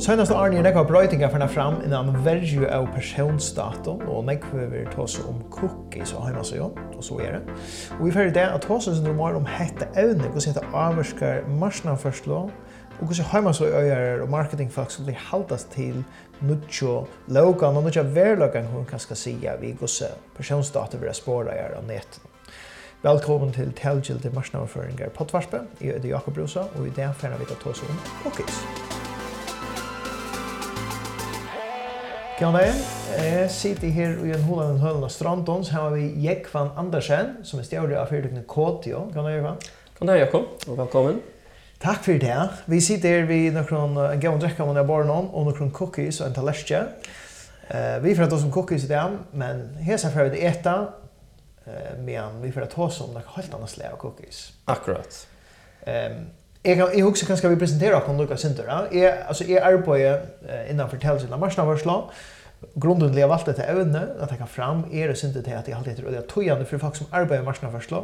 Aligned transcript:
Senast 0.00 0.32
Arne 0.32 0.56
er 0.56 0.64
nekva 0.64 0.80
brøytinga 0.88 1.28
fyrir 1.28 1.50
fram 1.52 1.74
innan 1.84 2.14
verju 2.24 2.64
av 2.72 2.86
personsdatum, 2.94 4.00
og 4.08 4.22
nekva 4.24 4.62
vi 4.70 4.86
tås 4.94 5.18
om 5.28 5.42
cookies 5.52 6.14
og 6.16 6.22
heima 6.24 6.40
søgjom, 6.46 6.78
og 6.96 7.02
så 7.04 7.18
er 7.20 7.34
det. 7.36 7.56
Og 7.98 8.06
vi 8.06 8.14
fyrir 8.14 8.32
det 8.32 8.46
at 8.46 8.64
tås 8.64 8.88
oss 8.88 9.02
normalt 9.04 9.36
om 9.36 9.44
hette 9.44 9.90
evne, 10.00 10.30
hos 10.32 10.46
hette 10.48 10.62
avvarskar 10.72 11.44
marsnavførslå, 11.60 12.38
og 12.96 13.12
hos 13.12 13.20
heima 13.28 13.52
søgjøyar 13.52 14.24
og 14.24 14.32
marketingfolk 14.32 14.94
som 14.94 15.04
blir 15.04 15.20
haldast 15.26 15.68
til 15.74 16.00
nudjo 16.40 17.02
logan 17.28 17.76
og 17.76 17.84
nudjo 17.84 18.06
verlogan 18.16 18.72
hun 18.72 18.88
kan 18.88 19.04
skal 19.04 19.20
sia 19.20 19.58
vi 19.60 19.74
hos 19.82 19.98
personsdatum 20.38 21.04
vi 21.04 21.12
er 21.12 21.18
spåra 21.18 21.52
er 21.52 21.76
av 21.76 21.84
netten. 21.84 22.24
Velkommen 23.04 23.52
til 23.52 23.76
Telgild 23.76 24.24
til 24.24 24.32
på 24.32 25.12
Pottvarspe, 25.18 25.60
jeg 25.80 26.00
er 26.00 26.08
Jakob 26.08 26.38
Rosa, 26.38 26.64
og 26.76 26.86
i 26.86 26.90
det 26.96 27.12
fyrir 27.20 27.36
vi 27.36 27.52
tås 27.52 27.84
om 27.84 28.02
cookies. 28.24 28.99
Kan 32.40 32.54
det? 32.56 32.70
Jeg 33.20 33.50
sitter 33.52 33.90
her 33.92 34.14
i 34.24 34.30
en 34.32 34.44
holen 34.46 34.78
og 34.78 34.80
hølen 34.80 35.02
av 35.04 35.10
Strandons. 35.12 35.68
Her 35.74 35.82
har 35.82 35.90
vi 35.92 36.06
Jekvan 36.24 36.70
Andersen, 36.80 37.34
som 37.44 37.60
er 37.60 37.66
stjålig 37.68 37.98
av 38.00 38.08
fyrtøkene 38.08 38.46
Kåtio. 38.48 39.02
Kan 39.12 39.26
det, 39.28 39.34
Jekvan? 39.34 39.58
Kan 39.98 40.08
det, 40.08 40.14
Jakob, 40.22 40.46
og 40.64 40.78
velkommen. 40.78 41.18
Takk 41.84 42.00
for 42.06 42.22
det. 42.22 42.38
Vi 42.72 42.78
sitter 42.80 43.18
her 43.18 43.28
ved 43.28 43.58
noen 43.58 44.00
en 44.06 44.24
gavn 44.24 44.40
drekker 44.40 44.70
man 44.70 44.80
er 44.80 44.88
bare 44.88 45.18
og 45.20 45.50
noen 45.50 45.68
cookies 45.76 46.22
og 46.22 46.30
en 46.30 46.38
talerskje. 46.38 46.80
Uh, 47.68 48.00
vi 48.06 48.16
får 48.16 48.32
oss 48.32 48.48
om 48.48 48.56
cookies 48.56 48.88
i 48.88 48.92
dag, 48.94 49.20
men 49.36 49.60
her 49.84 50.00
ser 50.00 50.16
vi 50.16 50.30
det 50.38 50.40
eta, 50.54 50.78
uh, 51.68 51.92
men 52.00 52.40
vi 52.40 52.54
får 52.56 52.72
ta 52.72 52.86
oss 52.88 53.02
om 53.04 53.12
noen 53.12 53.34
helt 53.36 53.60
annet 53.60 53.74
slag 53.76 53.98
av 53.98 54.00
cookies. 54.00 54.46
Akkurat. 54.64 55.26
Um, 55.84 56.22
Jeg, 56.64 56.76
kan, 56.76 56.90
jeg 56.92 57.04
husker 57.04 57.26
kanskje 57.26 57.48
vi 57.54 57.56
presenterer 57.56 58.02
på 58.04 58.12
noen 58.12 58.26
Lukas 58.26 58.42
Sinter. 58.44 58.66
Ja? 58.68 58.80
Jeg, 58.92 59.12
altså, 59.28 59.46
jeg 59.48 59.62
arbeider 59.64 60.26
uh, 60.44 60.58
innenfor 60.68 60.98
fortellelsen 60.98 61.32
av 61.32 61.40
marsnavarsla. 61.40 61.94
Grunden 62.76 63.08
til 63.08 63.22
jeg 63.22 63.30
valgte 63.30 63.54
til 63.56 63.64
evne, 63.64 64.02
at 64.20 64.34
jeg 64.34 64.38
kan 64.42 64.50
fram, 64.50 64.82
er 64.92 65.08
det 65.08 65.16
Sinter 65.16 65.40
til 65.40 65.56
at 65.56 65.68
jeg 65.68 65.76
alltid 65.76 65.94
heter 65.94 66.10
Ødia 66.10 66.26
Tøyane 66.28 66.66
for 66.68 66.82
folk 66.82 66.98
som 66.98 67.08
arbeider 67.16 67.40
i 67.40 67.46
marsnavarsla. 67.46 68.02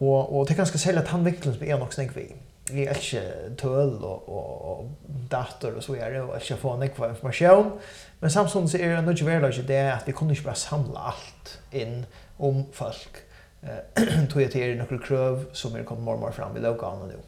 Og, 0.00 0.34
og 0.34 0.48
det 0.48 0.56
er 0.56 0.64
ganske 0.64 0.78
selv 0.82 0.98
at 0.98 1.12
han 1.14 1.24
vikler 1.24 1.54
som 1.54 1.62
er 1.62 1.78
nok 1.78 1.94
snakk 1.94 2.16
vi. 2.16 2.24
Vi 2.72 2.86
er 2.88 2.96
ikke 2.98 3.22
tøl 3.60 3.92
og, 4.02 4.28
og, 4.28 4.64
og 4.70 5.20
dator 5.30 5.76
og 5.76 5.82
så 5.84 5.94
gjør 5.94 6.10
det, 6.10 6.22
og 6.22 6.40
ikke 6.40 6.56
få 6.58 6.72
nekk 6.80 6.96
for 6.96 7.12
informasjon. 7.12 7.70
Men 8.20 8.30
samtidig 8.30 8.70
så 8.70 8.78
er 8.80 8.88
det 8.88 8.96
nødvendig 8.96 9.26
verlig 9.26 9.52
ikke 9.52 9.68
det 9.68 9.82
at 9.92 10.06
vi 10.06 10.12
kunne 10.12 10.34
ikke 10.34 10.48
bare 10.48 10.58
samle 10.58 11.06
alt 11.12 11.54
inn 11.72 12.00
om 12.38 12.64
folk. 12.72 13.22
Uh, 13.62 14.02
tog 14.30 14.42
jeg 14.42 14.50
til 14.56 14.74
noen 14.80 15.04
krøv 15.06 15.46
som 15.52 15.76
er 15.76 15.86
kommet 15.86 16.08
mormor 16.08 16.34
fram 16.34 16.56
i 16.56 16.64
lovgavene 16.64 17.12
nå 17.12 17.22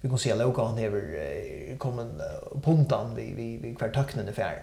vi 0.00 0.08
kan 0.08 0.18
se 0.18 0.34
loka 0.34 0.62
han 0.62 0.78
över 0.78 0.98
eh, 0.98 1.76
kommer 1.76 2.02
uh, 2.02 2.60
puntan 2.62 3.14
vi 3.16 3.32
vi 3.36 3.58
vi 3.62 3.74
kvar 3.74 3.88
tacknen 3.88 4.28
i 4.28 4.32
färd. 4.32 4.62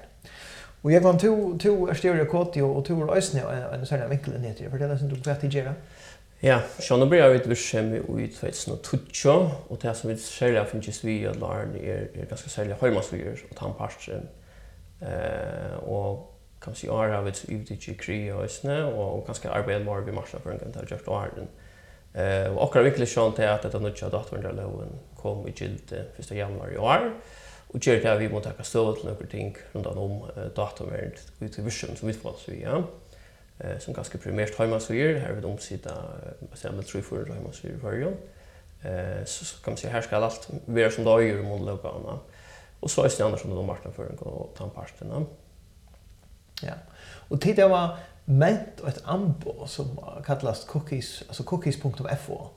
Och 0.82 0.92
jag 0.92 1.02
var 1.02 1.20
två 1.20 1.58
två 1.62 1.94
stereo 1.94 2.26
kort 2.26 2.58
och 2.58 2.86
två 2.86 3.14
ösnä 3.14 3.42
en 3.74 3.86
sån 3.86 4.00
här 4.00 4.08
vinkel 4.08 4.42
ner 4.42 4.54
till 4.54 4.70
för 4.70 4.78
det 4.78 4.86
är 4.86 4.98
så 4.98 5.06
du 5.06 5.16
vet 5.16 5.42
det 5.42 5.74
Ja, 6.40 6.62
så 6.80 6.98
nu 6.98 7.06
börjar 7.06 7.30
vi 7.30 7.52
att 7.52 7.58
se 7.58 7.80
ut 8.18 8.36
för 8.38 8.48
ett 8.48 8.84
tutcho 8.84 9.50
och 9.68 9.78
det 9.82 9.94
som 9.94 10.10
vi 10.10 10.18
själva 10.18 10.66
finns 10.66 11.04
ju 11.04 11.08
vi 11.08 11.28
att 11.28 11.40
lära 11.40 11.62
är 11.62 12.10
är 12.14 12.26
ganska 12.30 12.50
sälja 12.50 12.76
hemma 12.82 13.02
så 13.02 13.16
gör 13.16 13.40
och 13.50 13.56
ta 13.56 13.68
en 13.68 13.74
pass 13.74 14.10
eh 15.02 15.78
och 15.78 16.38
kan 16.62 16.76
se 16.76 16.90
har 16.90 17.22
vi 17.22 17.56
ut 17.56 17.72
i 17.72 17.94
kri 17.94 18.32
och 18.32 18.44
ösnä 18.44 18.84
och 18.84 19.26
ganska 19.26 19.52
arbeta 19.52 19.84
mer 19.84 20.02
vid 20.02 20.14
marscha 20.14 20.40
för 20.40 20.52
en 20.52 20.60
kan 20.60 20.72
ta 20.72 20.82
just 20.90 21.08
arden. 21.08 21.48
Eh 22.18 22.56
och 22.56 22.64
också 22.64 22.82
viktigt 22.82 23.10
sjön 23.10 23.34
till 23.34 23.48
att 23.48 23.62
detta 23.62 23.80
nutcha 23.80 24.10
datorn 24.10 25.00
kom 25.16 25.48
i 25.48 25.54
gilt 25.56 25.92
1 25.92 26.32
januari 26.32 26.74
i 26.74 26.78
år. 26.78 27.14
Och 27.68 27.80
det 27.80 28.00
där 28.00 28.18
vi 28.18 28.30
måste 28.30 28.50
ta 28.50 28.56
kastor 28.56 28.96
till 28.96 29.06
några 29.06 29.26
ting 29.26 29.58
runt 29.72 29.86
om 29.86 30.24
datorn 30.56 31.12
ut 31.40 31.60
i 31.60 31.62
vision 31.62 31.96
som 31.96 32.08
vi 32.08 32.14
får 32.14 32.36
så 32.46 32.52
ja. 32.54 32.84
Eh 33.60 33.80
som 33.80 33.94
ganska 33.94 34.18
primärt 34.18 34.58
hemma 34.60 34.80
så 34.80 34.94
här 34.94 35.20
har 35.20 35.34
vi 35.34 35.42
de 35.42 35.58
sida 35.58 35.92
baserat 36.52 36.88
tre 36.88 37.02
för 37.02 37.26
hemma 37.26 37.52
så 37.52 37.68
här 37.68 37.76
varje. 37.84 38.08
Eh 38.84 39.26
så 39.26 39.64
kan 39.64 39.72
man 39.72 39.78
se 39.78 39.90
här 39.90 40.02
ska 40.02 40.18
allt 40.18 40.50
vara 40.66 40.92
som 40.92 41.04
då 41.04 41.22
gör 41.22 41.44
mot 41.44 41.62
lokalna. 41.62 42.20
Och 42.80 42.92
så 42.92 43.04
är 43.04 43.12
det 43.18 43.24
annars 43.24 43.42
som 43.42 43.56
de 43.56 43.66
marknadsföring 43.66 44.18
och 44.18 44.56
tandpasten. 44.58 45.26
Ja. 46.62 46.74
Och 47.30 47.42
tidigare 47.42 47.70
var 47.70 47.98
ment 48.30 48.82
ett 48.88 49.02
ambo 49.04 49.68
som 49.68 50.00
kallas 50.26 50.66
cookies 50.66 51.24
alltså 51.28 51.44
cookies.fo 51.44 52.50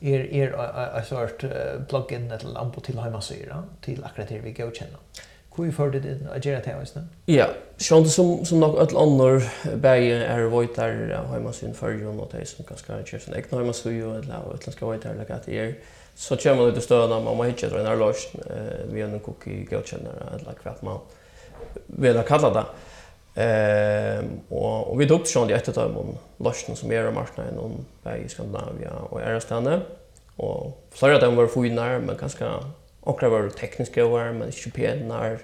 er 0.00 0.20
er 0.30 0.52
a 0.54 1.02
sort 1.04 1.44
plug-in 1.88 2.30
ett 2.30 2.44
ambo 2.56 2.80
till 2.80 2.98
hemmasida 2.98 3.64
till 3.80 4.04
akkurat 4.04 4.28
det 4.28 4.38
vi 4.38 4.52
godkänner. 4.52 4.98
Hur 5.56 5.64
vi 5.64 5.72
förde 5.72 6.00
det 6.00 6.30
att 6.36 6.44
göra 6.44 6.60
det 6.60 6.70
här 6.70 6.86
Ja, 7.26 7.46
sånt 7.76 8.10
som 8.10 8.44
som 8.44 8.60
nog 8.60 8.78
ett 8.78 8.94
annor 8.94 9.42
bäge 9.76 10.24
är 10.24 10.42
voitar 10.42 11.24
hemmasin 11.32 11.74
för 11.74 11.90
ju 11.90 12.12
något 12.12 12.30
det 12.32 12.46
som 12.46 12.64
kanske 12.64 13.04
köps 13.04 13.28
en 13.28 13.34
egna 13.34 13.58
hemmasida 13.58 14.18
eller 14.18 14.54
utländska 14.54 14.86
voitar 14.86 15.10
eller 15.10 15.32
att 15.32 15.48
er 15.48 15.74
så 16.14 16.36
kör 16.36 16.56
man 16.56 16.68
ut 16.68 16.76
i 16.76 16.80
stöna 16.80 17.20
man 17.20 17.24
må 17.24 17.34
måste 17.34 17.66
hitta 17.66 17.92
en 17.92 17.98
lösning 17.98 18.42
vi 18.92 19.00
en 19.00 19.20
cookie 19.20 19.64
godkännare 19.64 20.40
eller 20.40 20.52
kvart 20.52 20.82
man 20.82 20.98
vill 21.86 22.22
kalla 22.28 22.50
det. 22.50 22.64
Ehm 23.34 24.40
och 24.48 24.90
och 24.90 25.00
vi 25.00 25.04
dopt 25.04 25.28
sjön 25.28 25.50
i 25.50 25.52
ett 25.52 25.74
tag 25.74 25.96
om 25.96 26.18
Larsen 26.36 26.76
som 26.76 26.92
är 26.92 27.08
i 27.08 27.12
marknaden 27.12 27.58
om 27.58 27.86
i 28.24 28.28
Skandinavien 28.28 28.92
och 28.92 29.20
är 29.20 29.40
och 30.36 30.88
flera 30.90 31.14
av 31.14 31.20
dem 31.20 31.36
var 31.36 31.46
finar 31.46 31.98
men 31.98 32.16
ganska 32.16 32.50
och 33.00 33.22
var 33.22 33.48
tekniska 33.48 34.06
var 34.06 34.32
men 34.32 34.46
inte 34.46 34.70
penar 34.70 35.38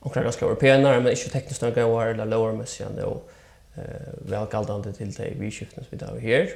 och 0.00 0.12
ganska 0.14 0.46
var 0.46 0.54
penar 0.54 1.00
men 1.00 1.12
inte 1.12 1.30
tekniska 1.30 1.86
var 1.86 2.06
eller 2.06 2.24
lower 2.24 2.52
messian 2.52 2.96
då 2.96 3.22
eh 3.74 4.30
väl 4.30 4.46
kallande 4.46 4.92
till 4.92 5.12
det 5.12 5.32
vi 5.38 5.50
skiftar 5.50 5.84
vi 5.90 5.96
där 5.96 6.18
här. 6.20 6.50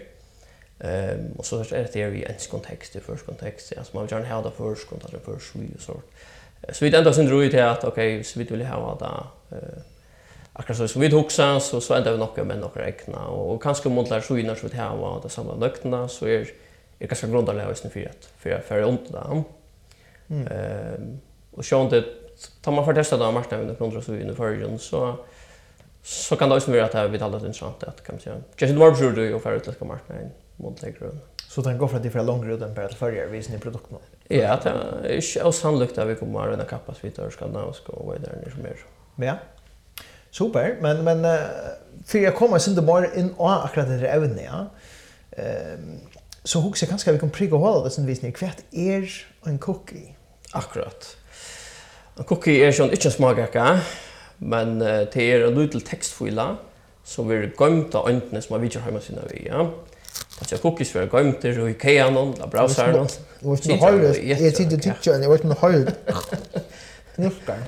Ehm 0.79 1.33
och 1.37 1.47
så 1.47 1.61
är 1.61 1.89
det 1.93 1.99
i 1.99 2.23
ens 2.23 2.47
kontext 2.47 2.97
i 2.97 3.01
första 3.01 3.27
kontext 3.27 3.73
alltså 3.79 3.97
man 3.97 4.09
gärna 4.11 4.35
ha 4.35 4.43
det 4.43 4.51
först 4.57 4.89
kontext 4.89 5.25
för 5.25 5.39
så 5.39 5.59
så. 5.79 6.01
Så 6.73 6.85
vi 6.85 6.97
ändå 6.97 7.13
sen 7.13 7.27
drog 7.27 7.43
ju 7.43 7.51
till 7.51 7.63
att 7.63 7.85
okej 7.85 8.25
så 8.25 8.39
vi 8.39 8.45
vill 8.45 8.67
ha 8.67 8.99
det 9.01 9.57
eh 9.57 9.83
akkurat 10.61 10.79
så 10.79 10.89
som 10.89 11.01
vi 11.01 11.09
huxar 11.09 11.59
så 11.59 11.81
så 11.81 11.95
ändar 11.95 12.13
vi 12.13 12.19
några 12.19 12.45
med 12.45 12.59
några 12.59 12.83
räkna 12.83 13.27
och 13.27 13.63
kanske 13.63 13.89
montlar 13.89 14.21
så 14.21 14.37
innan 14.37 14.57
så 14.57 14.69
vi 14.69 14.79
har 14.79 14.91
och 14.91 15.23
det 15.23 15.29
samma 15.29 15.55
lökna 15.55 16.09
så 16.09 16.27
är 16.27 16.49
är 16.99 17.07
ganska 17.07 17.27
grundläggande 17.27 17.71
just 17.71 17.85
nu 17.85 17.91
för 17.91 18.07
att 18.07 18.29
för 18.39 18.51
jag 18.51 18.65
för 18.65 18.85
ont 18.85 19.13
där. 19.13 19.43
Mm. 20.29 20.47
Ehm 20.47 21.21
och 21.51 21.65
så 21.65 21.83
inte 21.83 22.05
tar 22.63 22.73
man 22.73 22.85
för 22.85 22.95
testa 22.95 23.17
då 23.17 23.33
marknaden 23.33 23.69
under 23.69 23.83
100 23.83 24.03
så 24.03 24.15
inne 24.15 24.35
förrjun 24.35 24.79
så 24.79 25.17
så 26.03 26.37
kan 26.37 26.49
det 26.49 26.57
också 26.57 26.71
vara 26.71 26.85
att 26.85 26.93
det 26.93 27.09
vi 27.09 27.19
talat 27.19 27.43
intressant 27.43 27.83
att 27.83 28.05
kan 28.05 28.15
man 28.15 28.21
säga. 28.21 28.37
Kanske 28.57 28.75
det 28.75 28.81
var 28.81 28.91
bror 28.91 29.11
du 29.11 29.35
och 29.35 29.43
för 29.43 29.53
utländska 29.53 29.85
marknaden 29.85 30.31
montlar 30.57 30.91
grön. 30.91 31.21
Så 31.49 31.61
den 31.61 31.79
går 31.79 31.89
för 31.89 31.97
att 31.97 32.03
det 32.03 32.09
är 32.09 32.11
för 32.11 32.25
lång 32.25 32.45
rutan 32.45 32.75
på 32.75 32.81
att 32.81 32.95
förrjär 32.95 33.27
visar 33.27 33.53
ni 33.53 33.59
produkten. 33.59 33.99
Ja, 34.29 34.59
det 34.63 34.71
är 35.09 35.45
ju 35.45 35.53
sannolikt 35.53 35.99
att 35.99 36.09
vi 36.09 36.15
kommer 36.15 36.41
att 36.41 36.47
röna 36.47 36.65
kappas 36.65 37.05
vid 37.05 37.19
Örskandinavsk 37.19 37.89
och 37.89 38.07
vad 38.07 38.17
är 38.17 38.21
det 38.45 38.51
som 38.51 38.65
är. 38.65 38.77
Ja. 39.27 39.35
Super, 40.31 40.77
men 40.81 41.05
men 41.05 41.25
uh, 41.25 41.41
för 42.07 42.19
jag 42.19 42.37
kommer 42.37 42.59
sen 42.59 42.75
det 42.75 42.83
bara 42.83 43.15
in 43.15 43.33
och 43.37 43.65
akkurat 43.65 43.89
det 43.89 43.95
är 43.95 44.17
även 44.17 44.41
ja. 44.45 44.67
Ehm 45.37 46.01
så 46.45 46.61
hur 46.61 46.77
ska 46.77 46.87
kanske 46.87 47.13
vi 47.13 47.19
kan 47.19 47.31
pricka 47.31 47.57
hålla 47.57 47.85
det 47.85 47.91
sen 47.91 48.07
visning 48.07 48.33
kvärt 48.33 48.57
är 48.71 49.27
en 49.45 49.59
cookie. 49.59 50.15
Akkurat. 50.53 51.17
En 52.19 52.25
cookie 52.25 52.67
är 52.69 52.73
sån 52.73 52.91
inte 52.91 53.11
smakar, 53.11 53.81
men 54.37 54.83
uh, 54.83 55.09
det 55.13 55.33
är 55.33 55.41
en 55.41 55.55
liten 55.55 55.81
textfila 55.81 56.57
som 57.05 57.29
vi 57.29 57.53
gömt 57.61 57.95
av 57.95 58.09
öntne 58.09 58.43
som 58.43 58.61
vi 58.61 58.69
gör 58.69 58.81
hemma 58.81 59.01
sina 59.01 59.23
vi, 59.31 59.47
ja. 59.49 59.71
Alltså 60.39 60.57
cookies 60.57 60.91
för 60.91 61.09
gömt 61.13 61.43
det 61.43 61.49
i 61.49 61.71
IKEA 61.71 62.11
la 62.11 62.47
browser 62.47 62.93
någon. 62.93 63.09
Och 63.43 63.59
så 63.59 63.73
har 63.73 63.93
det, 63.93 64.25
är 64.25 64.51
tyckte 64.51 64.77
tyckte 64.77 65.11
jag, 65.11 65.25
jag 65.25 65.31
vet 65.31 65.45
inte 65.45 65.67
hur. 65.67 65.91
Nufkar. 67.17 67.59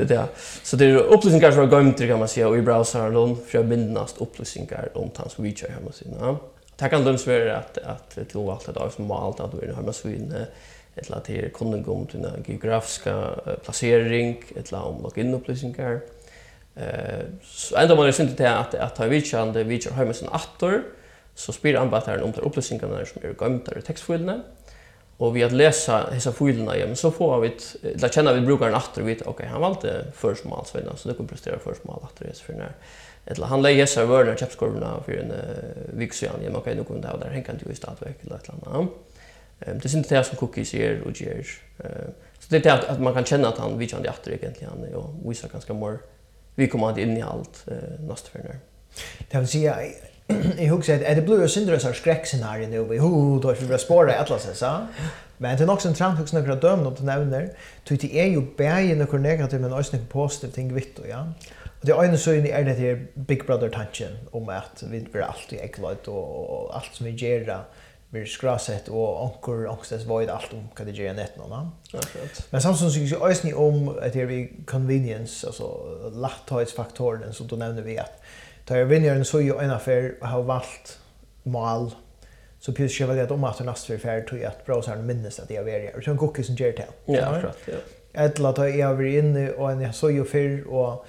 Det 0.00 0.14
där. 0.14 0.26
Så 0.62 0.76
det 0.76 0.84
är 0.84 0.96
upplysningar 0.96 1.50
som 1.50 1.68
har 1.68 1.76
gömt 1.76 1.98
kan 1.98 2.18
man 2.18 2.28
säga 2.28 2.56
i 2.56 2.62
browsern 2.62 3.14
då 3.14 3.34
för 3.34 3.58
jag 3.58 3.66
minnast 3.66 4.18
upplysningar 4.18 4.88
om 4.94 5.10
hans 5.16 5.38
reach 5.38 5.62
hemma 5.62 5.92
sin. 5.92 6.14
Ja. 6.20 6.38
Det 6.76 6.88
kan 6.88 7.04
döms 7.04 7.26
vara 7.26 7.56
att 7.56 7.78
att 7.78 8.10
till 8.10 8.50
allt 8.50 8.66
det 8.66 8.80
är 8.80 8.90
som 8.90 9.06
malt 9.06 9.40
att 9.40 9.54
vi 9.54 9.72
har 9.72 9.82
med 9.82 9.94
svin 9.94 10.34
ett 10.96 11.10
lat 11.10 11.26
här 11.26 11.50
kunden 11.54 11.82
gå 11.82 12.04
till 12.10 12.22
den 12.22 12.44
geografiska 12.46 13.30
placering 13.64 14.44
ett 14.56 14.72
lat 14.72 14.84
om 14.84 15.02
login 15.02 15.34
upplysningar. 15.34 16.00
Eh 16.76 17.20
så 17.42 17.76
ändå 17.76 17.96
man 17.96 18.06
är 18.06 18.12
synd 18.12 18.36
till 18.36 18.46
att 18.46 18.74
att 18.74 18.98
ha 18.98 19.06
reachande 19.06 19.64
reach 19.64 19.86
hemma 19.86 20.04
med 20.04 20.16
sin 20.16 20.28
attor 20.28 20.82
så 21.34 21.52
spyr 21.52 21.74
anbattaren 21.74 22.22
om 22.22 22.32
de 22.32 22.40
upplysningarna 22.40 23.04
som 23.04 23.22
är 23.22 23.34
gömda 23.40 23.78
i 23.78 23.82
textfilerna. 23.82 24.40
Och 25.20 25.36
vi 25.36 25.44
att 25.44 25.52
läsa 25.52 26.10
dessa 26.10 26.32
filerna 26.32 26.76
igen 26.76 26.96
så 26.96 27.10
får 27.10 27.40
vi 27.40 27.48
ett 27.48 27.76
där 27.94 28.08
känner 28.08 28.34
vi 28.34 28.40
brukaren 28.40 28.74
åter 28.74 29.02
vi 29.02 29.18
okej 29.26 29.46
han 29.46 29.60
valde 29.60 30.04
först 30.14 30.44
mål 30.44 30.64
så 30.66 30.78
så 30.96 31.08
det 31.08 31.14
kommer 31.14 31.28
prestera 31.28 31.58
först 31.58 31.84
mål 31.84 31.98
åter 32.02 32.26
det 32.26 32.38
för 32.38 32.52
när 32.52 32.72
eller 33.26 33.46
han 33.46 33.62
lägger 33.62 33.86
sig 33.86 34.02
över 34.02 34.24
när 34.24 34.36
chapskorna 34.36 35.02
för 35.04 35.12
en 35.12 35.30
uh, 35.30 35.38
vixjan 35.98 36.40
igen 36.40 36.56
okej 36.56 36.74
nu 36.74 36.84
kunde 36.84 37.08
ha 37.08 37.16
där 37.16 37.30
hänga 37.30 37.58
till 37.58 37.70
i 37.70 37.74
stadväg 37.74 38.14
eller 38.20 38.36
ett 38.36 38.50
annat. 38.50 38.88
Ehm 39.60 39.78
det 39.78 39.94
är 39.94 39.96
inte 39.96 40.18
det 40.18 40.24
som 40.24 40.36
cookies 40.36 40.74
ger 40.74 41.00
och 41.00 41.20
ger. 41.20 41.46
Ehm 41.78 42.12
så 42.38 42.46
det 42.48 42.66
är 42.66 42.72
att, 42.72 42.84
att 42.84 43.00
man 43.00 43.14
kan 43.14 43.24
känna 43.24 43.48
att 43.48 43.58
han 43.58 43.78
vill 43.78 43.92
han 43.92 44.02
det 44.02 44.10
åter 44.10 44.32
egentligen 44.32 44.70
han 44.70 44.94
och 44.94 45.30
visar 45.30 45.48
ganska 45.48 45.74
mer 45.74 45.98
vi 46.54 46.68
kommer 46.68 46.90
att 46.90 46.98
in 46.98 47.16
i 47.16 47.22
allt 47.22 47.64
eh, 47.68 48.00
nästa 48.00 48.30
för 48.30 48.38
när. 48.38 48.58
Det 49.30 49.38
vill 49.38 49.48
säga 49.48 49.76
jag 50.58 50.70
hugger 50.70 51.10
att 51.10 51.16
det 51.16 51.22
blir 51.22 51.42
ju 51.42 51.48
syndra 51.48 51.78
så 51.78 51.92
skräckscenario 51.92 52.68
nu 52.68 52.84
vi 52.84 52.98
hur 52.98 53.40
då 53.40 53.54
för 53.54 53.78
spåra 53.78 54.20
atlas 54.20 54.58
så 54.58 54.86
men 55.38 55.56
det 55.56 55.64
är 55.64 55.70
också 55.70 55.88
en 55.88 55.94
trend 55.94 56.18
hugger 56.18 56.38
några 56.38 56.54
dömen 56.54 56.86
om 56.86 56.94
det 56.94 57.04
nämner 57.04 57.50
ty 57.84 57.96
det 57.96 58.20
är 58.20 58.26
ju 58.26 58.42
bäge 58.56 58.94
några 58.94 59.18
negativa 59.18 59.68
men 59.68 59.78
också 59.78 59.96
några 59.96 60.08
positiva 60.08 60.52
ting 60.52 60.74
vitt 60.74 60.98
och 60.98 61.08
ja? 61.08 61.32
Och 61.80 61.86
det 61.86 61.92
ena 61.92 62.16
så 62.16 62.32
är 62.32 62.64
det 62.64 62.72
här 62.72 63.06
Big 63.14 63.46
Brother 63.46 63.68
tanken 63.68 64.18
om 64.30 64.48
att 64.48 64.84
vi 64.90 65.00
blir 65.00 65.22
alltid 65.22 65.58
äcklad 65.58 65.96
och 66.06 66.76
allt 66.76 66.94
som 66.94 67.06
vi 67.06 67.12
gör 67.12 67.64
blir 68.10 68.26
skrasset 68.26 68.88
och 68.88 69.24
ankor 69.24 69.70
angstes 69.70 70.06
void 70.06 70.28
det 70.28 70.34
allt 70.34 70.52
om 70.52 70.68
kan 70.76 70.86
det 70.86 70.92
göra 70.92 71.12
nät 71.12 71.36
någon. 71.36 71.70
Men 72.50 72.62
samtidigt 72.62 73.10
så 73.10 73.16
är 73.16 73.20
det 73.20 73.32
ösni 73.32 73.52
om 73.54 73.88
att 73.88 74.12
det 74.12 74.20
är 74.20 74.66
convenience 74.66 75.46
alltså 75.46 75.64
lätthetsfaktoren 76.12 77.32
som 77.32 77.46
då 77.46 77.56
nämner 77.56 77.82
vi 77.82 77.98
att 77.98 78.22
Ta 78.64 78.78
jag 78.78 78.86
vinner 78.86 79.14
en 79.14 79.24
så 79.24 79.40
ju 79.40 79.58
en 79.58 79.70
affär 79.70 80.14
har 80.20 80.42
valt 80.42 80.98
mal 81.42 81.90
så 82.60 82.72
pjus 82.72 83.00
jag 83.00 83.06
välja 83.06 83.24
att 83.24 83.30
om 83.30 83.44
att 83.44 83.60
nästa 83.60 83.94
affär 83.94 84.20
tog 84.20 84.44
att 84.44 84.66
bra 84.66 84.82
så 84.82 84.90
här 84.90 84.98
minnes 84.98 85.40
att 85.40 85.50
jag 85.50 85.64
var 85.64 85.70
där. 85.70 86.00
Så 86.00 86.10
en 86.10 86.18
cookie 86.18 86.44
som 86.44 86.54
ger 86.54 86.72
till. 86.72 86.84
Ja, 87.04 87.26
akkurat. 87.26 87.58
Ja. 87.66 88.22
Ettla 88.24 88.52
ta 88.52 88.68
jag 88.68 88.94
var 88.94 89.02
inne 89.02 89.50
och 89.50 89.70
en 89.70 89.92
så 89.92 90.10
ju 90.10 90.24
för 90.24 90.68
och 90.68 91.06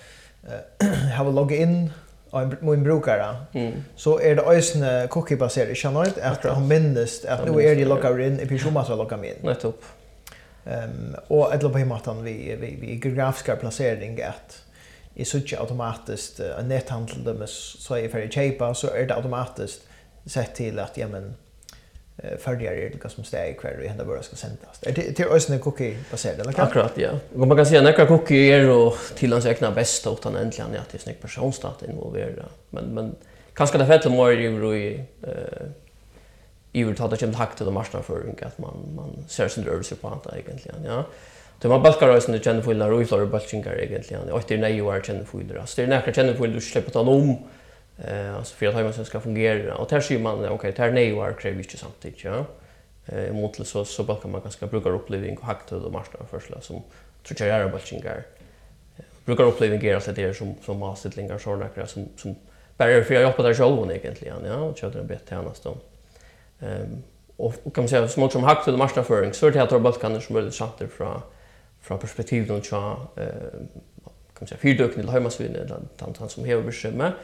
har 1.18 1.32
loggat 1.32 1.60
in 1.60 1.92
av 2.30 2.56
min 2.62 2.84
brukare 2.84 3.36
mm. 3.52 3.74
så 3.96 4.20
är 4.20 4.36
det 4.36 4.42
ösne 4.42 5.08
cookie 5.10 5.38
baserat 5.38 5.78
channel 5.78 6.12
att 6.22 6.44
han 6.44 6.68
minnes 6.68 7.26
att 7.26 7.46
nu 7.52 7.62
är 7.62 7.76
det 7.76 7.86
loggar 7.86 8.20
in 8.20 8.40
i 8.40 8.46
pyjamas 8.46 8.90
och 8.90 8.98
loggar 8.98 9.26
in. 9.26 9.34
Nettopp. 9.42 9.84
Ehm 10.66 10.84
um, 10.84 11.16
och 11.28 11.54
ett 11.54 11.64
lopp 11.64 11.72
på 11.72 11.78
hematan 11.78 12.24
vi 12.24 12.58
vi 12.62 12.78
vi 12.82 13.00
geografiska 13.04 13.56
placering 13.56 14.22
att 14.22 14.61
i 15.16 15.26
sutja 15.26 15.60
automatiskt 15.60 16.40
en 16.40 16.68
netthandel 16.68 17.24
dem 17.24 17.48
så 17.48 17.96
är 17.96 18.10
för 18.10 18.28
chepa 18.28 18.74
så 18.74 18.88
är 18.88 19.08
det 19.08 19.16
automatiskt 19.16 19.82
sett 20.26 20.56
till 20.56 20.80
att 20.80 20.98
ja 20.98 21.08
men 21.08 21.34
följer 22.40 22.94
det 23.04 23.10
som 23.10 23.24
steg 23.24 23.60
kvar 23.60 23.84
i 23.84 23.88
hända 23.88 24.06
bara 24.06 24.24
ska 24.24 24.36
sändas. 24.36 24.80
Är 24.82 24.92
det 24.92 25.14
till 25.14 25.26
ösnen 25.26 25.60
cookie 25.60 25.98
baserat 26.12 26.40
eller 26.40 26.52
kan? 26.52 26.68
Akkurat 26.68 26.92
ja. 26.96 27.10
Och 27.34 27.48
man 27.48 27.58
kan 27.58 27.66
säga 27.66 27.82
några 27.82 28.06
cookie 28.06 28.56
är 28.56 28.70
och 28.70 28.96
till 29.16 29.32
hans 29.32 29.46
egna 29.46 29.72
bästa 29.72 30.10
utan 30.10 30.36
äntligen 30.36 30.72
att 30.72 30.90
det 30.92 30.98
är 30.98 31.00
snygg 31.00 31.22
personstat 31.22 31.84
involverad. 31.84 32.46
Men 32.70 32.86
men 32.86 33.16
kanske 33.54 33.78
det 33.78 33.86
fett 33.86 34.12
mer 34.12 34.32
i 34.32 35.06
eh 35.24 35.68
i 36.74 36.84
vill 36.84 36.96
ta 36.96 37.08
det 37.08 37.18
som 37.18 37.34
hack 37.34 37.56
till 37.56 37.66
de 37.66 37.74
marknadsföring 37.74 38.36
att 38.42 38.58
man 38.58 38.74
man 38.96 39.26
ser 39.28 39.48
sin 39.48 39.64
rörelse 39.64 39.96
på 39.96 40.08
antagligen 40.08 40.50
egentligen 40.50 40.84
ja 40.86 41.06
Det 41.62 41.70
var 41.70 41.80
balkarøysen 41.80 42.34
du 42.34 42.40
kjenner 42.40 42.62
för 42.62 42.72
og 42.72 43.02
i 43.02 43.06
balkingar 43.06 43.26
balkinger 43.32 43.74
egentlig. 43.74 44.18
Og 44.32 44.40
etter 44.40 44.58
nei 44.58 44.82
år 44.82 45.02
kjenner 45.02 45.26
fugler. 45.26 45.60
Altså 45.60 45.76
det 45.76 45.84
er 45.84 45.90
nærkere 45.90 46.14
kjenner 46.14 46.34
för 46.34 46.48
du 46.48 46.60
slipper 46.60 46.92
ta 46.92 47.00
om, 47.00 47.38
eh, 48.04 48.38
alltså 48.38 48.56
for 48.56 48.66
at 48.68 48.74
heimansen 48.74 49.06
ska 49.06 49.20
fungera 49.20 49.76
och 49.76 49.90
där 49.90 50.02
ser 50.02 50.20
man, 50.20 50.50
okej 50.50 50.72
där 50.72 50.92
nej 50.92 51.12
nei 51.12 51.20
år 51.20 51.36
krever 51.40 51.58
inte 51.58 51.78
samtidigt 51.78 52.24
ja. 52.24 52.46
Eh, 53.06 53.34
mot 53.34 53.56
så 53.56 53.64
så, 53.64 53.86
så 53.86 54.04
kan 54.04 54.32
man 54.32 54.42
ganske 54.42 54.68
bruker 54.68 54.94
oppleving 54.94 55.38
og 55.40 55.46
haktød 55.46 55.86
og 55.86 55.92
marsnaførsla 55.92 56.62
som 56.62 56.82
tror 57.24 57.48
jag 57.48 57.62
är 57.62 57.70
balkingar. 57.70 58.24
Brukar 59.26 59.44
oppleving 59.44 59.84
er 59.84 59.96
alt 59.96 60.16
det 60.16 60.38
som, 60.38 60.56
som 60.66 60.78
masterlingar 60.78 61.38
så 61.38 61.64
akkurat, 61.64 61.90
som, 61.90 62.10
som 62.18 62.36
bara 62.78 63.04
för 63.04 63.14
jag 63.14 63.24
jobbar 63.24 63.44
där 63.44 63.54
själv 63.54 63.92
egentligen, 63.92 64.46
ja, 64.46 64.52
ja, 64.52 64.86
og 64.86 64.94
det 64.94 65.00
en 65.00 65.08
bit 65.08 65.32
annars 65.32 65.66
om. 65.66 65.78
Ehm 66.62 67.04
och 67.38 67.54
kan 67.76 67.84
man 67.84 67.88
säga, 67.88 68.08
som 68.08 68.30
som 68.30 68.44
hakt 68.44 68.64
till 68.64 68.78
marsnaføring, 68.78 69.34
så 69.34 69.48
är 69.48 69.52
det 69.52 69.60
här 69.60 69.68
tar 69.68 69.80
balkaner 69.80 70.20
som 70.20 70.36
är 70.36 70.42
lite 70.42 70.88
från 70.88 71.22
från 71.82 72.00
perspektiv 72.00 72.48
då 72.48 72.62
tja 72.62 72.98
eh 73.18 73.24
kan 74.34 74.46
man 74.46 74.48
säga 74.48 74.60
fyrdökning 74.60 75.00
eller 75.00 75.12
hemmasvinn 75.12 75.56
eller 75.56 75.80
tant 75.98 76.18
han 76.18 76.30
som 76.30 76.46
hever 76.46 76.64
bekymmer. 76.64 77.16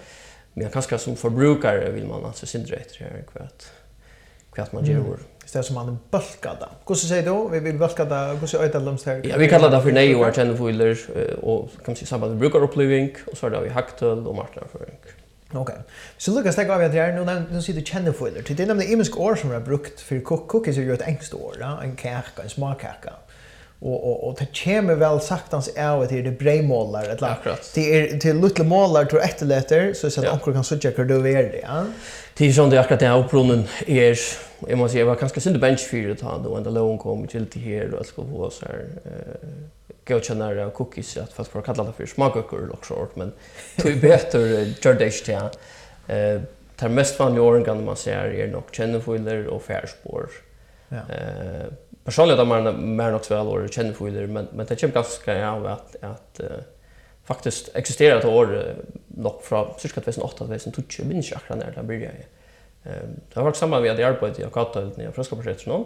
Men 0.53 0.69
kanske 0.69 0.97
som 0.97 1.15
förbrukare 1.15 1.91
vill 1.91 2.07
man 2.07 2.25
alltså 2.25 2.45
syndra 2.45 2.75
efter 2.75 2.99
här 2.99 3.23
kvart 3.33 3.63
kvart 4.51 4.71
man 4.71 4.85
gör. 4.85 4.99
Mm. 4.99 5.19
Istället 5.45 5.65
som 5.65 5.75
man 5.75 5.99
bulkada. 6.11 6.69
Hur 6.87 6.95
så 6.95 7.07
säger 7.07 7.23
du? 7.23 7.49
Vi 7.51 7.59
vill 7.59 7.77
bulkada. 7.77 8.33
Hur 8.33 8.47
så 8.47 8.63
öta 8.63 8.79
lums 8.79 9.05
här? 9.05 9.21
Ja, 9.23 9.37
vi 9.37 9.49
kallar 9.49 9.69
det 9.69 9.81
för 9.81 9.91
nej 9.91 10.15
och 10.15 10.33
ten 10.33 10.57
foiler 10.57 10.97
och 11.41 11.71
kan 11.71 11.83
man 11.87 11.95
säga 11.95 12.07
samband 12.07 12.31
med 12.31 12.39
brukaruppliving 12.39 13.15
och 13.31 13.37
så 13.37 13.49
där 13.49 13.61
vi 13.61 13.69
haktel 13.69 14.27
och 14.27 14.35
marknadsföring. 14.35 14.95
Okej. 15.49 15.61
Okay. 15.61 15.75
Så 16.17 16.31
Lucas 16.31 16.53
stäck 16.53 16.69
av 16.69 16.79
det 16.79 16.87
här 16.87 17.13
nu 17.13 17.23
när 17.23 17.45
nu 17.51 17.61
ser 17.61 17.73
du. 17.73 18.55
Det 18.55 18.63
är 18.63 18.67
nämligen 18.67 18.93
imisk 18.93 19.17
år 19.17 19.35
som 19.35 19.49
har 19.51 19.59
brukt 19.59 20.01
för 20.01 20.19
cook 20.19 20.47
cookies 20.47 20.77
är 20.77 20.81
ju 20.81 20.93
ett 20.93 21.01
engst 21.01 21.33
år, 21.33 21.55
en 21.83 21.97
kärka, 21.97 22.43
en 22.43 22.49
smakkärka 22.49 23.13
och 23.79 24.11
och 24.11 24.27
och 24.27 24.35
det 24.39 24.63
kommer 24.63 24.95
väl 24.95 25.19
saktans 25.19 25.69
av 25.77 26.05
till 26.05 26.23
det 26.23 26.31
brejmålar 26.31 27.09
ett 27.09 27.21
akkurat. 27.21 27.71
Det 27.75 27.99
är 27.99 28.19
till 28.19 28.35
lilla 28.35 28.63
målar 28.63 29.05
tror 29.05 29.21
ett 29.21 29.41
letter 29.41 29.93
så 29.93 30.09
så 30.09 30.21
att 30.21 30.27
ja. 30.45 30.53
kan 30.53 30.63
söka 30.63 30.89
hur 30.89 31.05
du 31.05 31.15
är 31.15 31.43
det. 31.43 31.61
Ja. 31.63 31.85
Till 32.33 32.55
som 32.55 32.69
det 32.69 32.79
akkurat 32.79 33.01
är 33.01 33.19
upprunnen 33.19 33.67
är 33.87 34.19
jag 34.67 34.77
måste 34.77 34.93
säga 34.93 35.05
var 35.05 35.15
ganska 35.15 35.39
synd 35.39 35.59
bench 35.59 35.79
för 35.79 35.97
det 35.97 36.15
då 36.43 36.59
när 36.63 36.71
lån 36.71 36.97
kom 36.97 37.27
till 37.27 37.45
till 37.45 37.61
här 37.61 37.93
och 37.93 38.05
ska 38.05 38.21
få 38.23 38.49
så 38.49 38.65
här 38.65 38.85
eh 39.05 39.49
godkännare 40.07 40.71
cookies 40.73 41.17
att 41.17 41.33
fast 41.33 41.51
för 41.51 41.61
kalla 41.61 41.83
det 41.83 41.93
för 41.93 42.05
smakökor 42.05 42.69
och 42.69 42.85
sånt 42.85 43.15
men 43.15 43.31
det 43.75 43.89
är 43.89 43.95
bättre 43.95 44.39
jordish 44.81 45.23
till 45.23 45.35
eh 46.15 46.41
tar 46.75 46.89
mest 46.89 47.19
vanliga 47.19 47.43
åren 47.43 47.63
kan 47.63 47.85
man 47.85 47.95
säga 47.95 48.33
är 48.33 48.47
nog 48.47 48.63
kännefuller 48.71 49.47
och 49.47 49.61
färspår. 49.61 50.29
Ja. 50.89 50.97
Eh 50.97 51.65
personligen 52.07 52.37
då 52.37 52.45
man 52.45 52.95
mer 52.95 53.11
något 53.11 53.31
väl 53.31 53.47
och 53.47 53.73
känner 53.73 53.93
för 53.93 54.11
det 54.11 54.27
men 54.27 54.47
men 54.53 54.65
det 54.65 54.79
känns 54.79 54.93
ganska 54.93 55.37
ja 55.37 55.69
att 55.69 55.95
att 56.01 56.39
uh, 56.43 56.47
faktiskt 57.23 57.75
existerar 57.75 58.19
ett 58.19 58.25
år 58.25 58.75
nog 59.07 59.41
från 59.41 59.67
cirka 59.77 60.01
2008 60.01 60.37
2012 60.37 61.07
minns 61.07 61.31
jag 61.31 61.37
akkurat 61.37 61.59
när 61.59 61.73
det 61.75 61.83
började. 61.83 62.23
Ehm 62.83 63.19
det 63.29 63.39
har 63.39 63.43
varit 63.43 63.55
samma 63.55 63.79
vi 63.79 63.89
hade 63.89 64.07
arbetat 64.07 64.39
i 64.39 64.43
Akata 64.43 64.81
i 64.81 65.11
Fröskaprojektet 65.15 65.67
någon 65.67 65.85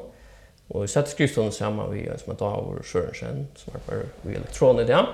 och 0.67 0.83
vi 0.83 0.87
satt 0.87 1.09
skriften 1.09 1.51
samman 1.51 1.91
vi 1.91 2.11
som 2.17 2.33
att 2.33 2.41
av 2.41 2.81
Sörensen 2.83 3.47
som 3.55 3.73
var 3.73 3.95
på 4.23 4.29
elektroner 4.29 4.83
där. 4.83 5.05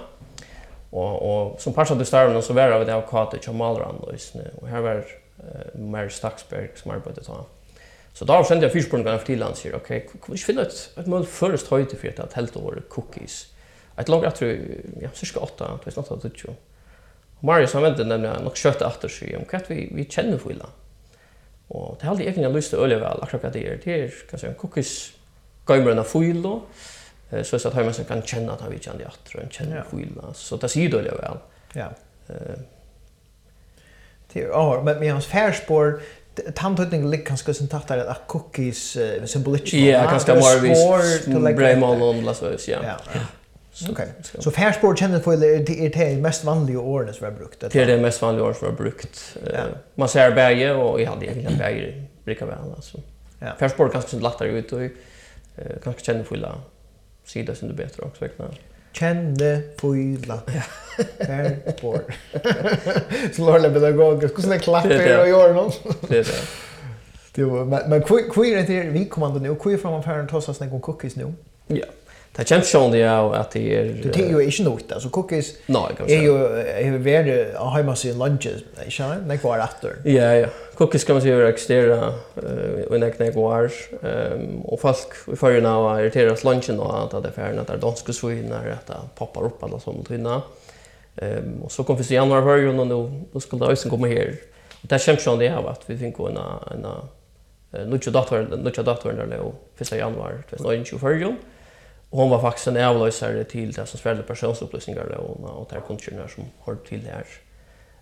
Och 0.89 1.13
och 1.29 1.61
som 1.61 1.73
passade 1.73 2.05
starten 2.05 2.41
så 2.41 2.53
var 2.53 2.69
det 2.69 2.95
av 2.95 3.03
Akata 3.03 3.37
i 3.37 3.53
Malran 3.53 3.95
och 4.61 4.67
här 4.67 4.81
var 4.81 5.05
Mary 5.73 6.09
Staxberg 6.09 6.69
som 6.75 6.91
arbetade 6.91 7.27
då. 7.27 7.45
Så 8.17 8.25
då 8.25 8.43
sände 8.43 8.65
jag 8.65 8.73
fyrspåren 8.73 9.19
till 9.25 9.39
land 9.39 9.57
säger 9.57 9.75
okej, 9.75 10.05
okay, 10.07 10.21
vi 10.27 10.37
finna 10.37 10.61
ett 10.61 10.89
ett 10.97 11.07
mål 11.07 11.25
först 11.25 11.67
höjt 11.67 11.99
för 11.99 12.21
att 12.21 12.33
helt 12.33 12.55
år 12.55 12.83
cookies. 12.89 13.47
Ett 13.97 14.09
långt 14.09 14.25
att 14.25 14.41
ja, 14.41 15.09
cirka 15.13 15.39
8, 15.39 15.79
det 15.83 15.89
är 15.89 15.91
snart 15.91 16.11
att 16.11 16.21
det 16.21 16.27
ju. 16.27 16.53
Marius 17.39 17.73
han 17.73 17.83
vände 17.83 18.03
nämligen 18.05 18.43
nog 18.43 18.57
kött 18.57 18.81
efter 18.81 19.07
sig 19.07 19.37
om 19.37 19.45
katt 19.45 19.63
vi 19.67 19.91
vi 19.95 20.05
känner 20.05 20.37
för 20.37 20.51
illa. 20.51 20.65
Och 21.67 21.97
det 21.99 22.07
hade 22.07 22.19
jag 22.19 22.23
egentligen 22.23 22.53
lust 22.53 22.73
att 22.73 22.79
öliga 22.79 22.99
väl 22.99 23.21
akkurat 23.21 23.53
det 23.53 23.67
är. 23.67 23.79
Det 23.83 24.03
är 24.03 24.13
kanske 24.29 24.47
en 24.47 24.55
cookies 24.55 25.11
gamerna 25.65 26.03
full 26.03 26.59
så 27.43 27.67
att 27.67 27.73
hemma 27.73 27.93
så 27.93 28.03
kan 28.03 28.21
känna 28.21 28.53
att 28.53 28.61
han 28.61 28.71
vi 28.71 28.79
känner 28.79 29.05
att 29.05 29.35
och 29.35 29.53
känner 29.53 29.85
illa. 29.99 30.33
så 30.33 30.57
det 30.57 30.69
ser 30.69 30.81
ju 30.81 30.89
då 30.89 30.97
väl. 30.97 31.37
Ja. 31.73 31.89
Eh. 32.27 32.59
Det 34.33 34.41
är 34.41 34.47
ja, 34.47 34.81
men 34.85 34.99
med 34.99 35.11
hans 35.11 35.25
färspår 35.25 36.01
tantutning 36.55 37.09
lik 37.09 37.27
kanske 37.27 37.53
sen 37.53 37.67
tattar 37.67 37.97
att 37.97 38.27
cookies 38.27 38.97
uh, 38.97 39.25
symbolik. 39.25 39.73
Ja, 39.73 40.03
kanske 40.09 40.33
mer 40.33 40.59
vis 40.61 41.55
Bremen 41.55 42.01
och 42.01 42.23
Las 42.23 42.43
Vegas, 42.43 42.67
ja. 42.67 42.77
Okej. 43.89 44.07
Så 44.39 44.51
färspår 44.51 44.95
känner 44.95 45.19
för 45.19 45.37
det 45.37 45.85
är 45.85 45.89
det 45.89 46.21
mest 46.21 46.43
vanliga 46.43 46.79
ordet 46.79 47.15
som 47.15 47.25
har 47.25 47.31
brukt. 47.31 47.59
Det 47.59 47.75
är 47.75 47.85
det 47.85 47.97
mest 47.97 48.21
vanliga 48.21 48.45
ordet 48.45 48.57
som 48.57 48.67
har 48.67 48.75
brukt. 48.75 49.37
Man 49.95 50.09
ser 50.09 50.31
berge 50.31 50.73
och 50.73 51.01
jag 51.01 51.09
hade 51.09 51.25
egentligen 51.25 51.57
berge 51.57 52.03
brukar 52.23 52.45
väl 52.45 52.57
alltså. 52.75 52.97
Ja. 53.39 53.47
Färspår 53.59 53.89
kanske 53.89 54.09
sen 54.09 54.19
lättare 54.19 54.49
ut 54.49 54.71
och 54.71 54.79
kanske 55.83 56.03
känner 56.03 56.23
för 56.23 56.51
sida 57.25 57.55
som 57.55 57.67
du 57.67 57.73
bättre 57.73 58.03
också. 58.03 58.25
Ja 58.37 58.45
kände 58.99 59.61
fyla. 59.81 60.39
Här 61.19 61.57
bor. 61.81 62.01
Så 63.35 63.51
lärde 63.51 63.69
pedagoger. 63.73 64.27
Skulle 64.27 64.47
det 64.47 64.59
klapper 64.59 65.21
och 65.21 65.29
göra 65.29 65.53
något? 65.53 65.81
Det 66.07 66.17
är 66.17 66.23
det. 66.23 66.31
Jo, 67.39 67.65
men 67.65 67.89
men 67.89 68.01
kvir 68.03 68.57
det 68.67 68.81
vi 68.81 69.05
kommer 69.05 69.39
då 69.39 69.39
man 69.39 69.55
kvir 69.55 69.77
en 69.77 69.93
affären 69.93 70.27
tossas 70.27 70.59
någon 70.59 70.81
cookies 70.81 71.15
nu. 71.15 71.33
Ja. 71.67 71.85
Det 72.37 72.47
känns 72.47 72.69
som 72.69 72.91
det 72.91 73.01
är 73.01 73.35
att 73.35 73.51
det 73.51 73.75
är 73.75 73.83
det 73.83 74.19
är 74.19 74.29
ju 74.29 74.43
inte 74.43 74.63
något 74.63 74.91
alltså 74.91 75.09
cookies. 75.09 75.53
Nej, 75.65 75.83
jo 75.97 76.05
Är 76.07 76.21
ju 76.21 76.93
är 76.93 76.97
väl 76.97 77.55
har 77.55 77.71
hemma 77.71 77.95
sin 77.95 78.19
lunches, 78.19 78.61
inte 78.77 78.91
sant? 78.91 79.23
Nej, 79.27 79.37
kvar 79.37 79.59
efter. 79.59 79.95
Ja, 80.03 80.35
ja. 80.35 80.47
Cookies 80.75 81.03
kan 81.03 81.15
man 81.15 81.25
ju 81.25 81.31
göra 81.31 81.49
extra 81.49 81.75
eh 81.75 82.85
och 82.89 82.99
när 82.99 83.31
kvar 83.31 83.71
ehm 84.03 84.61
och 84.61 84.79
folk 84.81 85.13
i 85.33 85.35
förra 85.35 85.59
när 85.59 85.99
irriteras 85.99 86.43
lunchen 86.43 86.79
och 86.79 87.15
att 87.15 87.23
det 87.23 87.31
färna 87.31 87.63
där 87.63 87.77
danska 87.77 88.13
svinar 88.13 88.77
att 88.77 89.15
poppar 89.15 89.43
upp 89.45 89.63
alla 89.63 89.79
sånt 89.79 90.11
hinna. 90.11 90.41
Ehm 91.15 91.61
och 91.63 91.71
så 91.71 91.83
kom 91.83 91.97
vi 91.97 92.03
i 92.13 92.15
januari 92.15 92.43
förra 92.43 92.81
och 92.81 92.87
då 92.87 93.11
då 93.33 93.39
skulle 93.39 93.65
det 93.65 93.71
ösen 93.71 93.91
komma 93.91 94.07
här. 94.07 94.35
Det 94.81 94.99
känns 94.99 95.23
som 95.23 95.39
det 95.39 95.47
är 95.47 95.69
att 95.69 95.81
vi 95.85 95.97
fick 95.97 96.19
en 96.19 96.37
en 96.71 97.89
nu 97.89 97.99
tjugo 97.99 98.11
dator 98.11 98.47
nu 98.63 98.71
tjugo 98.71 98.83
dator 98.83 99.13
när 99.13 99.25
det 99.25 99.41
1 99.79 99.91
januari 99.91 100.35
2024. 100.47 101.35
Och 102.09 102.19
hon 102.19 102.29
var 102.29 102.41
faktiskt 102.41 102.67
en 102.67 102.77
avlösare 102.77 103.43
till 103.43 103.71
det 103.71 103.85
som 103.85 103.99
spelade 103.99 104.23
personsupplysningar 104.23 105.05
och, 105.05 105.61
och 105.61 105.69
där 105.71 105.81
kunskjörna 105.87 106.27
som 106.27 106.43
hör 106.65 106.75
till 106.75 107.03
det 107.03 107.11
här. 107.11 107.25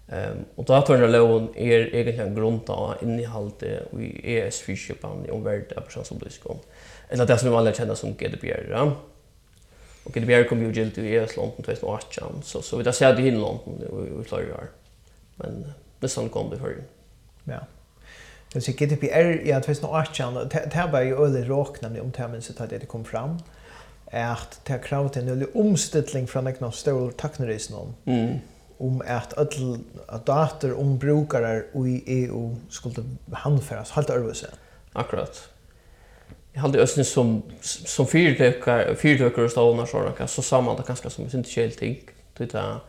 Um, 0.08 0.46
och 0.56 0.66
datornaloven 0.66 1.50
är 1.56 1.96
egentligen 1.96 2.36
grund 2.36 2.70
av 2.70 2.96
innehållet 3.02 3.64
i 3.64 4.38
ES-fyrköpan 4.38 5.26
i 5.26 5.32
omvärld 5.32 5.74
av 5.78 5.82
personsupplysningar. 5.82 6.58
Eller 7.10 7.26
det 7.26 7.38
som 7.38 7.50
man 7.50 7.60
alla 7.60 7.74
känner 7.74 7.96
som 7.96 8.14
GDPR. 8.14 8.70
Ja? 8.72 8.96
Och 10.04 10.14
GDPR 10.14 10.50
kom 10.50 10.62
ju 10.62 10.72
gilt 10.72 10.98
i 10.98 11.16
ES 11.16 11.38
London 11.38 11.56
2018, 11.56 12.42
så, 12.44 12.62
så 12.62 12.78
vi 12.78 12.84
där 12.84 12.92
ser 12.92 13.16
det 13.16 13.28
in 13.28 13.42
London 13.42 14.20
i 14.22 14.24
flera 14.24 14.56
år. 14.56 14.70
Men 15.36 15.74
det 16.00 16.10
som 16.10 16.30
kom 16.30 16.50
det 16.50 16.58
förr. 16.58 16.76
Ja. 17.44 17.60
Det 18.54 18.62
så 18.62 18.72
GDPR 18.72 19.48
ja 19.48 19.62
2018, 19.62 20.50
det 20.50 20.90
var 20.92 21.02
ju 21.02 21.26
öle 21.26 21.46
råk 21.46 21.78
om 22.02 22.12
termen 22.12 22.42
så 22.42 22.64
att 22.64 22.70
det 22.70 22.86
kom 22.86 23.06
fram 23.06 23.40
at 24.08 24.60
det 24.68 24.82
krav 24.82 25.10
til 25.10 25.22
en 25.22 25.26
nødvendig 25.26 25.56
omstilling 25.56 26.30
fra 26.30 26.42
nekna 26.42 26.72
stål 26.72 27.14
taknerisen 27.18 27.76
om, 27.76 27.96
mm. 28.06 28.40
om 28.80 29.02
at 29.06 29.34
alle 29.38 29.80
dater 30.28 30.76
om 30.80 31.00
brukere 31.00 31.62
i 31.76 32.04
EU 32.08 32.56
skulle 32.70 33.04
handføres 33.34 33.90
helt 33.90 34.10
øvelse. 34.10 34.48
Akkurat. 34.96 35.50
Jag 36.54 36.62
hade 36.62 36.80
ösn 36.80 37.04
som 37.04 37.44
som 37.62 38.08
fyrtökar 38.08 38.96
fyrtökar 38.96 39.44
och 39.44 39.52
stålar 39.52 39.86
så 39.86 40.14
där 40.18 40.28
så 40.28 40.42
samma 40.42 40.76
det 40.76 40.84
kanske 40.84 41.10
som 41.10 41.24
inte 41.34 41.62
helt 41.62 41.78
ting. 41.78 41.98
Det 42.38 42.52
där 42.52 42.80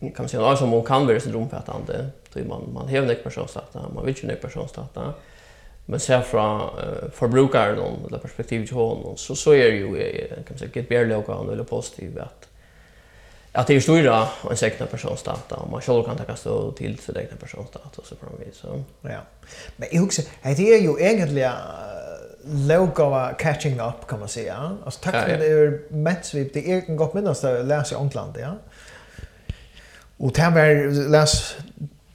kan 0.00 0.12
man 0.18 0.28
säga 0.28 0.44
alltså 0.44 0.66
man 0.66 0.82
kan 0.82 1.06
vara 1.06 1.20
syndromfattande. 1.20 2.10
Då 2.32 2.44
man 2.44 2.72
man 2.74 2.88
har 2.88 2.96
en 2.96 3.16
personsdata, 3.24 3.88
man 3.94 4.06
vill 4.06 4.14
ju 4.22 4.30
en 4.30 4.36
personsdata 4.36 5.14
men 5.86 6.00
ser 6.00 6.22
fra 6.22 6.64
uh, 6.64 7.10
forbrukaren 7.12 7.78
om 7.78 8.08
det 8.10 8.20
perspektivet 8.22 8.68
til 8.68 8.76
honom 8.76 9.16
så 9.16 9.34
så 9.34 9.50
är 9.52 9.56
er 9.56 9.72
ju 9.72 9.96
kan 10.30 10.44
man 10.50 10.58
säga 10.58 10.70
get 10.74 10.88
bear 10.88 11.04
logo 11.04 11.52
eller 11.52 11.64
positivt 11.64 12.18
att 12.18 12.48
att 13.56 13.66
det 13.66 13.76
är 13.76 13.80
stora 13.80 14.28
en 14.50 14.56
sekna 14.56 14.86
personsdata 14.86 15.54
och 15.54 15.70
man 15.70 15.80
själv 15.80 16.04
kan 16.04 16.16
ta 16.16 16.36
stå 16.36 16.72
till 16.72 16.98
sig 16.98 17.14
egna 17.16 17.36
personsdata 17.36 18.02
så 18.04 18.14
på 18.14 18.26
mig 18.38 18.48
så. 18.52 18.84
Ja. 19.02 19.20
Men 19.76 19.88
jag 19.92 20.04
också 20.04 20.22
det 20.42 20.74
är 20.74 20.80
ju 20.80 20.96
egentligen 21.00 21.52
logo 22.44 23.34
catching 23.38 23.80
up 23.80 24.06
kan 24.08 24.18
man 24.18 24.28
säga 24.28 24.76
alltså 24.84 25.00
tack 25.02 25.14
för 25.14 25.38
det 25.38 25.46
är 25.46 25.80
matchvip 25.90 26.54
det 26.54 26.72
är 26.72 26.96
gott 26.96 27.14
minnas 27.14 27.40
det 27.40 27.62
läser 27.62 27.96
i 27.96 27.98
England 27.98 28.36
ja. 28.40 28.56
Och 30.18 30.32
det 30.32 30.42
här 30.42 30.50
var 30.50 31.08
läs 31.08 31.56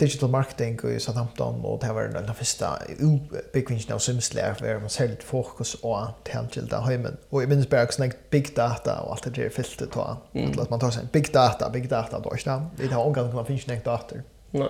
digital 0.01 0.31
marketing 0.34 0.79
i 0.89 1.00
Southampton 1.00 1.62
og 1.63 1.79
det 1.81 1.93
var 1.96 2.10
den 2.13 2.36
første 2.36 2.70
utbyggvingen 2.98 3.93
av 3.93 4.01
Simslær 4.03 4.58
hvor 4.60 4.81
man 4.81 4.89
ser 4.89 5.12
særlig 5.12 5.17
fokus 5.24 5.75
og 5.84 6.08
tilgjelde 6.25 6.81
heimen. 6.86 7.17
Og 7.31 7.41
jeg 7.41 7.50
minnes 7.50 7.70
bare 7.70 7.91
sånn 7.93 8.13
big 8.34 8.53
data 8.58 9.00
og 9.05 9.15
alt 9.15 9.27
det 9.27 9.36
der 9.38 9.53
filtet 9.53 9.93
ta. 9.96 10.17
Mm. 10.34 10.53
At 10.60 10.72
man 10.72 10.81
tar 10.81 10.93
sånn 10.96 11.10
big 11.13 11.31
data, 11.34 11.70
big 11.70 11.89
data, 11.89 12.20
då 12.20 12.34
ikke 12.36 12.58
det. 12.77 12.88
Det 12.88 12.93
har 12.93 13.03
omgang 13.05 13.34
man 13.34 13.46
finnes 13.46 13.67
ikke 13.67 13.86
data. 13.86 14.22
Nei. 14.51 14.70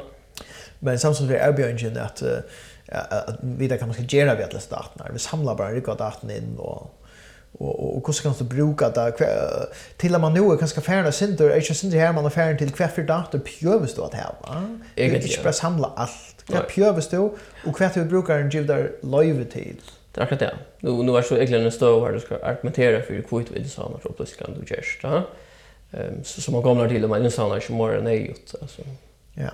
Men 0.79 0.97
samtidig 1.00 1.35
er 1.35 1.50
erbjørngen 1.50 1.97
at, 2.01 2.23
uh, 2.23 2.41
at 2.91 3.38
vi 3.41 3.67
kan 3.67 3.88
man 3.88 3.93
skal 3.93 4.07
gjøre 4.07 4.38
ved 4.38 4.47
alle 4.47 4.63
datene. 4.71 5.13
Vi 5.13 5.19
samlar 5.19 5.55
bare 5.55 5.75
rikket 5.75 6.00
dataen 6.00 6.31
inn 6.33 6.55
og 6.57 6.89
och 7.58 7.98
och 7.98 8.08
hur 8.08 8.13
ska 8.13 8.29
man 8.29 8.48
bruka 8.48 8.89
det? 8.89 9.13
Till 9.98 10.15
att 10.15 10.22
man 10.22 10.34
nu 10.34 10.39
är 10.39 10.55
ganska 10.55 10.81
färna 10.81 11.12
synder 11.12 11.50
är 11.50 11.55
ju 11.55 11.62
synder 11.62 12.00
här 12.00 12.13
man 12.13 12.25
är 12.25 12.29
färna 12.29 12.58
till 12.58 12.72
kvar 12.72 12.88
för 12.88 13.03
dator 13.03 13.39
pjövs 13.39 13.96
då 13.96 14.03
att 14.03 14.13
ha 14.13 14.36
va 14.41 14.77
jag 14.96 15.10
vet 15.10 15.25
inte 15.25 15.43
bara 15.43 15.53
samla 15.53 15.91
allt 15.96 16.43
kvar 16.46 16.62
pjövs 16.62 17.10
då 17.10 17.34
och 17.65 17.75
kvar 17.75 17.91
hur 17.93 18.05
brukar 18.05 18.39
en 18.39 18.50
giv 18.50 18.67
där 18.67 18.91
live 19.01 19.46
till 19.46 19.81
det 20.13 20.22
är 20.22 20.25
klart 20.25 20.39
det. 20.39 20.55
Nu 20.79 20.91
nu 20.91 21.17
är 21.17 21.22
så 21.22 21.36
egentligen 21.36 21.65
en 21.65 21.72
stå 21.72 22.05
här 22.05 22.13
du 22.13 22.20
ska 22.20 22.36
argumentera 22.36 23.01
för 23.01 23.13
hur 23.13 23.22
kvitt 23.22 23.51
vill 23.51 23.72
samma 23.72 24.00
så 24.03 24.12
plötsligt 24.12 24.39
kan 24.39 24.60
du 24.60 24.75
gest 24.75 25.03
va 25.03 25.24
ehm 25.91 26.24
så 26.24 26.41
som 26.41 26.53
man 26.53 26.63
kommer 26.63 26.89
till 26.89 27.08
med 27.08 27.25
en 27.25 27.31
sån 27.31 27.51
här 27.51 27.60
som 27.60 27.75
morgon 27.75 28.08
är 28.08 28.12
gjort 28.12 28.51
alltså 28.62 28.81
ja. 29.34 29.50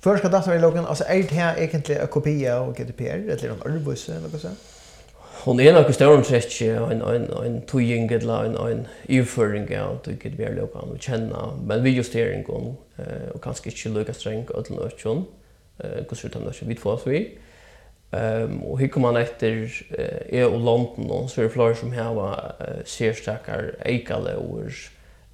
Först 0.00 0.18
ska 0.18 0.28
datorn 0.28 0.54
i 0.54 0.58
loggen, 0.58 0.86
alltså 0.86 1.04
är 1.04 1.22
det 1.22 1.34
här 1.34 1.58
egentligen 1.58 2.02
en 2.02 2.08
kopia 2.08 2.60
av 2.60 2.74
GDPR, 2.74 3.04
eller 3.04 3.48
en 3.48 3.62
arbetsgivare 3.62 4.18
eller 4.18 4.28
något 4.28 4.40
sånt? 4.40 4.58
hon 5.44 5.60
är 5.60 5.72
nog 5.72 5.94
stor 5.94 6.22
stretch 6.22 6.62
en 6.62 7.02
en 7.02 7.30
en 7.44 7.62
tujing 7.62 8.12
eller 8.12 8.44
en 8.44 8.56
en 8.56 8.86
överföring 9.08 9.78
av 9.78 9.98
det 10.04 10.16
kan 10.16 10.32
vi 10.36 10.54
låta 10.54 10.78
honom 10.78 10.98
känna 10.98 11.58
men 11.66 11.82
vi 11.82 11.90
just 11.90 12.14
är 12.14 12.32
en 12.32 12.42
gång 12.42 12.76
och 13.34 13.42
kanske 13.44 13.70
inte 13.70 13.88
lucka 13.88 14.12
sträng 14.12 14.46
åt 14.48 14.70
lösjon 14.70 15.24
eh 15.78 16.04
hur 16.08 16.16
skulle 16.16 16.34
han 16.34 16.68
vid 16.68 16.78
för 16.78 17.10
vi 17.10 17.38
ehm 18.10 18.62
och 18.62 18.78
hur 18.78 18.88
kommer 18.88 19.12
man 19.12 19.22
efter 19.22 19.72
eh 20.28 20.46
och 20.46 20.60
London 20.60 21.10
och 21.10 21.30
så 21.30 21.42
är 21.42 21.48
flera 21.48 21.74
som 21.74 21.92
här 21.92 22.14
var 22.14 22.52
ser 22.84 23.12
starkar 23.12 23.74
ekalor 23.84 24.72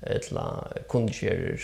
eller 0.00 0.52
kundgerer 0.88 1.60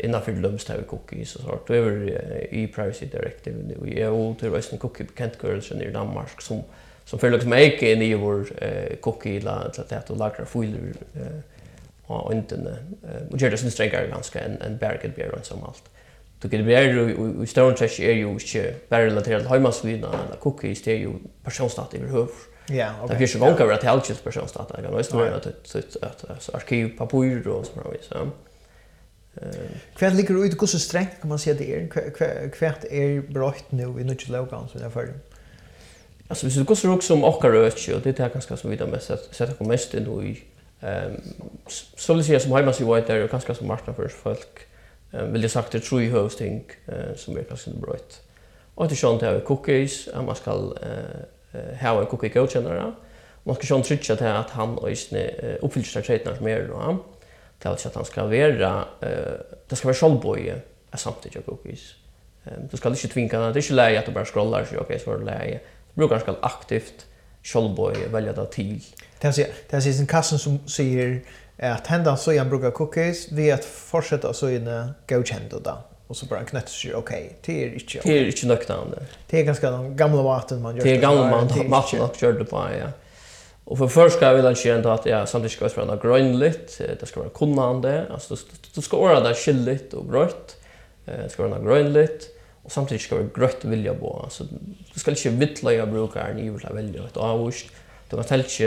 innanför 0.00 0.32
lumstav 0.32 0.82
cookies 0.82 1.36
och 1.36 1.42
sånt. 1.42 1.66
Det 1.66 1.76
är 1.76 2.54
i 2.54 2.66
privacy 2.66 3.06
directive 3.06 3.56
nu. 3.68 4.00
Jag 4.00 4.10
har 4.10 4.28
ju 4.28 4.34
till 4.34 4.50
resten 4.50 4.78
cookie 4.78 5.06
girls 5.42 5.72
i 5.72 5.90
Danmark 5.90 6.40
som 6.40 6.62
som 7.04 7.18
för 7.18 7.30
liksom 7.30 7.52
ägg 7.52 7.82
in 7.82 8.02
i 8.02 8.14
vår 8.14 8.46
eh 8.58 8.96
cookie 8.96 9.40
la 9.40 9.52
att 9.52 9.88
det 9.88 10.14
lagra 10.14 10.44
foil 10.44 10.94
och 12.06 12.32
inte 12.32 12.54
eh 12.54 13.30
och 13.30 13.38
det 13.38 13.46
är 13.46 13.56
syns 13.56 13.74
strängare 13.74 14.06
ganska 14.06 14.40
en 14.40 14.62
en 14.62 14.76
berget 14.76 15.16
beer 15.16 15.34
och 15.34 15.46
som 15.46 15.62
allt. 15.64 15.90
Du 16.40 16.48
kan 16.48 16.64
bli 16.64 16.74
i 17.42 17.46
stone 17.46 17.76
trash 17.76 18.00
är 18.00 18.12
ju 18.12 18.28
inte 18.28 18.74
bara 18.88 19.06
relaterat 19.06 19.46
hemmasvina 19.46 20.08
eller 20.08 20.36
cookie 20.36 20.76
är 20.86 20.96
ju 20.96 21.10
personstat 21.44 21.94
i 21.94 21.98
huvud. 21.98 22.28
Ja, 22.68 22.90
okej. 23.02 23.08
Det 23.08 23.18
finns 23.18 23.34
ju 23.34 23.38
gånger 23.38 23.72
att 23.72 23.82
helt 23.82 24.08
just 24.08 24.24
personstat 24.24 24.68
där. 24.68 24.82
Jag 24.82 24.96
vet 24.96 25.14
inte 25.14 25.34
att 25.34 26.26
att 26.26 26.54
arkiv 26.54 26.98
papper 26.98 27.48
och 27.48 27.66
så 27.66 27.72
vidare 27.74 27.96
så. 28.08 28.30
Eh, 29.34 29.48
kvärt 29.96 30.14
ligger 30.14 30.44
ut 30.44 30.62
hur 30.62 30.66
så 30.66 30.78
strängt 30.78 31.20
kan 31.20 31.28
man 31.28 31.38
säga 31.38 31.56
det 31.58 31.74
är 31.74 31.88
kvärt 32.50 32.84
är 32.84 33.20
bröt 33.20 33.64
nu 33.72 33.82
i 33.82 34.04
något 34.04 34.28
logan 34.28 34.68
så 34.72 34.78
därför. 34.78 35.14
Alltså 36.32 36.46
hvis 36.46 36.54
du 36.54 36.64
går 36.64 36.74
så 36.74 36.92
också 36.92 37.14
om 37.14 37.24
och 37.24 37.44
rötch 37.44 37.88
och 37.88 38.00
det 38.00 38.20
är 38.20 38.28
ganska 38.28 38.56
som 38.56 38.70
vi 38.70 38.76
där 38.76 38.86
mest 38.86 39.10
sätta 39.30 39.52
på 39.52 39.64
mest 39.64 39.94
ändå 39.94 40.22
i 40.22 40.42
ehm 40.80 41.20
så 41.96 42.14
vill 42.14 42.24
säga 42.24 42.40
som 42.40 42.52
hemma 42.52 42.72
sig 42.72 42.86
white 42.86 43.12
där 43.12 43.24
och 43.24 43.30
ganska 43.30 43.54
som 43.54 43.66
marknad 43.66 43.96
för 43.96 44.08
folk 44.08 44.48
Ehm 45.12 45.32
vill 45.32 45.42
jag 45.42 45.50
sagt 45.50 45.72
det 45.72 45.80
tror 45.80 46.02
ju 46.02 46.12
hosting 46.12 46.64
som 47.16 47.36
är 47.36 47.42
ganska 47.42 47.70
bra. 47.70 47.96
Och 48.74 48.88
det 48.88 48.96
sånt 48.96 49.22
här 49.22 49.40
cookies 49.40 50.08
man 50.26 50.36
ska 50.36 50.50
eh 51.52 51.76
ha 51.80 52.00
en 52.00 52.06
cookie 52.06 52.30
godkännare. 52.30 52.92
Man 53.44 53.56
ska 53.56 53.66
sjön 53.66 53.82
trycka 53.82 54.16
till 54.16 54.26
att 54.26 54.50
han 54.50 54.78
och 54.78 54.90
isne 54.90 55.30
uppfyller 55.60 55.86
sig 55.86 56.02
trädnar 56.02 56.36
som 56.36 56.46
då. 56.68 56.98
Till 57.58 57.70
att 57.70 57.94
han 57.94 58.04
ska 58.04 58.22
vara 58.22 58.84
eh 59.00 59.32
det 59.68 59.76
ska 59.76 59.88
vara 59.88 59.94
självboje 59.94 60.54
samtidigt 60.94 61.46
cookies. 61.46 61.94
Ehm 62.44 62.68
Du 62.70 62.76
ska 62.76 62.88
inte 62.88 63.08
tvinga, 63.08 63.38
det 63.38 63.60
är 63.60 63.62
inte 63.62 63.74
läge 63.74 63.98
att 63.98 64.06
du 64.06 64.12
bara 64.12 64.24
scrollar 64.24 64.64
så 64.64 64.78
okej 64.80 64.98
så 64.98 65.12
är 65.12 65.18
det 65.18 65.24
läge 65.24 65.60
brukaren 65.94 66.20
skal 66.20 66.36
aktivt 66.42 67.06
självboj 67.42 67.94
välja 68.10 68.32
det 68.32 68.46
till. 68.46 68.80
Det 69.20 69.26
här 69.26 69.46
det 69.70 69.76
här 69.76 69.88
är 69.88 70.00
en 70.00 70.06
kassen 70.06 70.38
som 70.38 70.68
säger 70.68 71.22
att 71.58 71.86
hända 71.86 72.16
så 72.16 72.32
jag 72.32 72.48
brukar 72.48 72.70
cookies 72.70 73.32
vi 73.32 73.52
att 73.52 73.64
fortsätta 73.64 74.32
så 74.32 74.48
inne 74.48 74.88
godkända 75.08 75.58
då 75.58 75.78
och 76.06 76.16
så 76.16 76.26
bara 76.26 76.44
knäpps 76.44 76.72
sig 76.82 76.94
okej 76.94 77.36
det 77.44 77.64
är 77.64 77.74
inte 77.74 78.00
det 78.02 78.18
är 78.18 78.26
inte 78.26 78.46
nöktande. 78.46 79.02
Det 79.30 79.40
är 79.40 79.44
ganska 79.44 79.70
den 79.70 79.96
gamla 79.96 80.22
maten 80.22 80.62
man 80.62 80.76
gör. 80.76 80.84
Det 80.84 80.96
är 80.96 81.00
gamla 81.00 81.30
maten 81.30 81.70
maten 81.70 82.00
och 82.00 82.16
det 82.20 82.44
på 82.44 82.56
ja. 82.80 82.86
Och 83.64 83.78
för 83.78 83.88
först 83.88 84.16
ska 84.16 84.26
jag 84.26 84.34
vilja 84.34 84.54
känna 84.54 84.92
att 84.92 85.06
jag 85.06 85.28
samtidigt 85.28 85.70
ska 85.70 85.84
vara 85.84 85.96
grönligt, 85.96 86.80
det 87.00 87.06
ska 87.06 87.20
vara 87.20 87.30
kunnande, 87.30 88.06
alltså 88.10 88.36
du 88.74 88.82
ska 88.82 88.96
vara 88.96 89.20
där 89.20 89.34
skilligt 89.34 89.94
och 89.94 90.10
grönt. 90.10 90.56
Det 91.04 91.28
ska 91.28 91.48
vara 91.48 91.60
grönligt. 91.60 92.31
Och 92.62 92.72
samtidigt 92.72 93.02
ska 93.02 93.16
vi 93.16 93.28
grött 93.34 93.64
vilja 93.64 93.94
bo. 93.94 94.20
Alltså 94.22 94.44
du 94.94 95.00
ska 95.00 95.10
inte 95.10 95.28
vittla 95.28 95.72
jag 95.72 95.90
brukar 95.90 96.34
ni 96.34 96.50
vill 96.50 96.66
välja 96.70 97.04
ett 97.04 97.16
avvist. 97.16 97.66
Du 98.10 98.16
kan 98.16 98.24
helt 98.24 98.60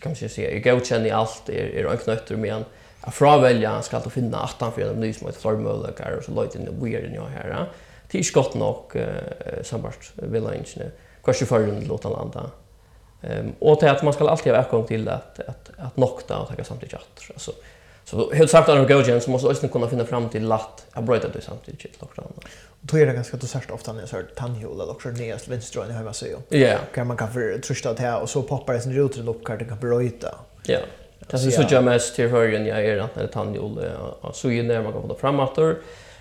kanske 0.00 0.28
se 0.28 0.54
jag 0.54 0.62
går 0.62 0.84
känna 0.84 1.06
i 1.06 1.10
allt 1.10 1.48
är 1.48 1.52
är 1.52 1.92
en 1.92 1.98
knötter 1.98 2.36
med 2.36 2.54
en 2.54 2.64
att 3.00 3.14
fravälja 3.14 3.82
ska 3.82 3.98
du 3.98 4.10
finna 4.10 4.38
attan 4.38 4.72
för 4.72 4.82
en 4.82 5.00
ny 5.00 5.12
som 5.12 5.28
är 5.28 5.32
förmöjliga 5.32 6.16
och 6.16 6.24
så 6.24 6.42
lite 6.42 6.58
in 6.58 6.66
the 6.66 6.72
weird 6.72 7.04
in 7.04 7.14
your 7.14 7.26
hair. 7.26 7.66
Det 8.10 8.18
är 8.18 8.20
inte 8.20 8.32
gott 8.32 8.54
nog 8.54 8.96
sambart 9.62 10.12
jag 10.16 10.54
inte. 10.56 10.90
Kanske 11.24 11.46
för 11.46 11.60
den 11.60 11.84
låta 11.84 12.08
landa. 12.08 12.50
Ehm 13.22 13.52
och 13.58 13.80
det 13.80 13.90
att 13.90 14.02
man 14.02 14.12
ska 14.12 14.28
alltid 14.28 14.52
ha 14.52 14.60
ökning 14.60 14.86
till 14.86 15.08
att 15.08 15.40
att 15.40 15.70
att 15.76 15.96
nokta 15.96 16.38
och 16.38 16.48
ta 16.48 16.64
samtidigt 16.64 16.94
att 16.94 17.30
alltså 17.32 17.52
Så 18.04 18.32
helt 18.32 18.50
sagt 18.50 18.68
att 18.68 18.88
de 18.88 18.94
går 18.94 19.20
så 19.20 19.30
måste 19.30 19.48
också 19.48 19.68
kunna 19.68 19.88
finna 19.88 20.04
fram 20.04 20.28
till 20.28 20.46
latt 20.46 20.86
att 20.92 21.04
bryta 21.04 21.28
det 21.28 21.40
samtidigt 21.40 21.80
till 21.80 21.90
något 22.00 22.18
annat 22.18 22.44
då 22.80 22.98
är 22.98 23.06
det 23.06 23.12
ganska 23.12 23.36
då 23.36 23.46
särskilt 23.46 23.74
ofta 23.74 23.92
när 23.92 24.00
jag 24.00 24.08
hör 24.08 24.22
tandhjul 24.22 24.72
eller 24.72 24.90
också 24.90 25.08
nedast 25.08 25.48
vänster 25.48 25.80
och 25.80 25.86
hemma 25.86 26.12
så 26.12 26.26
Ja. 26.48 26.78
Kan 26.94 27.06
man 27.06 27.16
kan 27.16 27.32
för 27.32 27.58
trycka 27.58 27.92
det 27.92 28.02
här 28.02 28.20
och 28.20 28.30
så 28.30 28.42
poppar 28.42 28.74
det 28.74 28.80
sin 28.80 28.92
rutor 28.92 29.28
upp 29.28 29.44
kan 29.44 29.58
det 29.58 29.64
kan 29.64 29.78
bryta. 29.78 30.34
Ja. 30.62 30.78
Det 31.18 31.34
är 31.34 31.50
så 31.50 31.66
jag 31.70 31.84
mest 31.84 32.14
till 32.14 32.28
höger 32.28 32.64
jag 32.64 32.84
är 32.84 32.98
att 32.98 33.16
när 33.16 33.26
tandhjul 33.26 33.92
så 34.32 34.50
ju 34.50 34.62
när 34.62 34.82
man 34.82 34.92
kan 34.92 35.02
få 35.08 35.14
framåt 35.14 35.58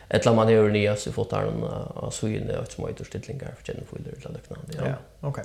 Ettla 0.10 0.34
man 0.34 0.50
gör 0.50 0.70
nya 0.70 0.96
så 0.96 1.12
fått 1.12 1.30
där 1.30 1.42
en 1.42 2.12
så 2.12 2.28
ju 2.28 2.44
när 2.44 2.62
ett 2.64 2.72
små 2.72 2.90
utstillingar 2.90 3.54
för 3.58 3.66
känner 3.66 3.84
för 3.90 3.98
det 4.00 4.12
liknande. 4.12 4.40
Ja. 4.78 4.94
Okej. 5.28 5.44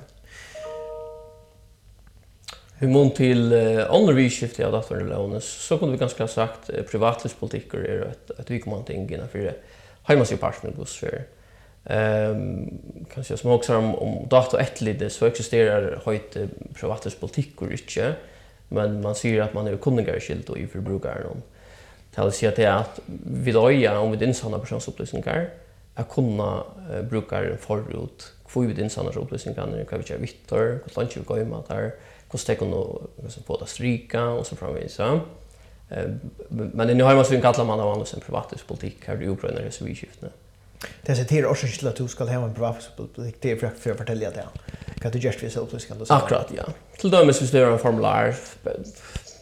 Vi 2.78 2.88
mun 2.90 3.11
til 3.14 3.52
uh, 3.52 3.85
andre 3.94 4.14
vidskifte 4.16 4.64
av 4.66 4.73
datteren 4.75 5.06
Launes, 5.09 5.47
så 5.47 5.78
kunne 5.78 5.94
vi 5.94 6.00
ganske 6.00 6.26
sagt 6.28 6.71
uh, 6.71 6.83
privatlivspolitikker 6.83 7.85
er 7.87 8.02
et, 8.09 8.33
et 8.38 8.50
vikkommende 8.50 8.88
ting 8.90 9.06
innenfor 9.06 9.47
det 9.47 9.54
hemma 10.05 10.25
sig 10.25 10.37
pars 10.37 10.63
med 10.63 10.77
bussfär. 10.77 11.25
Ehm 11.85 12.79
kanske 13.15 13.33
jag 13.33 13.39
smakar 13.39 13.77
om, 13.77 13.95
om 13.95 14.29
data 14.29 14.61
ettlide 14.61 15.11
så 15.11 15.27
existerar 15.27 16.01
höjt 16.05 16.37
privatispolitik 16.75 17.63
och 17.63 17.73
inte 17.73 18.15
men 18.69 19.01
man 19.01 19.15
ser 19.15 19.43
att 19.43 19.55
man 19.55 19.67
är 19.67 19.77
kunnigar 19.77 20.21
skilt 20.21 20.49
och 20.49 20.59
i 20.59 20.67
förbrukaren. 20.67 21.43
Det 22.15 22.23
vill 22.23 22.33
säga 22.33 22.53
det 22.57 22.67
att 22.67 23.01
vi 23.27 23.53
då 23.53 23.71
om 23.99 24.13
vi 24.13 24.25
insamlar 24.25 24.59
personsuppgifter 24.59 25.51
att 25.95 26.09
kunna 26.09 26.65
uh, 26.91 27.03
bruka 27.03 27.41
den 27.41 27.59
förut 27.59 28.33
kvui 28.49 28.67
vid 28.67 28.79
insanas 28.79 29.17
upplysningarna, 29.17 29.85
hva 29.89 29.99
vi 29.99 30.07
kjær 30.07 30.19
vittor 30.23 30.81
hva 30.85 30.93
langt 30.97 31.17
vi 31.17 31.23
går 31.27 31.41
i 31.43 31.45
matar, 31.45 31.91
hva 32.31 32.55
kunna 32.55 33.31
så 33.31 33.43
på 33.47 33.55
att 33.55 33.69
strika, 33.69 34.25
och 34.29 34.47
så 34.47 34.57
framvis. 34.57 34.99
Ja 34.99 35.21
men 36.49 36.88
nu 36.97 37.03
har 37.03 37.14
man 37.14 37.25
så 37.25 37.35
en 37.35 37.41
kallar 37.41 37.64
man 37.64 37.81
av 37.81 37.88
annars 37.88 38.14
en 38.14 38.21
privatisk 38.21 38.67
politik 38.67 38.97
här 39.07 39.23
i 39.23 39.29
Ukraina 39.29 39.61
i 39.61 39.71
civilskiftene. 39.71 40.33
Det 41.03 41.17
ser 41.17 41.25
till 41.25 41.47
också 41.47 41.67
till 41.67 41.88
att 41.88 41.97
du 41.97 42.09
ska 42.09 42.25
ha 42.25 42.45
en 42.45 42.55
privatisk 42.55 42.97
politik 42.97 43.37
det 43.41 43.50
är 43.50 43.57
för 43.57 43.67
att 43.67 43.99
fortälja 43.99 44.31
det. 44.31 44.47
Kan 45.00 45.12
du 45.12 45.19
just 45.19 45.43
visa 45.43 45.61
upp 45.61 45.81
ska 45.81 45.95
du 45.95 46.07
säga. 46.07 46.19
Akkurat 46.19 46.53
ja. 46.57 46.64
Till 46.99 47.11
dömes 47.11 47.43
vi 47.43 47.47
slår 47.47 47.67
en 47.67 47.79
formulär 47.79 48.37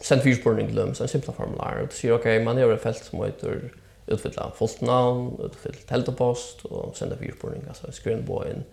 sent 0.01 0.23
fyrspårning 0.23 0.67
till 0.67 0.75
dömes 0.75 1.01
en 1.01 1.07
simpla 1.07 1.33
formulär 1.33 1.81
och 1.83 1.93
säger 1.93 2.15
okej 2.15 2.43
man 2.43 2.57
gör 2.57 2.73
ett 2.73 2.81
fält 2.81 3.03
som 3.03 3.23
heter 3.23 3.71
utfylla 4.07 4.51
fullt 4.55 4.81
namn, 4.81 5.39
utfylla 5.45 5.75
teltepost 5.87 6.65
och 6.65 6.97
sända 6.97 7.15
fyrspårning 7.17 7.61
alltså 7.67 7.91
screenboyen. 7.91 8.63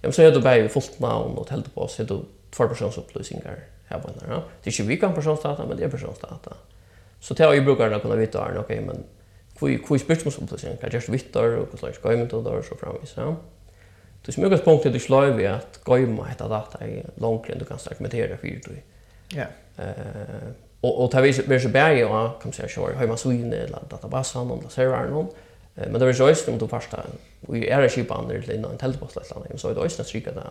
Jag 0.00 0.14
säger 0.14 0.32
då 0.32 0.40
bara 0.40 0.68
fullt 0.68 0.98
namn 0.98 1.38
och 1.38 1.46
teltepost 1.46 1.96
så 1.96 2.02
då 2.02 2.22
två 2.50 2.68
personsupplysningar 2.68 3.64
här 3.84 3.98
på 3.98 4.08
den 4.08 4.30
här. 4.30 4.42
Det 4.62 4.70
är 4.70 4.80
ju 4.80 4.86
vi 4.86 4.96
kan 4.96 5.14
personsdata 5.14 5.66
men 5.66 5.76
det 5.76 5.84
är 5.84 5.88
personsdata. 5.88 6.50
Mm 6.50 6.75
Så 7.20 7.34
det 7.34 7.46
har 7.46 7.54
ju 7.54 7.64
brukar 7.64 7.90
det 7.90 8.00
kunna 8.00 8.16
vita 8.16 8.48
är 8.48 8.58
okej 8.58 8.80
men 8.80 9.04
kvui 9.58 9.78
kvui 9.78 9.98
spyrt 9.98 10.24
mus 10.24 10.38
um 10.38 10.46
plessin. 10.46 10.76
Kan 10.80 10.90
just 10.92 11.08
vita 11.08 11.40
og 11.40 11.68
kvui 11.68 11.78
slash 11.78 12.02
gaim 12.02 12.28
til 12.28 12.44
der 12.44 12.62
så 12.62 12.76
fram 12.80 13.06
så. 13.06 13.34
Du 14.26 14.32
smugast 14.32 14.64
punktet 14.64 14.92
du 14.92 14.98
sløy 14.98 15.32
við 15.36 15.50
at 15.54 15.80
gaima 15.84 16.24
hetta 16.28 16.48
data 16.48 16.84
í 16.84 17.02
langt 17.16 17.60
du 17.60 17.64
kan 17.64 17.78
argumentera 17.90 18.36
fyrir 18.36 18.60
du. 18.66 18.76
Ja. 19.34 19.46
Eh 19.78 20.52
og 20.82 21.00
og 21.00 21.10
ta 21.10 21.22
við 21.24 21.42
við 21.48 21.62
så 21.62 21.72
bæði 21.72 22.04
og 22.06 22.36
kom 22.42 22.52
seg 22.52 22.70
sjó. 22.70 22.90
Heima 22.98 23.16
suin 23.16 23.52
eller 23.52 23.86
databasan 23.90 24.50
og 24.50 24.70
serveren 24.70 25.12
og 25.12 25.34
men 25.76 26.00
det 26.00 26.08
er 26.08 26.12
jo 26.18 26.26
også 26.26 26.52
om 26.52 26.58
du 26.58 26.66
fasta. 26.66 27.02
Vi 27.48 27.66
er 27.68 27.84
ikke 27.84 28.04
på 28.08 28.14
andre 28.14 28.40
til 28.40 28.54
innan 28.54 28.78
teltpost 28.80 29.16
eller 29.16 29.36
annet, 29.36 29.60
så 29.60 29.68
er 29.68 29.74
det 29.74 29.82
også 29.82 30.04
strykket 30.04 30.34
det 30.34 30.46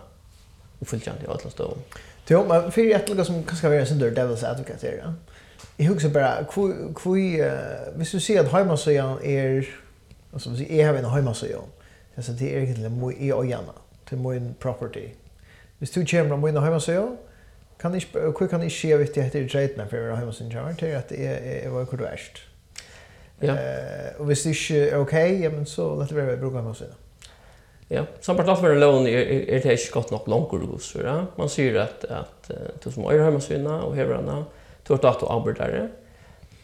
oppfyllt 0.82 1.08
i 1.08 1.26
alle 1.28 1.52
støvn. 1.52 1.82
Jo, 2.30 2.44
men 2.46 2.72
fyrir 2.72 2.96
etterlige 2.96 3.26
som 3.26 3.44
kanskje 3.44 3.70
vil 3.70 3.78
være 3.78 3.86
sin 3.86 4.00
dør 4.00 4.14
devil's 4.14 4.46
advocate 4.46 4.86
her, 4.88 5.00
ja? 5.02 5.10
Jag 5.78 5.86
husar 5.86 6.10
bara 6.10 6.46
hur 6.56 6.94
hur 7.04 7.98
hvis 7.98 8.12
du 8.12 8.20
ser 8.20 8.40
att 8.40 8.52
hemmasidan 8.52 9.24
är 9.24 9.68
alltså 10.34 10.50
vi 10.50 10.82
är 10.82 10.88
har 10.88 10.96
en 10.96 11.06
hemmasidan. 11.06 11.64
Så 12.18 12.32
det 12.32 12.56
är 12.56 12.62
egentligen 12.62 13.00
moj 13.00 13.16
i 13.20 13.34
ojana 13.34 13.74
till 14.10 14.18
moj 14.18 14.42
property. 14.60 15.10
Hvis 15.80 15.92
du 15.92 16.06
kommer 16.06 16.38
moj 16.38 16.52
hemmasidan 16.52 17.18
kan 17.82 17.92
ni 17.92 18.06
hur 18.14 18.48
kan 18.48 18.60
ni 18.60 18.70
se 18.70 18.98
vet 18.98 19.16
det 19.16 19.22
heter 19.22 19.48
trade 19.48 19.88
för 19.90 20.02
våra 20.02 20.16
hemmasidan 20.16 20.52
jar 20.52 20.74
till 20.74 20.96
att 20.96 21.10
det 21.10 21.66
är 21.66 21.70
vad 21.70 21.90
kul 21.90 22.00
värst. 22.00 22.42
Ja. 23.40 23.54
Eh 23.54 24.20
och 24.20 24.26
hvis 24.26 24.44
det 24.44 24.72
är 24.72 24.98
okej, 25.00 25.42
ja 25.44 25.50
men 25.50 25.66
så 25.66 25.96
låt 25.96 26.10
det 26.10 26.16
vara 26.16 26.38
brukar 26.38 26.62
man 26.62 26.76
säga. 26.76 26.94
Ja, 27.88 28.06
samt 28.22 28.40
att 28.40 28.48
låta 28.48 28.68
lån 28.68 29.08
är 29.08 29.26
det 29.26 29.66
är 29.66 29.72
inte 29.72 29.92
gott 29.94 30.12
nog 30.12 30.28
långt 30.28 30.50
går 30.50 30.60
det 30.60 30.80
så, 30.80 31.00
ja. 31.02 31.26
Man 31.36 31.50
ser 31.50 31.76
att 31.76 32.06
att 32.06 32.52
du 32.84 32.92
som 32.92 33.06
är 33.06 33.20
hemma 33.20 33.40
syna 33.40 33.84
och 33.84 33.96
hevrarna 33.96 34.46
Du 34.88 34.94
har 34.94 35.00
tatt 35.02 35.24
og 35.24 35.32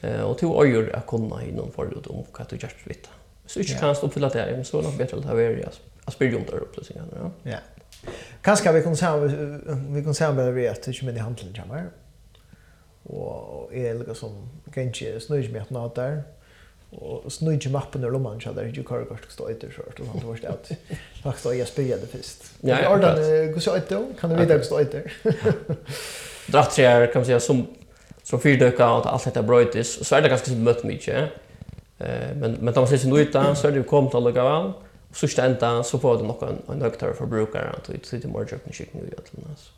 Eh 0.04 0.24
og 0.26 0.40
du 0.42 0.48
har 0.48 0.66
gjort 0.66 0.90
at 0.94 1.06
kunne 1.06 1.44
innom 1.46 1.72
forut 1.72 2.08
om 2.10 2.26
hva 2.34 2.46
du 2.50 2.56
gjør 2.56 2.74
vidt. 2.86 3.10
Hvis 3.44 3.54
du 3.54 3.60
ikke 3.60 3.80
kan 3.80 3.90
oppfylle 3.90 4.30
det, 4.34 4.68
så 4.68 4.78
er 4.78 4.82
det 4.82 4.90
nok 4.90 4.98
bedre 4.98 5.18
at 5.18 5.38
det 5.38 5.66
er 5.66 5.80
aspirium 6.08 6.46
der 6.46 6.62
oppe, 6.62 6.84
så 6.84 6.94
gjerne. 6.94 7.32
Ja. 7.46 7.60
Kanskje 8.44 8.74
vi 8.74 8.82
kan 8.82 8.96
samarbeide 10.14 10.56
ved 10.56 10.66
at 10.66 10.86
det 10.86 10.94
ikke 10.94 11.06
med 11.06 11.16
i 11.16 11.20
handelen 11.20 11.56
kommer, 11.56 11.84
og 13.06 13.70
er 13.74 13.94
liksom, 13.94 14.30
kanskje 14.74 15.20
snøy 15.20 15.38
ikke 15.42 15.54
med 15.54 15.62
at 15.62 15.72
nå 15.72 15.92
der, 15.96 16.22
och 16.92 17.32
snudde 17.32 17.70
mappen 17.70 18.04
ur 18.04 18.12
lomman 18.12 18.42
så 18.42 18.52
där 18.52 18.66
ju 18.66 18.84
kör 18.84 19.06
kort 19.06 19.32
stå 19.32 19.50
ut 19.50 19.64
ur 19.64 19.72
skört 19.72 20.00
och 20.00 20.06
sånt 20.06 20.24
vart 20.24 20.44
att 20.46 20.72
faktiskt 21.24 21.46
jag 21.46 21.68
spelade 21.68 22.08
först. 22.08 22.44
Ja, 22.62 22.96
ordan 22.96 23.16
går 23.54 23.60
så 23.60 23.78
ut 23.78 23.90
kan 24.20 24.30
du 24.30 24.36
vidare 24.36 24.64
stå 24.64 24.80
ut 24.80 24.92
där. 24.92 25.14
Drattrar 26.48 27.06
kan 27.06 27.20
man 27.20 27.26
säga 27.26 27.40
som 27.40 27.68
som 28.32 28.40
fyrdöka 28.40 28.92
och 28.92 29.06
allt 29.06 29.24
detta 29.24 29.44
bröjtis 29.44 30.08
så 30.08 30.16
är 30.16 30.22
det 30.22 30.30
ganska 30.30 30.52
mött 30.52 30.84
mycket. 30.84 31.32
Eh 31.98 32.36
men 32.36 32.52
men 32.62 32.74
de 32.74 32.84
ses 32.84 33.06
nu 33.06 33.20
utan 33.22 33.56
så 33.56 33.68
är 33.68 33.72
det 33.72 33.84
kom 33.84 34.10
till 34.10 34.24
lugga 34.24 34.44
väl. 34.44 34.72
Så 35.14 35.28
stända 35.28 35.84
så 35.84 36.00
får 36.00 36.18
det 36.18 36.24
nog 36.24 36.44
en 36.44 36.62
en 36.74 36.82
högtare 36.82 37.14
förbrukare 37.14 37.70
att 37.70 37.84
det 37.84 38.06
sitter 38.06 38.28
mer 38.28 38.40
jobb 38.40 38.62
ni 38.64 38.74
skickar 38.74 39.00
nu 39.00 39.06
egentligen 39.08 39.50
alltså 39.50 39.72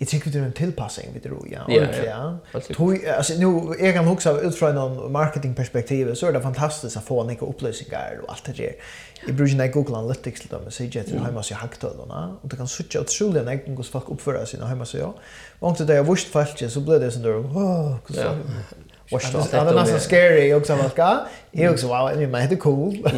jag 0.00 0.08
tycker 0.08 0.30
det 0.30 0.38
är 0.38 0.42
en 0.42 0.52
tillpassning 0.52 1.06
vid 1.12 1.22
det 1.22 1.28
roja. 1.28 1.64
Ja, 1.68 1.82
ja. 2.06 2.38
Tog, 2.74 3.06
alltså, 3.06 3.34
nu, 3.34 3.74
jag 3.80 3.94
kan 3.94 4.08
också 4.08 4.40
utifrån 4.40 4.74
någon 4.74 5.12
marketingperspektiv 5.12 6.14
så 6.14 6.26
är 6.26 6.32
det 6.32 6.40
fantastiskt 6.40 6.96
att 6.96 7.04
få 7.04 7.24
några 7.24 7.46
upplysningar 7.46 8.20
och 8.22 8.32
allt 8.32 8.44
det 8.44 8.52
där. 8.52 8.72
Jag 9.26 9.34
brukar 9.34 9.56
när 9.56 9.66
Google 9.66 9.82
googlar 9.82 9.98
analytics 9.98 10.40
till 10.40 10.50
dem 10.50 10.60
och 10.66 10.72
säger 10.72 11.00
att 11.00 11.08
jag 11.08 11.20
har 11.20 11.32
massor 11.32 11.54
hacktölarna 11.54 12.36
och 12.42 12.48
det 12.48 12.56
kan 12.56 12.68
sucha 12.68 13.00
otroligt 13.00 13.44
när 13.44 13.52
jag 13.52 13.74
går 13.74 13.82
folk 13.82 14.08
uppföra 14.08 14.46
sina 14.46 14.66
hemma 14.66 14.84
så 14.84 14.98
jag. 14.98 15.14
Och 15.58 15.70
inte 15.70 15.84
det 15.84 15.94
jag 15.94 16.04
visst 16.04 16.28
fallet 16.28 16.72
så 16.72 16.80
blir 16.80 17.00
det 17.00 17.10
sån 17.10 17.22
där, 17.22 17.36
åh, 17.36 17.96
så. 18.10 18.22
Wash 19.10 19.36
off. 19.36 19.50
Det 19.50 19.64
var 19.64 19.74
nästan 19.74 20.00
scary 20.00 20.54
också 20.54 20.76
vad 20.76 20.90
ska. 20.90 21.18
Jag 21.50 21.72
också 21.72 21.86
wow, 21.86 22.28
men 22.28 22.48
det 22.48 22.54
är 22.54 22.56
cool. 22.56 23.10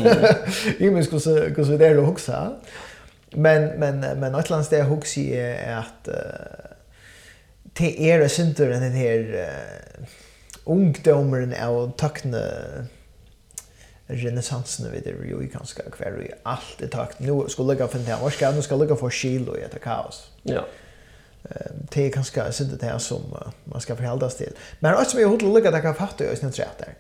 Jag 0.78 0.92
minns 0.92 1.12
hur 1.12 1.18
så 1.18 1.34
hur 1.34 1.64
så 1.64 1.76
där 1.76 2.08
också. 2.08 2.56
Men 3.30 3.66
men 3.66 4.00
men 4.00 4.32
någonstans 4.32 4.68
det 4.68 4.82
hooks 4.82 5.18
är 5.18 5.76
att 5.76 6.08
det 7.80 8.10
er 8.10 8.20
det 8.20 8.30
synder 8.30 8.72
den 8.80 8.92
her 8.92 9.26
uh, 9.34 10.08
ungdomeren 10.66 11.54
av 11.54 11.92
takkne 11.98 12.42
renessansen 14.10 14.90
vid 14.92 15.04
det 15.06 15.14
jo 15.30 15.40
i 15.42 15.46
ganska 15.46 15.82
kvar 15.90 16.22
i 16.22 16.30
allt 16.42 16.82
i 16.82 16.88
takt. 16.88 17.20
Nu 17.20 17.44
ska 17.48 17.62
lägga 17.62 17.88
för 17.88 17.98
det 17.98 18.04
här. 18.04 18.30
Ska 18.30 18.50
nu 18.50 18.62
ska 18.62 18.76
lägga 18.76 18.96
för 18.96 19.10
kilo 19.10 19.56
i 19.56 19.62
ett 19.62 19.80
kaos. 19.82 20.30
Ja. 20.42 20.64
Det 21.90 22.06
är 22.06 22.10
ganska 22.10 22.52
synd 22.52 22.78
det 22.80 22.86
här 22.86 22.98
som 22.98 23.22
man 23.64 23.80
ska 23.80 23.96
förhålla 23.96 24.30
sig 24.30 24.46
till. 24.46 24.56
Men 24.80 24.94
också 24.94 25.16
med 25.16 25.26
hotell 25.26 25.52
lägga 25.52 25.70
det 25.70 25.80
kan 25.80 25.94
fatta 25.94 26.24
jag 26.24 26.38
snart 26.38 26.58
rätt 26.58 26.78
där. 26.78 26.94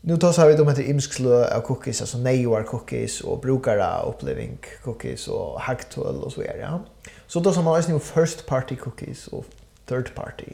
Nu 0.00 0.16
tar 0.16 0.32
så 0.32 0.46
vi 0.46 0.54
de 0.54 0.68
heter 0.68 0.82
imskslö 0.82 1.56
av 1.56 1.60
cookies, 1.60 2.00
alltså 2.00 2.18
nejoar 2.18 2.62
cookies 2.62 3.20
och 3.20 3.40
brukare 3.40 4.08
uppleving 4.08 4.58
cookies 4.84 5.28
och 5.28 5.60
hacktull 5.60 6.22
och 6.22 6.32
så 6.32 6.40
vidare. 6.40 6.58
Ja. 6.60 6.84
Så 7.26 7.40
då 7.40 7.52
som 7.52 7.64
man 7.64 7.74
har 7.74 7.98
first 7.98 8.46
party 8.46 8.76
cookies 8.76 9.26
och 9.26 9.44
third 9.86 10.14
party. 10.14 10.52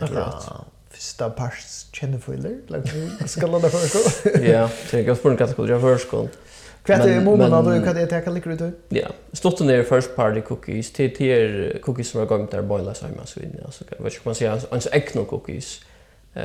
Akkurat. 0.00 0.52
Första 0.90 1.30
parts 1.30 1.86
känner 1.92 2.18
för 2.18 2.32
eller? 2.32 2.56
Like 2.66 3.28
ska 3.28 3.46
landa 3.46 3.68
för 3.68 3.78
sko. 3.78 4.30
Ja, 4.42 4.68
så 4.90 4.98
jag 4.98 5.16
spår 5.16 5.30
ganska 5.30 5.56
kul 5.56 5.68
jag 5.68 5.80
för 5.80 5.98
sko. 5.98 6.28
Kvätt 6.82 7.06
är 7.06 7.20
moment 7.20 7.50
då 7.50 7.70
du 7.70 7.82
kan 7.84 7.94
det 7.94 8.06
ta 8.06 8.30
lika 8.30 8.50
ut. 8.50 8.74
Ja. 8.88 9.08
Stort 9.32 9.60
ner 9.60 9.82
first 9.82 10.16
party 10.16 10.40
cookies, 10.40 10.90
TTR 10.92 11.78
cookies 11.78 12.10
som 12.10 12.20
har 12.20 12.26
gått 12.26 12.50
där 12.50 12.62
boila 12.62 12.94
så 12.94 13.06
hemma 13.06 13.26
så 13.26 13.40
inne 13.40 13.62
alltså 13.64 13.84
vad 13.98 14.12
ska 14.12 14.20
man 14.24 14.34
säga 14.34 14.60
ens 14.70 14.86
ekno 14.92 15.24
cookies. 15.24 15.80
Eh, 16.34 16.42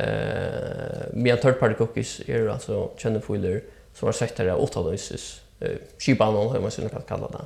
med 1.12 1.42
third 1.42 1.58
party 1.60 1.74
cookies 1.74 2.20
är 2.26 2.48
alltså 2.48 2.90
känner 2.96 3.20
för 3.20 3.62
som 3.94 4.06
har 4.06 4.12
sett 4.12 4.36
det 4.36 4.54
åt 4.54 4.76
av 4.76 4.86
oss. 4.86 5.40
Eh, 5.60 5.70
skipan 5.98 6.34
har 6.34 6.60
man 6.60 6.70
så 6.70 6.88
kan 6.88 7.02
kalla 7.08 7.28
det. 7.28 7.44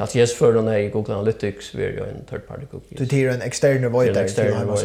Alltså 0.00 0.18
yes 0.18 0.34
för 0.34 0.52
den 0.52 0.68
här 0.68 0.88
Google 0.88 1.14
Analytics 1.14 1.74
vi 1.74 1.84
är 1.84 1.88
ju 1.88 1.98
en 1.98 2.24
third 2.30 2.46
party 2.46 2.66
cookie. 2.70 2.98
Du 2.98 3.06
tar 3.06 3.34
en 3.34 3.42
extern 3.42 3.92
void 3.92 4.14
där 4.14 4.28
till 4.28 4.54
hemma. 4.54 4.76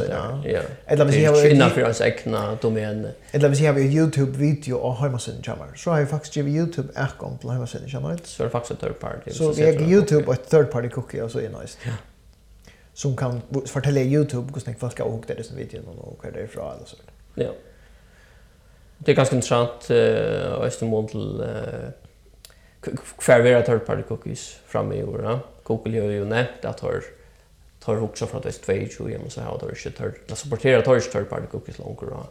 Ja. 0.46 0.62
Eller 0.86 1.06
vi 1.06 1.26
har 1.26 1.48
innan 1.48 1.70
för 1.70 1.90
oss 1.90 2.02
egna 2.02 2.58
domän. 2.62 3.08
Eller 3.32 3.50
vi 3.50 3.66
har 3.66 3.80
ju 3.80 3.86
YouTube 3.86 4.38
video 4.38 4.76
och 4.76 4.96
hemma 4.96 5.20
sen 5.20 5.36
jamar. 5.44 5.68
Så 5.76 5.92
har 5.92 6.00
vi 6.00 6.06
faktiskt 6.06 6.36
ju 6.36 6.48
YouTube 6.48 6.90
är 6.96 7.12
kom 7.18 7.38
till 7.38 7.50
hemma 7.50 7.68
sen 7.68 7.82
jamar. 7.88 8.20
Så 8.24 8.44
är 8.44 8.50
faktiskt 8.50 8.82
third 8.82 9.00
party. 9.00 9.32
Så 9.32 9.52
vi 9.52 9.66
har 9.66 9.82
YouTube 9.82 10.26
och 10.26 10.50
third 10.50 10.72
party 10.72 10.90
cookie 10.90 11.22
och 11.22 11.32
så 11.32 11.40
är 11.40 11.50
nice. 11.50 11.78
Ja. 11.86 11.92
Som 12.94 13.18
kan 13.18 13.42
fortälla 13.66 14.00
YouTube 14.00 14.52
hur 14.54 14.62
snäck 14.62 14.80
folk 14.80 15.00
har 15.00 15.12
hukt 15.12 15.28
det 15.28 15.44
som 15.44 15.58
videon 15.58 15.98
och 15.98 16.20
vad 16.24 16.34
det 16.34 16.40
är 16.40 16.48
från 16.48 16.76
eller 16.76 16.86
så. 16.86 16.98
Ja. 17.36 17.50
Det 18.98 19.12
är 19.12 19.16
ganska 19.16 19.36
intressant 19.36 19.90
eh 19.90 20.52
och 20.52 20.66
är 20.66 21.08
till 21.08 21.42
eh 21.42 22.05
kvar 23.18 23.40
vera 23.40 23.62
third 23.62 23.86
party 23.86 24.02
cookies 24.02 24.60
fram 24.68 24.94
i 24.94 25.04
år. 25.04 25.40
Google 25.64 26.02
har 26.02 26.10
ju 26.10 26.26
nämnt 26.26 26.66
att 26.66 26.80
har 26.80 27.04
tar 27.80 28.04
också 28.04 28.26
från 28.28 28.42
det 28.42 28.52
22 28.52 29.04
och 29.04 29.24
måste 29.24 29.42
ha 29.42 29.58
då 29.58 29.76
inte 29.76 29.92
tar 29.92 30.12
det 30.28 30.36
supporterar 30.36 30.82
tar 30.82 31.00
third 31.00 31.30
party 31.30 31.46
cookies 31.52 31.80
längre 31.80 31.96
då. 32.02 32.28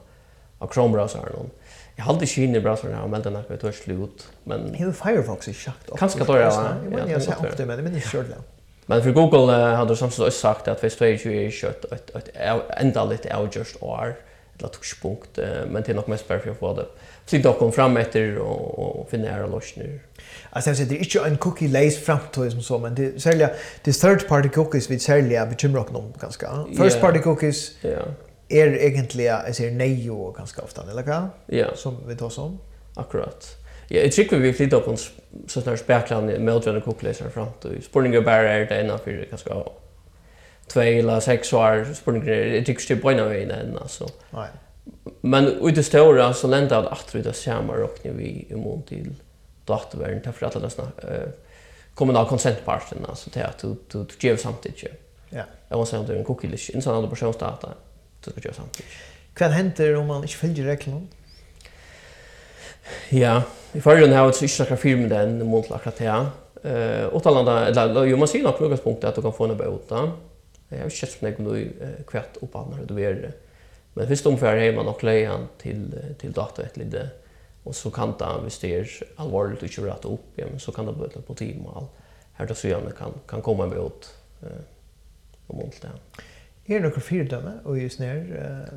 Och 0.59 0.75
Chrome 0.75 0.93
browsern 0.93 1.23
då. 1.33 1.47
Jag 1.97 2.05
hade 2.05 2.21
inte 2.25 2.43
inne 2.43 2.61
browsern 2.61 2.95
här 2.95 3.07
men 3.07 3.23
den 3.23 3.35
har 3.35 3.43
tagit 3.43 3.77
slut 3.77 4.29
men 4.45 4.75
hur 4.75 4.93
Firefox 4.93 5.49
är 5.49 5.53
schakt. 5.53 5.91
Kanske 5.99 6.25
tar 6.25 6.39
jag. 6.39 6.53
Jag 6.53 6.91
menar 6.91 7.09
jag 7.09 7.17
ofta 7.19 7.67
men 7.67 7.77
det 7.77 7.83
men 7.83 7.95
inte 7.95 8.23
det. 8.23 8.37
Men 8.87 9.03
för 9.03 9.11
Google 9.11 9.53
har 9.53 9.87
det 9.87 9.97
samtidigt 9.97 10.35
sagt 10.35 10.69
att 10.69 10.81
22 10.81 11.31
är 11.31 11.51
kött 11.51 11.85
ett 11.85 12.11
ett 12.17 12.29
ända 12.69 13.05
lite 13.05 13.37
outjust 13.37 13.83
år 13.83 14.15
eller 14.59 14.69
touchpunkt 14.69 15.39
men 15.69 15.83
det 15.83 15.89
är 15.89 15.95
nog 15.95 16.09
mest 16.09 16.29
bara 16.29 16.39
för 16.39 16.51
att 16.51 16.59
få 16.59 16.75
det 16.75 16.87
flytta 17.27 17.53
kom 17.53 17.73
fram 17.73 17.97
efter 17.97 18.39
och, 18.39 19.01
och 19.01 19.11
finna 19.11 19.29
era 19.29 19.47
lösningar. 19.47 19.99
Alltså 20.51 20.71
jag 20.71 20.77
säger 20.77 20.91
det 20.91 20.97
är 20.97 21.05
inte 21.05 21.29
en 21.29 21.37
cookie 21.37 21.69
lace 21.69 22.01
framtid 22.01 22.53
som 22.53 22.63
så 22.63 22.79
men 22.79 22.95
det 22.95 23.23
sälja 23.23 23.51
det 23.85 23.93
third 23.93 24.29
party 24.29 24.49
cookies 24.49 24.91
vi 24.91 24.99
sälja 24.99 25.47
bekymrar 25.47 25.81
oss 25.81 25.89
om 25.95 26.13
ganska. 26.21 26.65
First 26.77 27.01
party 27.01 27.19
cookies 27.19 27.71
ja. 27.81 27.89
är 28.49 28.67
egentligen 28.67 29.41
jag 29.47 29.57
säger 29.57 29.73
nej 29.73 30.11
och 30.11 30.35
ganska 30.35 30.63
ofta 30.63 30.83
eller 30.91 31.03
vad? 31.03 31.29
Ja. 31.47 31.67
Som 31.75 31.97
vi 32.07 32.17
tar 32.17 32.31
som. 32.31 32.59
Akkurat. 32.95 33.57
Ja, 33.89 34.01
jag 34.01 34.13
tycker 34.13 34.39
vi 34.39 34.53
flyttar 34.53 34.77
upp 34.77 34.89
oss 34.89 35.11
så 35.47 35.61
snart 35.61 35.79
spekland 35.79 36.27
med 36.27 36.55
å 36.55 36.61
gjøre 36.61 36.81
kokkelesere 36.81 37.31
frem 37.31 37.51
til. 37.63 37.83
Spørninger 37.85 38.25
bare 38.25 38.49
er 38.49 38.65
det 38.71 38.99
för 39.05 39.27
ganska 39.31 39.55
två 40.67 40.81
eller 40.81 41.21
sex 41.21 41.53
år 41.53 41.95
spurningar 41.95 42.27
det 42.27 42.65
tycks 42.65 42.87
typ 42.87 43.03
på 43.03 43.11
någon 43.11 43.29
väg 43.29 43.51
än 43.51 43.79
alltså. 43.79 44.09
Nej. 44.31 44.49
Men 45.21 45.47
ut 45.47 45.75
det 45.75 45.83
stora 45.83 46.35
så 46.35 46.47
länder 46.47 46.77
att 46.77 46.87
att 46.87 47.13
det 47.13 47.33
samma 47.33 47.73
och 47.73 47.99
nu 48.03 48.13
vi 48.13 48.47
i 48.51 48.55
mån 48.55 48.83
till 48.83 49.15
datorvärlden 49.65 50.21
därför 50.25 50.47
att 50.47 50.57
alla 50.57 50.71
snack 50.71 50.89
eh 51.03 51.29
kommunal 51.95 52.29
konsentparten 52.29 52.99
alltså 53.09 53.31
till 53.31 53.43
att 53.43 53.59
du 53.59 53.77
du 53.93 54.07
ger 54.21 54.37
samtidigt. 54.37 54.85
Ja. 55.31 55.43
Jag 55.69 55.77
måste 55.77 55.91
säga 55.91 56.01
att 56.01 56.09
det 56.09 56.15
är 56.15 56.19
en 56.19 56.25
cookie 56.25 56.51
list 56.51 56.71
innan 56.71 56.95
alla 56.95 57.09
personsdata. 57.09 57.69
Du 58.25 58.31
ska 58.31 58.41
göra 58.41 58.55
samtidigt. 58.55 58.93
Vad 59.39 59.51
händer 59.51 59.97
om 59.97 60.07
man 60.07 60.23
inte 60.23 60.35
följer 60.35 60.65
reglerna? 60.65 61.01
Ja, 63.09 63.43
i 63.73 63.81
förrjun 63.81 64.13
har 64.13 64.19
jag 64.19 64.29
inte 64.29 64.49
snackat 64.49 64.81
film 64.81 65.01
med 65.01 65.11
den 65.11 65.47
mot 65.47 65.71
akkurat 65.71 65.97
det. 65.97 66.27
Eh, 66.71 67.17
åtalanda, 67.17 67.67
eller 67.67 68.05
jo, 68.05 68.17
man 68.17 68.29
ser 68.29 68.43
något 68.43 68.59
på 68.59 68.69
något 68.69 68.85
punkt 68.85 69.05
att 69.05 69.15
du 69.15 69.23
kan 69.23 69.33
få 69.33 69.45
en 69.45 69.57
bota. 69.57 70.13
Jeg 70.75 70.83
har 70.83 70.93
ikke 70.93 71.01
sett 71.01 71.17
som 71.17 71.29
jeg 71.29 71.37
kunne 71.39 71.91
kvært 72.11 72.39
opp 72.45 72.57
han 72.59 72.77
og 72.77 72.89
det 72.91 73.33
Men 73.95 74.09
først 74.11 74.27
omfører 74.27 74.65
jeg 74.65 74.75
man 74.75 74.89
nok 74.91 75.03
leie 75.07 75.29
han 75.29 75.49
til, 75.59 75.87
til 76.19 76.35
data 76.35 76.63
et 76.63 76.77
lite. 76.77 77.09
Og 77.65 77.75
så 77.75 77.91
kan 77.91 78.13
det, 78.19 78.29
hvis 78.43 78.59
det 78.59 78.73
er 78.75 78.91
alvorlig 79.23 79.57
og 79.57 79.69
ikke 79.69 79.87
rett 79.87 80.05
opp, 80.05 80.25
ja, 80.37 80.49
men 80.51 80.61
så 80.61 80.73
kan 80.75 80.87
det 80.87 80.97
bøte 80.99 81.23
på 81.25 81.37
time 81.39 81.69
og 81.71 81.77
alt. 81.83 82.01
Her 82.35 82.51
til 82.51 82.57
syvende 82.57 82.93
kan, 82.99 83.15
kan 83.31 83.43
komme 83.43 83.69
med 83.71 83.79
ut 83.79 84.09
eh, 84.43 84.65
om 85.49 85.57
måned 85.57 85.79
det. 85.81 85.93
han. 85.95 86.25
Er 86.65 86.81
det 86.81 86.89
noen 86.89 87.05
fyrdømme 87.05 87.53
og 87.69 87.77
just 87.79 88.01
ned? 88.01 88.31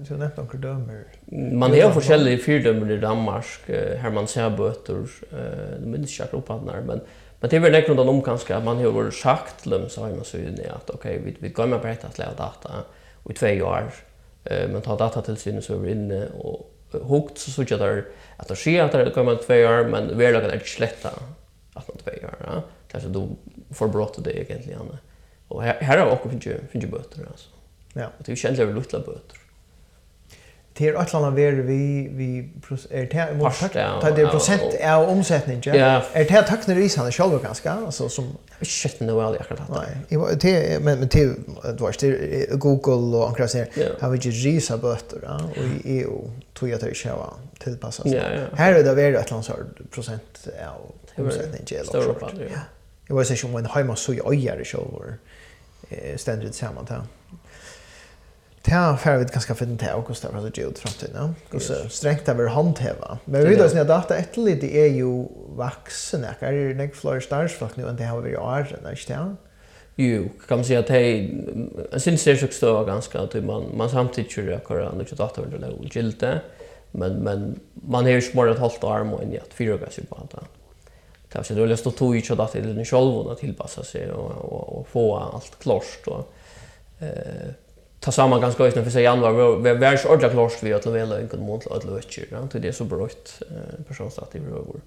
Du 0.03 0.09
har 0.11 0.19
nevnt 0.19 0.39
noen 0.41 0.61
dømer. 0.61 1.05
Man 1.31 1.73
har 1.73 1.93
forskjellige 1.95 2.41
fyrdømmer 2.43 2.89
i 2.93 2.99
Danmark, 2.99 3.69
her 3.71 4.11
man 4.11 4.27
ser 4.27 4.51
bøter, 4.55 5.07
eh, 5.31 5.77
det 5.79 5.87
minnes 5.87 6.11
ikke 6.11 6.27
akkurat 6.27 6.41
opphandler, 6.41 6.83
men 6.89 7.01
Men 7.39 7.49
det 7.49 7.55
är 7.55 7.59
väl 7.59 7.71
näkron 7.71 7.97
då 7.97 8.09
om 8.09 8.21
kanske 8.21 8.55
att 8.55 8.63
man 8.63 8.77
har 8.77 8.91
varit 8.91 9.13
sagt 9.13 9.63
dem 9.63 9.89
så 9.89 10.01
har 10.01 10.09
man 10.09 10.25
så 10.25 10.37
ju 10.37 10.55
att 10.75 10.89
okej 10.89 11.21
vi 11.25 11.35
vi 11.39 11.49
går 11.49 11.67
med 11.67 11.81
på 11.81 11.87
att 11.87 12.17
lära 12.17 12.33
data 12.33 12.71
i 13.29 13.33
två 13.33 13.47
år. 13.47 13.91
Eh 14.43 14.69
men 14.69 14.81
ta 14.81 14.97
data 14.97 15.21
till 15.21 15.37
sin 15.37 15.61
så 15.61 15.83
är 15.83 15.87
inne 15.87 16.27
och 16.39 16.73
hukt 16.91 17.37
så 17.37 17.51
så 17.51 17.63
jag 17.67 17.79
där 17.79 18.05
att 18.37 18.47
det 18.47 18.55
sker 18.55 18.83
att 18.83 18.91
det 18.91 19.11
kommer 19.11 19.35
två 19.35 19.53
år 19.53 19.85
men 19.89 20.17
vi 20.17 20.25
är 20.25 20.33
lagat 20.33 20.53
att 20.53 20.67
sletta 20.67 21.09
att 21.73 21.87
man 21.87 21.97
två 21.97 22.11
år 22.11 22.35
ja. 22.39 22.63
Där 22.91 22.99
så 22.99 23.07
då 23.07 23.27
för 23.73 23.87
brott 23.87 24.23
det 24.23 24.39
egentligen 24.39 24.97
och 25.47 25.63
här 25.63 25.97
har 25.97 26.11
också 26.11 26.29
finns 26.29 26.45
ju 26.45 26.59
finns 26.71 26.83
ju 26.83 26.89
böter 26.89 27.27
alltså 27.27 27.49
ja. 27.93 28.07
Det 28.17 28.27
är 28.27 28.29
ju 28.29 28.35
känsligt 28.35 28.75
lutla 28.75 28.99
böter 28.99 29.36
det 30.77 30.87
är 30.87 31.01
ett 31.01 31.13
land 31.13 31.35
där 31.35 31.51
vi 31.51 32.09
vi 32.11 32.49
är 32.89 33.05
det 33.05 33.09
ta 34.01 34.11
det 34.11 34.21
är 34.21 34.27
procent 34.27 34.61
av 34.83 35.09
omsättning 35.09 35.61
ja. 35.65 36.03
Är 36.13 36.25
det 36.25 36.43
tack 36.43 36.67
när 36.67 36.75
vi 36.75 36.89
sen 36.89 37.11
själva 37.11 37.37
ganska 37.37 37.71
alltså 37.71 38.09
som 38.09 38.37
shit 38.61 38.99
no 38.99 39.11
well 39.11 39.35
jag 39.39 39.47
kan 39.47 39.57
nej 39.69 40.37
det 40.41 40.83
men 40.83 40.99
men 40.99 41.09
till 41.09 41.35
du 41.77 41.85
vet 41.85 41.99
det 41.99 42.59
Google 42.59 43.17
och 43.17 43.27
andra 43.27 43.47
ser 43.47 43.67
har 44.01 44.09
vi 44.09 44.17
ju 44.17 44.31
risa 44.31 44.77
bötter 44.77 45.19
ja? 45.23 45.41
Och 45.49 45.57
i 45.57 45.99
EU 45.99 46.31
tror 46.53 46.71
jag 46.71 46.79
det 46.79 46.95
ska 46.95 47.15
vara 47.15 47.33
tillpassas 47.59 48.05
här 48.53 48.73
är 48.73 48.83
det 48.83 48.93
väl 48.93 49.15
ett 49.15 49.31
land 49.31 49.45
så 49.45 49.53
procent 49.91 50.47
av 50.67 50.91
omsättning 51.25 51.61
eller 51.69 51.83
så 51.83 52.15
ja. 52.21 52.59
Jag 53.07 53.15
var 53.15 53.23
så 53.23 53.35
som 53.35 53.55
en 53.55 53.65
hemma 53.65 53.95
så 53.95 54.13
jag 54.13 54.33
är 54.35 54.63
själv 54.63 55.13
ständigt 56.17 56.55
samman 56.55 56.85
där 56.85 57.01
ta 58.69 58.97
för 58.97 59.17
vi 59.17 59.25
kanske 59.25 59.55
finna 59.55 59.77
till 59.77 59.93
och 59.95 60.05
kostar 60.05 60.29
alltså 60.33 60.61
gjort 60.61 60.77
framtiden. 60.77 61.35
Och 61.53 61.61
så 61.61 61.89
strängt 61.89 62.29
över 62.29 62.47
handhäva. 62.47 63.17
Men 63.25 63.49
vi 63.49 63.55
då 63.55 63.69
sina 63.69 63.83
data 63.83 64.15
ett 64.15 64.37
lite 64.37 64.67
är 64.77 64.87
ju 64.87 65.25
vuxen. 65.55 66.25
Är 66.39 66.51
det 66.51 66.73
näck 66.73 66.95
flyr 66.95 67.19
stars 67.19 67.51
fast 67.51 67.77
nu 67.77 67.89
inte 67.89 68.03
har 68.03 68.21
vi 68.21 68.37
år 68.37 68.67
sen 68.69 68.83
där 68.83 68.95
stjärn. 68.95 69.37
Jo, 69.95 70.29
kan 70.47 70.57
man 70.57 70.65
säga 70.65 70.79
att 70.79 70.89
hej, 70.89 71.45
jag 71.91 72.01
syns 72.01 72.23
det 72.23 72.31
är 72.31 72.51
så 72.51 72.83
ganska 72.83 73.19
att 73.19 73.33
man 73.33 73.77
man 73.77 73.89
samtidigt 73.89 74.31
kör 74.31 74.43
jag 74.43 74.67
kör 74.67 74.81
andra 74.81 75.05
data 75.15 75.41
under 75.41 75.57
det 75.57 75.67
och 75.67 75.95
gilte. 75.95 76.41
Men 76.91 77.13
men 77.13 77.59
man 77.73 78.03
har 78.03 78.11
ju 78.11 78.21
smart 78.21 78.49
ett 78.49 78.59
halvt 78.59 78.83
arm 78.83 79.13
och 79.13 79.23
en 79.23 79.31
jätt 79.31 79.53
fyra 79.53 79.77
gas 79.77 79.99
på 80.09 80.15
data. 80.15 80.43
Det 81.31 81.37
har 81.37 81.43
sig 81.43 81.55
då 81.55 81.65
löst 81.65 81.87
att 81.87 81.97
tog 81.97 82.15
ju 82.15 82.33
att 82.41 82.53
det 82.53 82.59
är 82.59 82.63
den 82.63 82.85
själva 82.85 83.31
att 83.31 83.39
tillpassa 83.39 83.83
sig 83.83 84.11
och 84.11 84.77
och 84.77 84.87
få 84.87 85.15
allt 85.15 85.59
klart 85.59 86.07
och 86.07 86.33
eh 86.99 87.51
ta 87.99 88.11
samman 88.11 88.41
ganska 88.41 88.63
ösnen 88.63 88.83
för 88.83 88.91
sig 88.91 89.03
januari 89.03 89.73
vi 89.73 89.85
är 89.85 89.97
så 89.97 90.07
ordentligt 90.07 90.31
klart 90.31 90.63
vi 90.63 90.73
att 90.73 90.85
leva 90.85 91.19
en 91.19 91.27
god 91.27 91.39
månad 91.39 91.71
att 91.71 91.83
lösa 91.83 92.21
ja 92.31 92.47
det 92.51 92.59
det 92.59 92.73
så 92.73 92.83
brott 92.83 93.41
personstat 93.87 94.35
i 94.35 94.39
rövor 94.39 94.81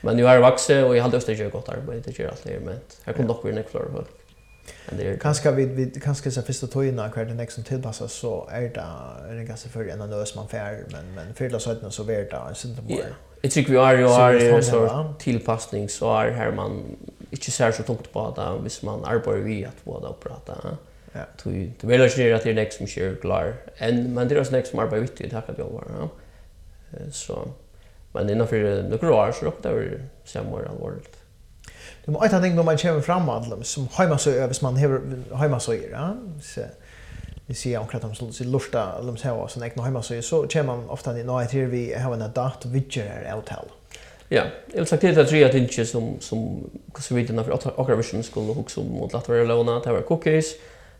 Men 0.00 0.16
nu 0.16 0.24
har 0.24 0.40
vuxit 0.40 0.84
och 0.84 0.96
jag 0.96 1.02
hade 1.02 1.16
östet 1.16 1.38
gjort 1.38 1.52
gott 1.52 1.68
arbete 1.68 2.10
det 2.10 2.18
gör 2.18 2.28
allt 2.28 2.44
det 2.44 2.60
men 2.64 2.76
här 3.04 3.12
kom 3.12 3.26
dock 3.26 3.44
vi 3.44 3.50
en 3.50 3.64
klar 3.64 3.86
för. 3.92 4.04
Men 4.88 4.98
det 4.98 5.08
är 5.08 5.16
kanske 5.16 5.50
vi 5.50 5.64
vi 5.64 6.00
kanske 6.00 6.30
så 6.30 6.42
första 6.42 6.66
tojna 6.66 7.10
kvar 7.10 7.24
det 7.24 7.34
nästa 7.34 7.62
tillpassas 7.62 8.12
så 8.12 8.48
är 8.50 8.60
det 8.60 8.84
en 9.30 9.46
ganska 9.46 9.68
för 9.68 9.88
en 9.88 10.02
annars 10.02 10.34
man 10.34 10.48
fär 10.48 10.84
men 10.92 11.14
men 11.14 11.34
för 11.34 11.48
det 11.48 11.60
så 11.60 11.70
att 11.70 11.94
så 11.94 12.02
vart 12.02 12.30
det 12.30 12.40
en 12.48 12.54
syndrom. 12.54 12.86
Ja. 12.88 13.04
Jag 13.42 13.52
tycker 13.52 13.72
vi 13.72 13.78
har 13.78 13.96
ju 13.96 14.04
har 14.04 14.60
så 14.60 15.14
tillpassning 15.18 15.88
så 15.88 16.16
är 16.16 16.30
här 16.30 16.52
man 16.52 16.96
inte 17.30 17.50
ser 17.50 17.72
så 17.72 17.82
tungt 17.82 18.12
på 18.12 18.26
att 18.26 18.62
hvis 18.62 18.82
man 18.82 19.04
arbetar 19.04 19.32
vi 19.32 19.64
att 19.64 19.84
båda 19.84 20.08
och 20.08 20.20
prata. 20.20 20.52
Ja. 21.14 21.20
Du 21.44 21.70
du 21.80 21.86
vill 21.86 22.10
ju 22.16 22.32
att 22.32 22.42
det 22.42 22.50
är 22.50 22.54
nästa 22.54 22.78
som 22.78 22.86
kör 22.86 23.14
klar. 23.14 23.54
En 23.76 24.14
men 24.14 24.28
det 24.28 24.34
är 24.34 24.40
också 24.40 24.52
nästa 24.52 24.70
som 24.70 24.78
arbetar 24.78 24.98
vitt 24.98 25.20
i 25.20 25.30
tack 25.30 25.48
att 25.48 25.58
jag 25.58 25.64
var. 25.64 25.84
Ja. 25.98 26.08
Så 27.12 27.48
men 28.12 28.30
innan 28.30 28.48
för 28.48 28.82
några 28.82 29.14
år 29.14 29.32
så 29.32 29.52
då 29.62 29.68
är 29.68 30.08
samma 30.24 30.56
allvarligt. 30.56 31.16
Det 32.04 32.10
var 32.10 32.26
ett 32.26 32.42
ting 32.42 32.54
när 32.54 32.62
man 32.62 32.78
kommer 32.78 33.00
fram 33.00 33.28
allom 33.28 33.64
som 33.64 33.88
hemma 33.92 34.18
så 34.18 34.30
över 34.30 34.56
man 34.62 34.76
har 34.76 35.36
hemma 35.36 35.60
så 35.60 35.72
är 35.72 35.90
ja. 35.92 36.16
Så 36.42 36.60
vi 37.46 37.54
ser 37.54 37.78
omkring 37.78 38.02
att 38.02 38.18
de 38.18 38.32
så 38.32 38.44
lusta 38.44 38.82
allom 38.82 39.16
så 39.16 39.28
här 39.28 39.48
så 39.48 39.60
när 39.60 39.82
hemma 39.82 40.02
så 40.02 40.22
så 40.22 40.46
kommer 40.46 40.64
man 40.64 40.88
ofta 40.90 41.18
i 41.18 41.24
något 41.24 41.50
här 41.50 41.66
vi 41.66 41.94
har 41.94 42.12
en 42.12 42.32
data 42.34 42.68
widget 42.68 43.06
är 43.26 43.32
hotel. 43.32 43.66
Ja, 44.28 44.42
jag 44.66 44.78
vill 44.78 44.86
sagt 44.86 45.00
till 45.00 45.20
att 45.20 45.28
tre 45.28 45.44
att 45.44 45.54
inte 45.54 45.86
som 45.86 46.16
som 46.20 46.70
så 46.98 47.14
vidare 47.14 47.44
för 47.44 47.52
att 47.52 47.78
akra 47.78 47.96
vision 47.96 48.22
skulle 48.22 48.50
också 48.50 48.80
mot 48.80 49.14
att 49.14 49.28
vara 49.28 49.44
låna, 49.44 49.80
det 49.80 49.92
var 49.92 50.02
cookies. 50.02 50.54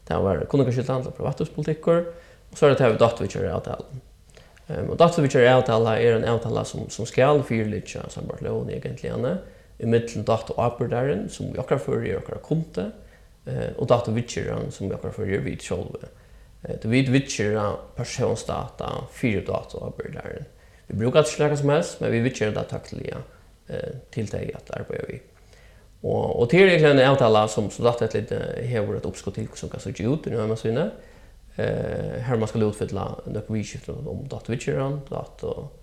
Det 0.04 0.14
var 0.14 0.46
kunningaskyldan, 0.50 1.02
det 1.02 1.18
var 1.18 1.26
vattuspolitikker, 1.26 2.04
och 2.50 2.58
så 2.58 2.66
är 2.66 2.70
det 2.70 2.76
det 2.76 2.90
vi 2.90 2.98
dattvitcher-avtalen. 2.98 4.00
Um, 4.66 4.90
og 4.90 4.98
dattvitcher-avtalen 4.98 5.98
er 6.00 6.16
en 6.16 6.24
avtal 6.28 6.60
som, 6.66 6.88
som 6.90 7.06
skal 7.06 7.42
fyrlitja 7.44 8.06
sambartlån 8.08 8.52
lån 8.52 8.70
egentligen 8.70 9.26
i 9.78 9.86
middelen 9.86 10.24
datt 10.24 10.52
og 10.54 10.60
avbordaren 10.64 11.26
som 11.28 11.50
vi 11.52 11.58
akkurat 11.58 11.82
fører 11.82 12.06
i 12.06 12.14
akkurat 12.16 12.42
kunde, 12.42 12.90
eh 13.46 13.72
och 13.76 13.86
datt 13.86 14.08
og 14.08 14.16
vitjeren 14.16 14.70
som 14.70 14.88
vi 14.88 14.94
akkurat 14.94 15.14
fører 15.14 15.34
i 15.34 15.44
vidt 15.44 15.62
sjolve. 15.62 16.08
Uh, 16.62 16.76
det 16.82 16.90
vidt 16.90 17.12
vitjeren 17.12 17.76
personsdata 17.96 18.90
fyrir 19.12 19.44
datt 19.46 19.74
og 19.74 19.86
avbordaren. 19.90 20.46
Vi 20.86 20.96
brukar 20.96 21.20
ikke 21.20 21.30
släcka 21.30 21.56
som 21.56 21.68
helst, 21.68 22.00
men 22.00 22.12
vi 22.12 22.20
vill 22.20 22.30
vitjeren 22.30 22.54
det 22.54 22.68
tackliga 22.70 23.16
eh 23.68 23.94
till 24.10 24.26
dig 24.26 24.52
att 24.54 24.70
arbeta 24.70 25.06
vi. 25.08 25.20
Och 26.04 26.40
och 26.40 26.48
det 26.48 26.62
är 26.62 26.66
egentligen 26.66 26.98
en 26.98 27.10
avtala 27.10 27.48
som 27.48 27.70
så 27.70 27.86
att 27.88 28.02
ett 28.02 28.14
lite 28.14 28.34
här 28.62 28.96
ett 28.96 29.04
uppskott 29.04 29.34
till 29.34 29.48
som 29.54 29.68
kan 29.68 29.80
se 29.80 29.90
ut 29.90 30.26
i 30.26 30.34
har 30.34 30.46
man. 30.46 30.90
Eh 31.56 32.20
här 32.20 32.36
man 32.36 32.48
ska 32.48 32.58
utfylla 32.58 33.14
några 33.24 33.42
vidskift 33.48 33.88
om 33.88 34.28
dot 34.28 34.48
witcheran, 34.48 35.00
dot 35.08 35.42
och 35.42 35.80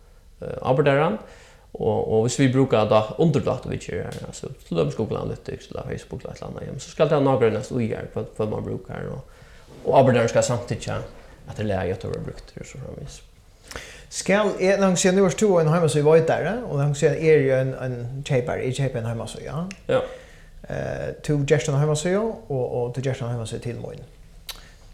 arbetaren. 0.61 1.17
Och 1.71 2.13
och 2.13 2.21
hvis 2.23 2.39
vi 2.39 2.49
brukar 2.49 2.89
da 2.89 3.15
under 3.17 3.39
dot 3.39 3.65
witcher 3.65 4.09
alltså 4.27 4.47
så 4.67 4.75
då 4.75 4.91
Google 4.97 5.17
Analytics 5.17 5.71
eller 5.71 5.81
Facebook 5.81 6.23
eller 6.23 6.43
annat 6.43 6.63
hem 6.63 6.79
så 6.79 6.89
ska 6.89 7.05
det 7.05 7.15
ha 7.15 7.21
några 7.21 7.49
nästa 7.49 7.75
och 7.75 7.83
hjälp 7.83 8.17
vad 8.37 8.49
man 8.49 8.63
brukar 8.63 9.07
och 9.13 9.29
och 9.83 9.97
arbetaren 9.99 10.29
ska 10.29 10.41
samtidigt 10.41 10.89
att 11.47 11.57
det 11.57 11.63
läget 11.63 12.03
har 12.03 12.11
brukt 12.11 12.51
det 12.53 12.67
så 12.67 12.77
framvis. 12.77 13.21
Skal 14.11 14.55
jeg, 14.59 14.77
når 14.77 14.89
han 14.89 14.97
sier 14.99 15.13
nu 15.15 15.23
års 15.23 15.37
to 15.39 15.53
en 15.61 15.69
heimassøy 15.71 16.01
var 16.03 16.23
der, 16.27 16.49
og 16.67 16.81
han 16.81 16.95
sier 16.95 17.13
er 17.15 17.45
jo 17.45 17.59
en, 17.61 17.69
en 17.79 18.23
kjeiper, 18.27 18.59
jeg 18.59 18.75
kjeiper 18.75 18.99
en 18.99 19.07
heimassøy, 19.07 19.45
ja. 19.45 19.61
Ja. 19.87 20.01
Uh, 20.67 21.13
to 21.23 21.37
gjerst 21.47 21.71
en 21.71 21.79
heimassøy, 21.79 22.17
og, 22.17 22.41
og 22.49 22.91
to 22.95 23.03
gjerst 23.05 23.23
en 23.23 23.31
heimassøy 23.31 23.61
til 23.63 23.79
morgen. 23.79 24.03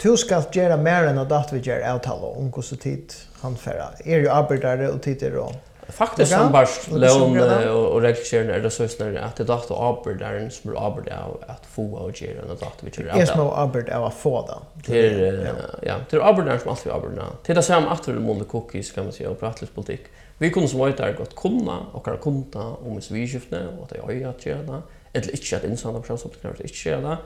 Du 0.04 0.12
skal 0.22 0.46
gjøre 0.54 0.78
mer 0.78 1.10
enn 1.10 1.18
at 1.18 1.50
vi 1.50 1.64
gjør 1.66 1.82
avtale 1.96 2.30
om 2.38 2.52
hvordan 2.54 2.82
tid 2.84 3.16
han 3.42 3.58
fører. 3.58 3.98
Er 4.06 4.22
jo 4.22 4.30
arbeidere 4.30 4.92
og 4.92 5.02
tid 5.02 5.24
er 5.26 5.40
og 5.42 5.56
Faktiskt 5.90 6.32
som 6.32 6.52
bara 6.52 6.68
lån 6.92 7.40
och 7.70 7.92
och 7.94 8.02
regelkärn 8.02 8.50
är 8.50 8.60
det 8.60 8.70
så 8.70 8.88
snarare 8.88 9.22
att 9.22 9.36
det 9.36 9.44
dator 9.44 9.90
arbetar 9.90 10.26
där 10.26 10.34
en 10.34 10.52
små 10.52 10.78
arbetar 10.78 11.18
av 11.18 11.44
att 11.48 11.66
få 11.66 11.94
och 11.94 12.22
göra 12.22 12.42
en 12.42 12.48
dator 12.48 12.70
vi 12.80 12.92
kör. 12.92 13.08
att 13.08 13.16
det 13.16 13.22
är 13.22 13.26
små 13.26 13.52
arbet 13.52 13.90
av 13.90 14.06
att 14.06 14.14
få 14.14 14.46
då. 14.48 14.62
Det 14.88 15.08
är 15.08 15.54
ja, 15.82 15.96
det 16.10 16.18
är 16.18 16.22
arbet 16.22 16.62
som 16.62 16.72
alltid 16.72 16.92
arbetar. 16.92 17.16
där. 17.16 17.26
Det 17.46 17.58
är 17.58 17.62
samma 17.62 17.90
att 17.90 18.04
det 18.04 18.14
måste 18.14 18.46
cookies 18.46 18.92
kan 18.92 19.04
man 19.04 19.14
säga 19.14 19.30
och 19.30 19.40
pratlös 19.40 19.70
politik. 19.70 20.02
Vi 20.38 20.50
kunde 20.50 20.70
som 20.70 20.80
varit 20.80 20.98
där 20.98 21.14
gott 21.14 21.36
kunna 21.36 21.80
och 21.94 22.06
kan 22.06 22.18
kunna 22.18 22.64
om 22.64 23.02
vi 23.10 23.28
skiftne 23.28 23.68
och 23.78 23.84
att 23.84 23.98
jag 23.98 24.04
har 24.04 24.30
att 24.30 24.46
göra 24.46 24.64
det. 24.64 24.82
eller 25.14 25.32
inte 25.32 25.58
att 25.58 25.64
insända 25.64 26.00
personer 26.00 26.18
som 26.18 26.32
kanske 26.42 26.64
inte 26.64 26.90
göra 26.90 27.18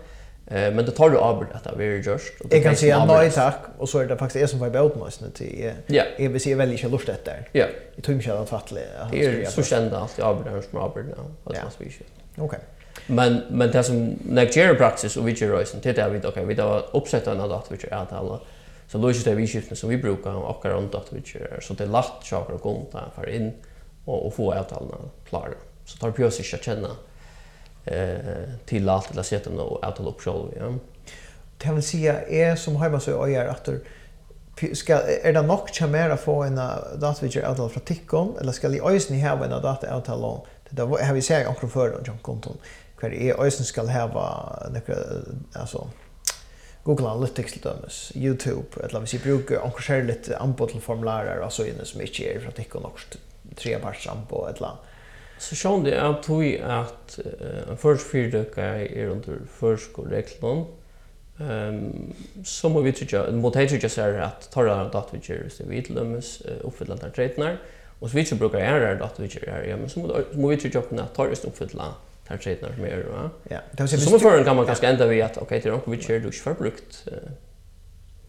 Eh 0.51 0.73
men 0.73 0.85
det 0.85 0.91
tar 0.91 1.09
du 1.09 1.17
av 1.17 1.45
att 1.53 1.63
det 1.63 1.83
är 1.83 1.91
just. 1.91 2.41
och 2.41 2.53
Jag 2.53 2.63
kan 2.63 2.75
säga 2.75 3.05
nej 3.05 3.31
tack 3.31 3.59
och 3.77 3.89
så 3.89 3.99
är 3.99 4.05
det 4.05 4.17
faktiskt 4.17 4.43
är 4.43 4.47
som 4.47 4.59
var 4.59 4.69
bält 4.69 4.95
måste 4.95 5.31
till 5.31 5.71
jag 5.87 6.05
jag 6.17 6.29
vill 6.29 6.41
se 6.41 6.55
väldigt 6.55 6.83
lust 6.83 7.05
det 7.05 7.25
där. 7.25 7.49
Ja. 7.51 7.65
Jag 7.95 8.03
tror 8.03 8.17
inte 8.17 8.41
att 8.41 8.49
fattligt. 8.49 8.87
Det 9.11 9.25
är 9.25 9.45
så 9.45 9.63
kända 9.63 9.99
att 9.99 10.17
jag 10.17 10.27
av 10.27 10.43
det 10.43 10.63
som 10.69 10.79
av 10.79 10.93
vi 10.95 11.05
nu. 11.05 11.11
Okej. 12.35 12.45
Okay. 12.45 12.59
Men 13.07 13.41
men 13.49 13.71
det 13.71 13.83
som 13.83 14.05
Nigeria 14.25 14.75
praxis 14.75 15.17
och 15.17 15.27
vi 15.27 15.31
gör 15.31 15.49
rösen 15.49 15.81
till 15.81 15.95
det 15.95 16.09
vi 16.09 16.19
då 16.19 16.31
kan 16.31 16.47
vi 16.47 16.53
då 16.53 16.85
uppsätta 16.91 17.31
en 17.31 17.37
data 17.37 17.67
vi 17.69 17.77
gör 17.77 17.97
att 17.97 18.13
alla 18.13 18.39
så 18.87 18.97
då 18.97 19.07
löser 19.07 19.29
det 19.29 19.35
vi 19.35 19.47
skiften 19.47 19.77
som 19.77 19.89
vi 19.89 19.97
brukar 19.97 20.31
och 20.31 20.61
kan 20.63 20.71
runt 20.71 20.95
att 20.95 21.13
vi 21.13 21.21
gör 21.25 21.59
så 21.61 21.73
det 21.73 21.85
lätt 21.85 22.05
saker 22.23 22.55
att 22.55 22.61
gå 22.61 22.85
för 23.15 23.29
in 23.29 23.53
och 24.05 24.25
och 24.25 24.33
få 24.33 24.53
avtalen 24.53 25.09
klara. 25.29 25.53
Så 25.85 25.97
tar 25.97 26.11
på 26.11 26.31
sig 26.31 26.45
att 26.53 26.63
känna 26.63 26.89
eh 27.85 28.17
till 28.65 28.89
allt 28.89 29.11
eller 29.11 29.23
sätta 29.23 29.49
något 29.49 29.83
att 29.83 29.95
ta 29.95 30.03
upp 30.03 30.21
själv 30.21 30.47
ja. 30.59 30.73
Det 31.57 31.73
vill 31.73 31.83
säga 31.83 32.21
är 32.21 32.55
som 32.55 32.75
hemma 32.75 32.99
så 32.99 33.27
är 33.27 33.45
att 33.45 33.69
ska 34.73 34.93
är 35.23 35.33
det 35.33 35.41
nog 35.41 35.69
chamera 35.69 36.17
få 36.17 36.43
en 36.43 36.55
dataswitcher 36.99 37.43
att 37.43 37.57
ta 37.57 37.69
från 37.69 37.83
Tickon 37.83 38.37
eller 38.39 38.51
ska 38.51 38.67
i 38.69 38.81
ösn 38.81 39.13
här 39.13 39.35
med 39.35 39.51
en 39.51 39.61
data 39.61 39.87
att 39.87 40.05
ta. 40.05 40.45
Det 40.69 40.75
där 40.75 41.05
har 41.05 41.13
vi 41.13 41.21
sett 41.21 41.47
också 41.47 41.67
för 41.67 42.03
John 42.05 42.17
konton. 42.21 42.57
Kvar 42.97 43.09
är 43.09 43.45
ösn 43.45 43.63
ska 43.63 43.81
ha 43.81 44.07
några 44.07 45.03
alltså 45.53 45.87
Google 46.83 47.07
Analytics 47.07 47.53
till 47.53 47.61
dömes, 47.61 48.11
YouTube, 48.15 48.83
eller 48.83 48.99
hvis 48.99 49.13
jeg 49.13 49.21
bruker 49.21 49.45
brukar 49.45 49.65
engagerar 49.65 50.03
litt 50.03 50.29
anbud 50.33 50.69
til 50.69 50.81
formulär 50.81 51.41
og 51.45 51.51
så 51.51 51.63
inne 51.63 51.85
som 51.85 52.01
inte 52.01 52.23
är 52.23 52.39
från 52.39 52.53
Tickon 52.53 52.85
också 52.85 53.17
tre 53.55 53.79
parts 53.79 54.07
anbud 54.07 54.55
eller 54.55 54.77
Så 55.41 55.57
sjón 55.57 55.85
det 55.85 55.95
er 55.97 56.19
tog 56.21 56.43
at 56.45 57.17
uh, 57.25 57.73
først 57.81 58.11
fyrdøkka 58.11 58.67
er 58.85 59.09
under 59.09 59.41
først 59.49 59.97
og 59.97 60.11
reglene. 60.11 60.67
Um, 61.41 62.13
så 62.45 62.69
må 62.69 62.83
vi 62.85 62.91
trykke, 62.93 63.23
må 63.33 63.49
de 63.49 63.63
trykke 63.65 63.89
seg 63.89 64.19
at 64.21 64.45
tarra 64.53 64.75
av 64.83 64.91
datvitjer 64.93 65.41
hvis 65.41 65.57
det 65.57 65.65
vi 65.71 65.79
utlømmes 65.81 66.33
oppfylla 66.67 66.99
der 67.01 67.13
tretnar. 67.15 67.57
Og 68.01 68.09
så 68.09 68.17
vi 68.17 68.23
brukar 68.29 68.37
bruker 68.37 68.65
ære 68.65 68.91
av 68.91 69.01
datvitjer 69.01 69.49
her, 69.49 69.65
ja, 69.69 69.77
men 69.77 69.89
så 69.89 70.01
må, 70.01 70.13
må 70.37 70.51
vi 70.53 70.59
trykke 70.61 70.79
opp 70.81 70.93
at 70.93 71.15
tarra 71.17 71.37
oppfylla 71.49 71.91
der 72.29 72.41
tretnar 72.41 72.75
som 72.77 72.85
er. 72.85 73.07
Ja. 73.49 73.61
Så 73.81 73.97
som 73.97 74.17
er 74.17 74.43
kan 74.45 74.55
man 74.55 74.69
kanskje 74.69 74.93
enda 74.93 75.09
vi 75.09 75.21
at 75.25 75.41
ok, 75.41 75.55
det 75.57 75.65
er 75.65 75.73
noe 75.77 75.95
vi 75.95 76.01
kjer 76.01 76.21
du 76.21 76.29
ikke 76.29 76.45
får 76.51 76.59
brukt. 76.61 77.01
Uh, 77.09 77.33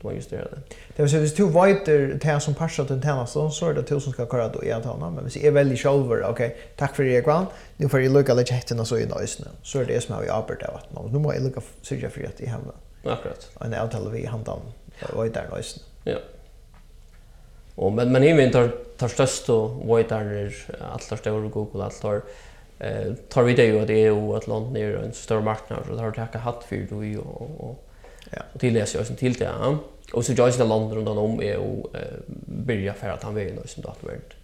Du 0.02 0.14
just 0.14 0.32
justerat 0.32 0.50
det. 0.50 0.76
Det 0.96 1.02
vill 1.02 1.10
säga, 1.10 1.20
hvis 1.20 1.34
du 1.34 1.44
vajter 1.44 2.18
det 2.22 2.40
som 2.40 2.54
passar 2.54 2.84
till 2.84 3.02
tjänsten 3.02 3.50
så 3.50 3.68
är 3.68 3.74
det 3.74 3.82
du 3.82 4.00
som 4.00 4.12
ska 4.12 4.26
köra 4.26 4.48
då 4.48 4.64
i 4.64 4.72
antalna. 4.72 5.10
Men 5.10 5.24
hvis 5.24 5.36
jag 5.36 5.52
väljer 5.52 5.76
själv, 5.76 6.12
okej, 6.24 6.56
tack 6.76 6.96
för 6.96 7.04
det 7.04 7.22
kvann. 7.22 7.46
Nu 7.76 7.88
får 7.88 8.00
jag 8.00 8.12
lycka 8.12 8.34
lite 8.34 8.54
häkten 8.54 8.80
och 8.80 8.86
så 8.86 8.98
i 8.98 9.06
nöjsen. 9.06 9.48
Så 9.62 9.80
är 9.80 9.84
det 9.84 10.00
som 10.00 10.14
har 10.14 10.22
vi 10.22 10.28
arbetat 10.28 10.68
av 10.68 10.74
vattnet. 10.74 11.12
Nu 11.12 11.18
må 11.18 11.34
jag 11.34 11.42
lycka 11.42 11.60
syrja 11.82 12.10
för 12.10 12.24
att 12.24 12.40
i 12.40 12.46
hemma. 12.46 12.72
Akkurat. 13.04 13.50
Och 13.54 13.66
en 13.66 13.74
avtal 13.74 14.10
vi 14.12 14.26
handan 14.26 14.60
och 15.12 15.26
i 15.26 15.28
där 15.28 15.48
nöjsen. 15.50 15.82
Ja. 16.04 16.16
Och 17.74 17.92
men 17.92 18.12
men 18.12 18.22
himmen 18.22 18.50
tar 18.50 18.68
tar 18.96 19.08
störst 19.08 19.48
och 19.48 19.70
vajtar 19.70 20.52
allt 20.92 21.02
större 21.02 21.48
Google 21.48 21.84
allt 21.84 22.00
tar 22.00 22.22
eh 22.78 23.12
tar 23.28 23.42
vi 23.42 23.54
det 23.54 23.64
ju 23.64 23.80
att 23.80 23.86
det 23.86 23.94
är 23.94 24.12
ju 24.12 24.36
att 24.36 24.46
land 24.46 24.72
ner 24.72 24.96
en 24.96 25.12
stor 25.12 25.40
marknad 25.40 25.78
så 25.88 25.96
tar 25.96 26.28
det 26.32 26.38
hatt 26.38 26.64
för 26.64 26.76
det 26.76 27.18
och 27.18 27.70
och 27.70 27.88
Ja. 28.36 28.42
Och 28.52 28.60
till 28.60 28.74
läser 28.74 28.98
jag 28.98 29.06
sen 29.06 29.16
till 29.16 29.32
det. 29.32 29.44
Ja. 29.44 29.78
Och 30.12 30.24
så 30.24 30.32
jag 30.32 30.54
sina 30.54 30.64
land 30.64 30.92
runt 30.92 31.08
om 31.08 31.42
är 31.42 31.56
och 31.56 31.96
börja 32.46 32.94
för 32.94 33.08
att 33.08 33.22
han 33.22 33.34
vill 33.34 33.54
något 33.54 33.70
som 33.70 33.82
då 33.82 33.88
att 33.88 34.02
vart. 34.02 34.34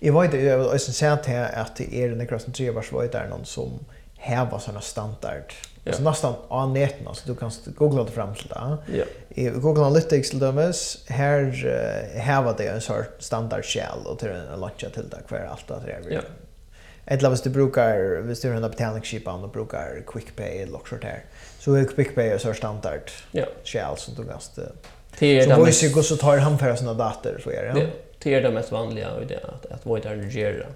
Jag 0.00 0.22
vet 0.22 0.42
jag 0.42 0.58
vill 0.58 0.66
också 0.66 0.92
säga 0.92 1.16
till 1.16 1.38
att 1.38 1.76
det 1.76 1.94
är 1.94 2.08
den 2.08 2.18
där 2.18 2.38
som 2.38 2.52
tre 2.52 2.70
vars 2.70 2.92
var 2.92 3.04
där 3.04 3.28
någon 3.28 3.44
som 3.44 3.70
häva 4.16 4.58
såna 4.58 4.80
standard. 4.80 5.52
Ja. 5.84 5.92
Så 5.92 6.02
nästan 6.02 6.34
av 6.48 6.70
netten 6.70 7.08
alltså 7.08 7.26
du 7.26 7.34
kan 7.34 7.50
googla 7.76 8.04
det 8.04 8.10
fram 8.10 8.34
till 8.34 8.48
det. 8.48 8.76
Ja. 8.98 9.04
I 9.28 9.48
Google 9.48 9.82
Analytics 9.82 10.30
till 10.30 10.38
dömes 10.38 11.04
här 11.08 12.18
häva 12.18 12.52
det 12.52 12.66
en 12.66 12.80
sort 12.80 13.14
standard 13.18 13.64
shell 13.64 14.06
och 14.06 14.18
till 14.18 14.28
en 14.28 14.60
luncha 14.60 14.90
till 14.94 15.08
där 15.08 15.22
kvar 15.28 15.48
allt 15.50 15.68
det 15.68 15.74
där. 15.86 16.02
Ja. 16.10 16.20
Ett 17.06 17.22
lavast 17.22 17.44
du 17.44 17.50
brukar, 17.50 18.20
hvis 18.20 18.40
du 18.40 18.48
har 18.48 18.56
en 18.56 18.62
betalningsskipan 18.62 19.44
och 19.44 19.50
brukar 19.50 20.02
QuickPay 20.06 20.58
eller 20.58 20.72
något 20.72 20.88
sånt 20.88 21.04
här 21.04 21.24
så 21.62 21.74
är 21.74 21.84
QuickPay 21.84 22.38
så 22.38 22.54
standard. 22.54 23.10
Ja. 23.32 23.46
Shell 23.64 23.96
som 23.96 24.14
du 24.14 24.22
mest. 24.22 24.58
Det 25.18 25.26
är 25.26 25.46
det. 25.46 25.54
Så 25.54 25.60
voice 25.60 25.92
går 25.94 26.02
så 26.02 26.16
tar 26.16 26.38
han 26.38 26.58
för 26.58 26.76
sina 26.76 26.94
dator 26.94 27.40
så 27.44 27.50
är 27.50 27.62
det. 27.62 27.80
Ja. 27.80 27.86
Det 28.18 28.34
är 28.34 28.42
det 28.42 28.50
mest 28.50 28.72
vanliga 28.72 29.20
i 29.22 29.24
det 29.24 29.40
att 29.44 29.66
att 29.66 29.86
void 29.86 30.06
är 30.06 30.16
regera. 30.16 30.66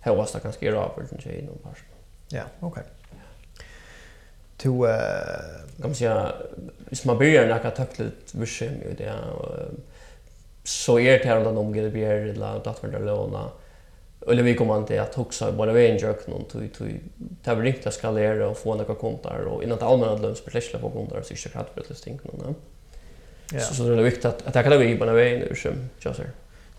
Här 0.00 0.14
var 0.14 0.28
det 0.32 0.42
ganska 0.42 0.70
bra 0.70 0.94
för 0.94 1.06
den 1.10 1.20
tjejen 1.20 1.48
och 1.48 1.60
bara. 1.62 1.74
Ja, 2.28 2.42
okej. 2.60 2.82
To 4.56 4.86
eh 4.86 5.82
kan 5.82 5.94
säga 5.94 6.32
hvis 6.88 7.04
man 7.04 7.18
börjar 7.18 7.46
näka 7.46 7.70
tackligt 7.70 8.34
vischem 8.34 8.74
ju 8.74 8.94
det 8.98 9.12
så 10.64 10.98
är 10.98 11.18
det 11.18 11.24
här 11.24 11.58
om 11.58 11.72
GDPR 11.72 12.28
eller 12.30 12.64
datorlåna 12.64 13.50
eller 14.28 14.42
vi 14.42 14.54
kommer 14.54 14.78
inte 14.78 15.02
att 15.02 15.14
huxa 15.14 15.52
bara 15.52 15.72
vi 15.72 15.90
en 15.90 16.14
någon 16.26 16.44
tog 16.44 16.72
tog 16.72 17.00
ta 17.44 17.54
vi 17.54 17.62
riktigt 17.62 17.94
ska 17.94 18.10
lära 18.10 18.48
och 18.48 18.58
få 18.58 18.74
några 18.74 18.94
kontar 18.94 19.38
och 19.38 19.62
innan 19.62 19.78
det 19.78 19.84
allmänna 19.84 20.14
löns 20.14 20.40
på 20.40 20.50
släsla 20.50 20.78
på 20.78 20.90
kontar 20.90 21.22
så 21.22 21.36
ska 21.36 21.50
jag 21.54 21.74
prata 21.74 21.94
ting 21.94 22.20
någon. 22.22 22.54
Ja. 23.52 23.60
Så 23.60 23.74
så 23.74 23.82
det 23.82 23.92
är 23.92 24.02
viktigt 24.02 24.24
att 24.24 24.46
att 24.46 24.54
jag 24.54 24.64
kan 24.64 24.78
vi 24.78 24.96
bara 24.96 25.12
vi 25.12 25.38
nu 25.38 25.54
så 25.54 25.68
just 26.00 26.16
så. 26.16 26.22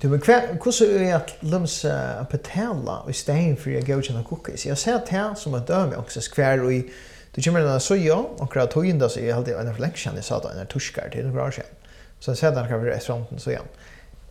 Du 0.01 0.07
men 0.07 0.19
kvar 0.19 0.85
hur 0.85 1.01
är 1.01 1.15
att 1.15 1.35
löns 1.39 1.85
uh, 1.85 1.91
betala 2.31 3.05
i 3.09 3.13
stäng 3.13 3.57
för 3.57 3.71
jag 3.71 3.87
går 3.87 4.19
och 4.19 4.29
cookies. 4.29 4.65
Jag 4.65 4.77
ser 4.77 4.93
att 4.93 5.09
här 5.09 5.35
som 5.35 5.53
att 5.53 5.67
döma 5.67 5.97
också 5.97 6.21
skvär 6.21 6.63
och 6.63 6.73
i 6.73 6.91
Du 7.31 7.41
kommer 7.41 7.61
när 7.61 7.79
så 7.79 7.95
ja 7.95 8.29
och 8.37 8.51
kvar 8.51 8.65
tog 8.67 8.85
in 8.85 8.99
det 8.99 9.09
så 9.09 9.19
är 9.19 9.33
alltid 9.33 9.53
en 9.53 9.67
reflection 9.67 10.17
i 10.17 10.21
satan 10.21 10.57
en 10.57 10.67
tuskar 10.67 11.09
till 11.09 11.27
bra 11.27 11.51
sen. 11.51 11.63
Så 12.19 12.35
sedan 12.35 12.67
kan 12.67 12.83
vi 12.83 12.89
restauranten 12.89 13.39
så 13.39 13.49
igen. 13.49 13.63
Ja 13.65 13.79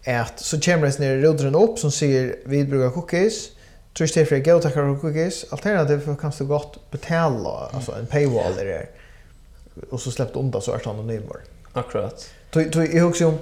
att 0.07 0.41
så 0.41 0.61
kommer 0.61 0.87
det 0.87 0.99
ner 0.99 1.17
rodren 1.17 1.55
upp 1.55 1.79
som 1.79 1.91
säger 1.91 2.37
vi 2.45 2.65
brukar 2.65 2.91
cookies 2.91 3.51
tror 3.95 4.09
det 4.15 4.27
för 4.27 4.39
gå 4.39 4.61
tackar 4.61 5.01
cookies 5.01 5.45
alternativ 5.51 6.01
för 6.05 6.17
kan 6.17 6.33
så 6.33 6.45
gott 6.45 6.91
betala 6.91 7.71
alltså 7.73 7.93
en 7.93 8.07
paywall 8.07 8.55
där 8.57 8.65
det, 8.65 8.87
och 9.91 10.01
så 10.01 10.11
släppt 10.11 10.37
undan 10.37 10.63
så 10.63 10.73
är 10.73 10.79
det 10.85 10.91
anonymer. 10.91 11.37
Akkurat. 11.73 12.31
Du 12.51 12.65
du 12.65 12.99
är 12.99 13.05
också 13.05 13.27
om 13.27 13.39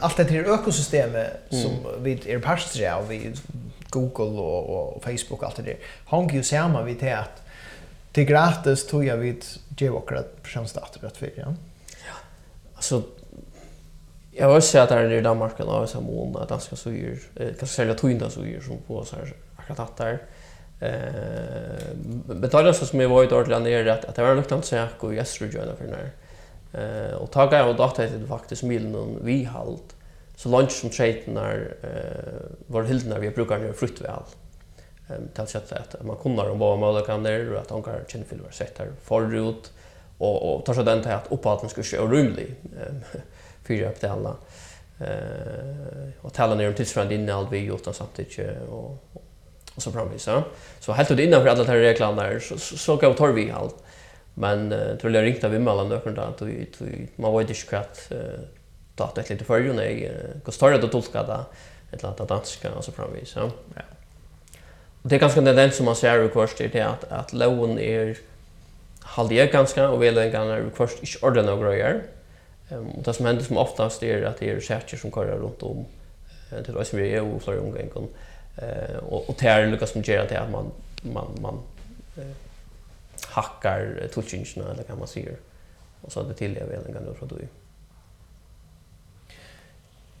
allt 0.00 0.16
det 0.16 0.30
här 0.30 0.54
ekosystemet 0.54 1.30
som 1.50 2.02
vi 2.02 2.22
är 2.26 2.38
parter 2.38 2.90
av 2.92 3.08
vi 3.08 3.34
Google 3.90 4.40
och 4.40 4.96
och 4.96 5.04
Facebook 5.04 5.42
allt 5.42 5.56
det 5.56 5.62
där. 5.62 5.76
Hon 6.06 6.28
ju 6.36 6.42
samma 6.42 6.82
vid 6.82 6.96
det 7.00 7.12
att 7.12 7.42
det 8.12 8.24
gratis 8.24 8.86
tror 8.86 9.04
jag 9.04 9.16
vid 9.16 9.44
Jawalker 9.78 10.14
att 10.14 10.36
tjänsta 10.44 10.80
att 10.80 11.02
rätt 11.02 11.16
för 11.16 11.32
ja. 11.36 11.54
Alltså 12.74 13.02
Jag 14.38 14.48
har 14.48 14.60
sett 14.60 14.88
där 14.88 15.12
i 15.12 15.20
Danmark 15.20 15.60
och 15.60 15.88
så 15.88 16.00
mån 16.00 16.36
att 16.36 16.48
danska 16.48 16.76
så 16.76 16.92
gör 16.92 17.18
kanske 17.58 17.66
sälja 17.66 17.94
tunda 17.94 18.30
så 18.30 18.46
gör 18.46 18.60
som 18.60 18.78
på 18.86 19.04
så 19.04 19.16
här 19.16 19.32
akkurat 19.56 19.96
där. 19.96 20.18
Eh 20.80 22.34
betalar 22.34 22.72
så 22.72 22.86
som 22.86 23.00
jag 23.00 23.08
var 23.08 23.24
i 23.24 23.26
Dortland 23.26 23.66
är 23.66 23.86
att 23.86 24.04
att 24.04 24.14
det 24.14 24.22
var 24.22 24.34
något 24.34 24.52
att 24.52 24.64
säga 24.64 24.88
och 24.98 25.14
jag 25.14 25.26
tror 25.26 25.50
jag 25.54 25.78
för 25.78 25.86
när. 25.94 26.10
Eh 26.72 27.14
och 27.14 27.30
tagar 27.30 27.58
jag 27.58 27.68
och 27.68 27.76
dotter 27.76 28.10
det 28.18 28.26
faktiskt 28.26 28.62
milen 28.62 29.18
vi 29.22 29.44
halt 29.44 29.96
så 30.36 30.48
lunch 30.48 30.70
som 30.72 30.90
tjejerna 30.90 31.52
eh 31.52 31.60
var 32.66 32.82
hyllna 32.82 33.18
vi 33.18 33.30
brukar 33.30 33.58
nu 33.58 33.72
fruktväl. 33.72 34.22
Ehm 35.08 35.28
till 35.34 35.46
sätt 35.46 35.72
att 35.72 36.06
man 36.06 36.16
kunde 36.16 36.50
om 36.50 36.58
vad 36.58 36.78
man 36.78 37.02
kan 37.02 37.22
där 37.22 37.52
och 37.52 37.60
att 37.60 37.70
hon 37.70 37.82
kan 37.82 37.94
känna 38.08 38.24
för 38.24 38.52
sätter 38.52 38.88
förut 39.02 39.72
och 40.18 40.54
och 40.54 40.64
tar 40.64 40.74
så 40.74 40.82
den 40.82 41.02
till 41.02 41.12
att 41.12 41.32
uppåt 41.32 41.60
den 41.60 41.70
ska 41.70 41.82
köra 41.82 42.06
rymlig. 42.06 42.54
Ehm 42.86 43.20
fyra 43.66 43.88
upp 43.88 44.00
det 44.00 44.10
alla. 44.10 44.36
Eh 45.00 46.08
och 46.20 46.32
tala 46.32 46.54
ner 46.54 46.68
om 46.68 46.74
tidsfrån 46.74 47.12
innehåll 47.12 47.46
vi 47.50 47.58
gjort 47.58 47.84
samtidigt 47.92 48.38
och 48.68 49.04
och 49.76 49.82
så 49.82 49.92
framvis 49.92 50.22
så. 50.22 50.42
Så 50.80 50.92
helt 50.92 51.10
ut 51.10 51.18
innanför 51.18 51.48
alla 51.48 51.64
de 51.64 51.70
här 51.70 51.78
där 52.16 52.38
så 52.38 52.58
så, 52.58 52.76
så 52.76 52.96
går 52.96 53.14
tar 53.14 53.28
vi 53.28 53.50
allt. 53.50 53.76
Men 54.34 54.72
uh, 54.72 54.96
tror 54.96 55.14
jag 55.14 55.24
ringt 55.24 55.44
av 55.44 55.54
emellan 55.54 55.88
då 55.88 56.00
för 56.00 56.18
att 56.18 56.42
vi 56.42 56.68
man 57.16 57.38
vet 57.38 57.50
inte 57.50 57.62
kvart 57.62 57.98
eh 58.10 58.16
data 58.94 59.22
lite 59.28 59.44
för 59.44 59.58
ju 59.58 59.72
när 59.72 60.10
går 60.44 60.52
starta 60.52 60.78
då 60.78 60.88
tolka 60.88 61.22
det 61.22 61.44
ett 61.92 62.02
lata 62.02 62.24
danska 62.24 62.72
och 62.72 62.84
så 62.84 62.92
framvis 62.92 63.28
så. 63.28 63.50
Ja. 63.74 63.82
Och 65.02 65.08
det 65.08 65.16
är 65.16 65.20
ganska 65.20 65.40
den 65.40 65.72
som 65.72 65.84
man 65.84 65.96
ser 65.96 66.24
i 66.24 66.28
kurs 66.28 66.54
det 66.58 66.76
är 66.76 66.86
att 66.86 67.04
att 67.04 67.32
lån 67.32 67.78
är 67.78 68.16
halde 69.00 69.46
ganska 69.46 69.88
och 69.88 70.02
väl 70.02 70.18
en 70.18 70.32
gång 70.32 70.50
är 70.50 70.70
kurs 70.76 70.90
inte 71.00 71.18
ordna 71.22 71.42
några 71.42 71.70
grejer. 71.70 72.02
Ehm 72.70 72.90
och 72.90 73.02
det 73.02 73.14
som 73.14 73.26
händer 73.26 73.44
som 73.44 73.56
oftast 73.56 74.02
är 74.02 74.22
att 74.22 74.38
det 74.38 74.50
är 74.50 74.60
säker 74.60 74.96
som 74.96 75.10
kör 75.10 75.26
runt 75.26 75.62
om 75.62 75.86
eh 76.52 76.62
till 76.64 76.76
oss 76.76 76.94
vi 76.94 77.12
är 77.12 77.22
och 77.22 77.42
flera 77.42 77.60
omgångar 77.60 78.08
eh 78.56 78.96
och 78.96 79.28
och 79.28 79.36
tär 79.36 79.66
Lucas 79.66 79.90
som 79.90 80.02
gör 80.02 80.36
att 80.36 80.50
man 80.50 80.72
man 81.02 81.28
man 81.40 81.62
eh, 82.16 82.36
hackar 83.28 84.08
touchingen 84.14 84.70
eller 84.70 84.82
kan 84.82 84.98
man 84.98 85.08
säga. 85.08 85.32
Och 86.00 86.12
så 86.12 86.22
det 86.22 86.34
till 86.34 86.56
jag 86.56 86.66
tilllever 86.68 86.86
en 86.86 86.94
gång 86.94 87.04
då 87.06 87.14
för 87.14 87.26
då. 87.26 87.36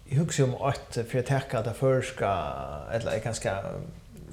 Jag 0.04 0.16
husker 0.16 0.44
om 0.44 0.54
att 0.54 0.98
för 1.08 1.18
att 1.18 1.26
täcka 1.26 1.62
det 1.62 1.74
förska 1.74 2.52
eller 2.92 3.12
jag 3.12 3.22
kanske 3.22 3.50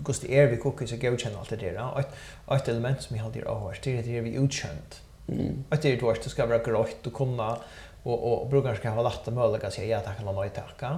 Gusti 0.05 0.27
er 0.27 0.45
vi 0.45 0.57
kokis 0.57 0.91
og 0.91 1.03
gevkjenn 1.03 1.35
alt 1.39 1.49
det 1.49 1.59
der. 1.59 1.99
ett 1.99 2.13
eit 2.51 2.67
element 2.67 3.01
som 3.01 3.15
jag 3.15 3.23
halder 3.23 3.47
av 3.47 3.73
det 3.83 3.97
är 3.97 4.03
det 4.03 4.21
vi 4.21 4.35
utkänt. 4.35 5.01
Mm. 5.27 5.63
Eit 5.71 5.85
er 5.85 5.95
det 5.95 6.23
du 6.23 6.29
skal 6.29 6.49
være 6.49 6.63
grøyt 6.63 7.07
og 7.07 7.13
kunne 7.13 7.57
och 8.03 8.41
och 8.41 8.47
brukar 8.47 8.75
ska 8.75 8.89
ha 8.89 9.09
lätta 9.09 9.31
möjlighet 9.31 9.63
att 9.63 9.73
säga 9.73 9.97
ja 9.97 9.99
tack 9.99 10.19
eller 10.19 10.33
nej 10.33 10.49
tack. 10.55 10.91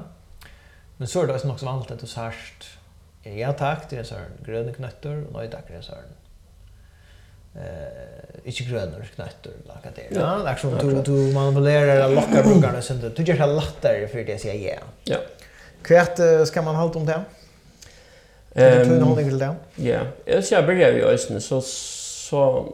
Men 0.97 1.07
så 1.07 1.21
är 1.21 1.27
det 1.27 1.49
också 1.49 1.65
vanligt 1.65 1.91
att 1.91 1.99
du 1.99 2.07
särskilt 2.07 2.65
ja 3.23 3.53
tack 3.53 3.89
det 3.89 3.97
är 3.97 4.03
så 4.03 4.15
gröna 4.45 4.73
knötter 4.73 5.23
och 5.27 5.33
nej 5.33 5.49
tack 5.51 5.63
det 5.67 5.75
är 5.75 5.81
så 5.81 5.93
eh 7.55 8.25
inte 8.43 8.63
gröna 8.63 9.05
knötter 9.15 9.51
lika 9.63 9.89
det. 9.95 10.15
Ja, 10.15 10.37
det 10.43 10.49
är 10.49 10.55
som 10.55 10.77
du 10.77 11.01
du 11.01 11.33
manipulerar 11.33 12.07
och 12.07 12.15
lockar 12.15 12.43
brukarna 12.43 12.81
sen 12.81 13.13
du 13.15 13.23
gör 13.23 13.47
det 13.47 13.53
lättare 13.53 14.07
för 14.07 14.23
det 14.23 14.33
att 14.33 14.41
säga 14.41 14.75
ja. 14.75 14.81
Ja. 15.03 15.17
Kvärt 15.81 16.47
ska 16.47 16.61
man 16.61 16.75
hålla 16.75 16.93
om 16.93 17.05
det. 17.05 17.21
Ehm 18.55 18.91
um, 18.91 18.97
någon 18.99 19.17
vill 19.17 19.39
det. 19.39 19.55
Ja. 19.75 19.99
Jag 20.25 20.43
ska 20.43 20.61
börja 20.61 20.91
ju 20.91 21.03
ösnen 21.03 21.41
så 21.41 21.61
så 21.61 22.65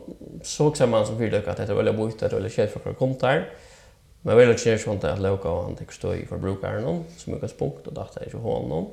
så 0.44 0.68
också 0.68 0.88
man 0.88 1.06
som 1.06 1.18
vill 1.18 1.36
att 1.36 1.58
det 1.58 1.74
var 1.74 1.84
lite 1.84 1.98
bort 1.98 2.22
eller 2.22 2.50
chef 2.50 2.72
för 2.72 2.94
kontar. 2.94 3.50
Men 4.22 4.38
väl 4.38 4.52
att 4.52 4.66
jag 4.66 4.88
inte 4.88 5.14
att 5.14 5.20
loka 5.20 5.50
och 5.50 5.64
han 5.64 5.76
tycker 5.76 5.94
stå 5.94 6.16
i 6.16 6.26
förbrukaren 6.26 6.84
någon 6.84 7.06
som 7.18 7.34
mycket 7.34 7.60
punkt 7.60 7.88
och 7.88 7.94
data 7.94 8.20
är 8.20 8.30
ju 8.34 8.38
honom. 8.38 8.88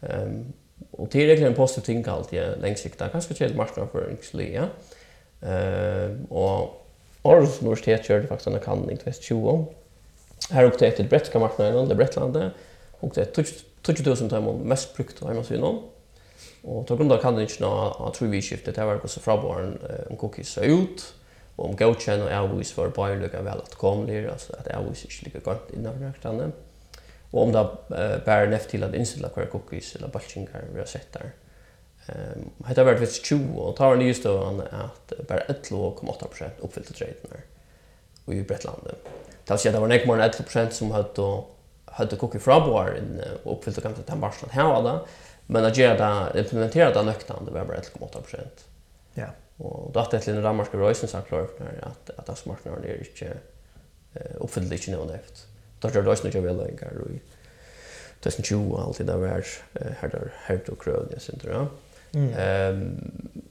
Ehm 0.00 0.52
och 0.90 1.10
tillräckligt 1.10 1.46
en 1.46 1.54
positiv 1.54 1.82
ting 1.82 2.04
allt 2.06 2.32
jag 2.32 2.58
längsiktigt 2.60 3.12
kanske 3.12 3.34
till 3.34 3.56
ja. 4.54 4.66
Ehm 5.48 6.24
och 6.24 6.86
Aarhus 7.22 7.62
Universitet 7.62 8.04
körde 8.04 8.26
faktiskt 8.26 8.46
en 8.46 8.60
kanning 8.60 8.96
2020. 8.96 9.64
Här 10.50 10.64
upptäckte 10.64 10.86
ett 10.86 10.96
till 10.96 11.08
brettska 11.08 11.38
marknaden, 11.38 11.88
det 11.88 11.94
brettlande. 11.94 12.50
Och 13.00 13.12
det 13.14 13.38
är 13.38 13.44
2000 13.82 14.28
timmar 14.28 14.52
mest 14.52 14.96
brukt 14.96 15.20
på 15.20 15.28
hemsidan. 15.28 15.82
Och 16.62 16.86
til 16.86 16.96
grunn 16.96 17.10
av 17.10 17.18
kanningen 17.22 17.64
av 17.66 18.12
tror 18.14 18.28
vi 18.30 18.42
skiftet 18.42 18.76
här 18.76 18.84
var 18.84 19.00
også 19.02 19.18
så 19.18 19.20
från 19.20 19.78
om 20.10 20.16
cookies 20.16 20.48
så 20.48 20.60
ut 20.60 21.14
Og 21.58 21.68
om 21.68 21.76
godkjenn 21.76 22.24
og 22.24 22.32
avvis 22.32 22.72
var 22.78 22.94
bare 22.96 23.18
lykke 23.20 23.42
vel 23.44 23.60
at 23.60 23.76
kom 23.80 24.06
der, 24.08 24.30
altså 24.32 24.56
at 24.58 24.70
avvis 24.72 25.04
ikke 25.04 25.28
lykka 25.28 25.44
godt 25.50 25.72
innan 25.76 26.00
rektene. 26.00 26.50
Og 27.32 27.46
om 27.46 27.52
det 27.52 27.62
uh, 27.92 28.18
bare 28.24 28.50
neft 28.50 28.72
til 28.72 28.84
at 28.84 28.94
innstille 28.96 29.30
hver 29.34 29.48
cookies 29.52 29.94
eller 29.96 30.12
balkingar 30.12 30.68
vi 30.72 30.80
har 30.80 30.90
sett 30.90 31.12
der. 31.14 31.32
Um, 32.08 32.48
Hette 32.66 32.82
har 32.82 32.88
vært 32.88 33.02
vits 33.04 33.20
20, 33.22 33.52
og 33.62 33.76
tar 33.78 33.96
nye 33.96 34.10
nystøvende 34.10 34.66
at 34.74 35.14
bare 35.28 35.46
11,8% 35.52 36.64
oppfyllte 36.66 36.96
treidene 36.96 37.44
i 38.32 38.42
Bretlandet. 38.46 39.10
Det 39.42 39.54
vil 39.54 39.60
si 39.62 39.68
at 39.70 39.76
det 39.76 39.82
var 39.82 39.90
nek 39.90 40.06
enn 40.06 40.24
11% 40.24 40.76
som 40.76 40.92
hadde, 40.94 41.28
hadde 41.98 42.18
cookie 42.20 42.42
fra 42.42 42.58
boar 42.62 42.94
og 42.96 43.48
oppfyllte 43.56 43.84
kanskje 43.84 44.06
den 44.08 44.22
varslen 44.22 44.52
her 44.54 44.70
var 44.70 44.84
det, 44.86 44.96
men 45.52 45.66
at 45.66 45.78
gjøre 45.78 45.98
det, 45.98 46.42
implementera 46.44 46.92
det 46.94 47.06
nøktene, 47.06 47.46
det 47.46 47.54
var 47.54 47.66
bare 47.68 47.82
11,8%. 47.82 48.66
Ja. 49.18 49.32
Og 49.58 49.90
da 49.94 50.04
hadde 50.04 50.16
det 50.16 50.22
til 50.24 50.36
en 50.36 50.44
rammarske 50.44 50.78
røysen 50.78 51.08
sagt 51.08 51.28
klar 51.28 51.46
for 51.56 51.68
at, 51.68 52.12
at 52.18 52.30
astmarknaden 52.32 52.84
er 52.84 53.04
ikke 53.04 53.34
uh, 54.16 54.40
oppfyllt 54.44 54.72
ikke 54.72 54.94
nevnt 54.94 55.14
efter. 55.14 55.46
Da 55.82 55.90
gjør 55.90 56.06
det 56.06 56.14
også 56.14 56.28
noe 56.28 56.44
veløyngar 56.44 57.00
og 57.02 57.14
i 57.14 57.20
2020 58.22 58.74
og 58.74 58.82
alt 58.86 58.98
det 58.98 59.06
där 59.06 59.16
var 59.16 59.42
her 60.00 60.08
der 60.08 60.30
hørt 60.46 60.68
og 60.68 60.78
krøvn, 60.78 61.08
jeg 61.12 61.20
synes 61.20 61.42
det. 61.42 61.68
Um, 62.14 62.98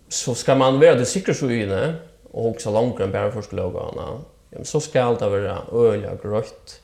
så 0.09 0.33
skal 0.33 0.57
man 0.57 0.79
være 0.79 0.97
det 0.97 1.07
sikre 1.07 1.33
så 1.33 1.47
inne, 1.49 1.99
og 2.33 2.55
også 2.55 2.71
langere 2.71 3.07
enn 3.07 3.11
bare 3.11 3.31
forskelågene, 3.31 4.07
ja, 4.51 4.63
så 4.63 4.79
skal 4.79 5.17
det 5.19 5.31
være 5.31 5.57
øyelig 5.73 6.09
og 6.09 6.21
grøyt 6.21 6.75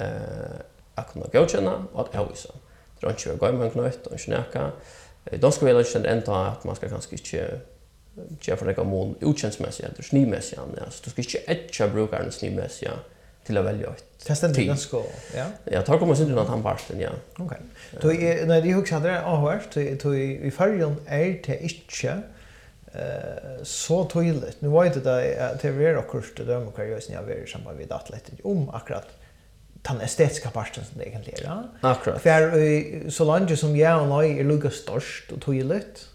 eh, 0.00 0.60
å 0.98 1.04
kunne 1.12 1.30
godkjenne 1.32 1.72
og 1.92 2.00
at 2.04 2.18
avvise. 2.20 2.52
Det 3.00 3.08
er 3.08 3.16
ikke 3.16 3.34
å 3.34 3.40
gå 3.40 3.52
med 3.56 3.66
en 3.66 3.74
knøyt 3.74 4.06
og 4.06 4.16
ikke 4.18 4.34
nækka. 4.34 4.64
Da 5.42 5.50
skal 5.50 5.66
vi 5.66 5.70
heller 5.72 5.86
ikke 5.86 6.12
enda 6.12 6.40
at 6.50 6.64
man 6.68 6.76
skal 6.76 6.92
kanskje 6.92 7.18
ikke 7.18 7.46
tja 8.40 8.56
for 8.56 8.66
nekka 8.66 8.84
mån 8.84 9.14
utkänsmässiga 9.20 9.88
eller 9.88 10.02
snimessig 10.02 10.58
altså 10.58 11.02
du 11.04 11.10
ska 11.10 11.22
inte 11.22 11.38
etja 11.52 11.88
brukaren 11.88 12.32
snimessig 12.32 12.90
till 13.46 13.58
å 13.58 13.62
velge 13.64 13.88
ut. 13.88 14.04
Det 14.26 14.36
stendet 14.36 14.66
den 14.68 14.78
skal, 14.78 15.06
ja? 15.34 15.46
Ja, 15.72 15.80
tar 15.82 15.98
kommer 15.98 16.14
synden 16.14 16.38
at 16.38 16.50
han 16.52 16.62
parten, 16.62 17.00
ja. 17.00 17.10
Okej. 17.38 17.58
Då 18.02 18.12
är 18.12 18.46
när 18.46 18.60
det 18.62 18.74
hooks 18.74 18.90
hade 18.90 19.22
avhört, 19.22 19.74
då 20.02 20.14
i 20.16 20.50
färgen 20.50 20.96
är 21.06 21.40
det 21.46 21.56
inte 21.62 22.22
så 23.62 24.04
tydligt. 24.04 24.60
Nu 24.60 24.68
var 24.68 24.84
det 24.84 25.00
det 25.00 25.38
att 25.40 25.62
det 25.62 25.70
var 25.70 25.96
också 25.96 26.20
det 26.36 26.44
dömer 26.44 26.70
kan 26.76 26.90
jag 26.90 27.02
snäva 27.02 27.32
i 27.34 27.46
samband 27.46 27.78
med 27.78 27.92
atletik 27.92 28.40
om 28.44 28.68
akkurat 28.70 29.06
den 29.82 30.00
estetiska 30.00 30.50
parten 30.50 30.84
som 30.84 30.98
det 30.98 31.08
egentligen 31.08 31.50
är. 31.50 31.68
Akkurat. 31.80 32.22
För 32.22 33.10
så 33.10 33.24
länge 33.24 33.56
som 33.56 33.76
jag 33.76 34.02
och 34.02 34.24
jag 34.24 34.38
är 34.38 34.44
lugnt 34.44 34.74
störst 34.74 35.32
och 35.32 35.42
tydligt 35.42 36.06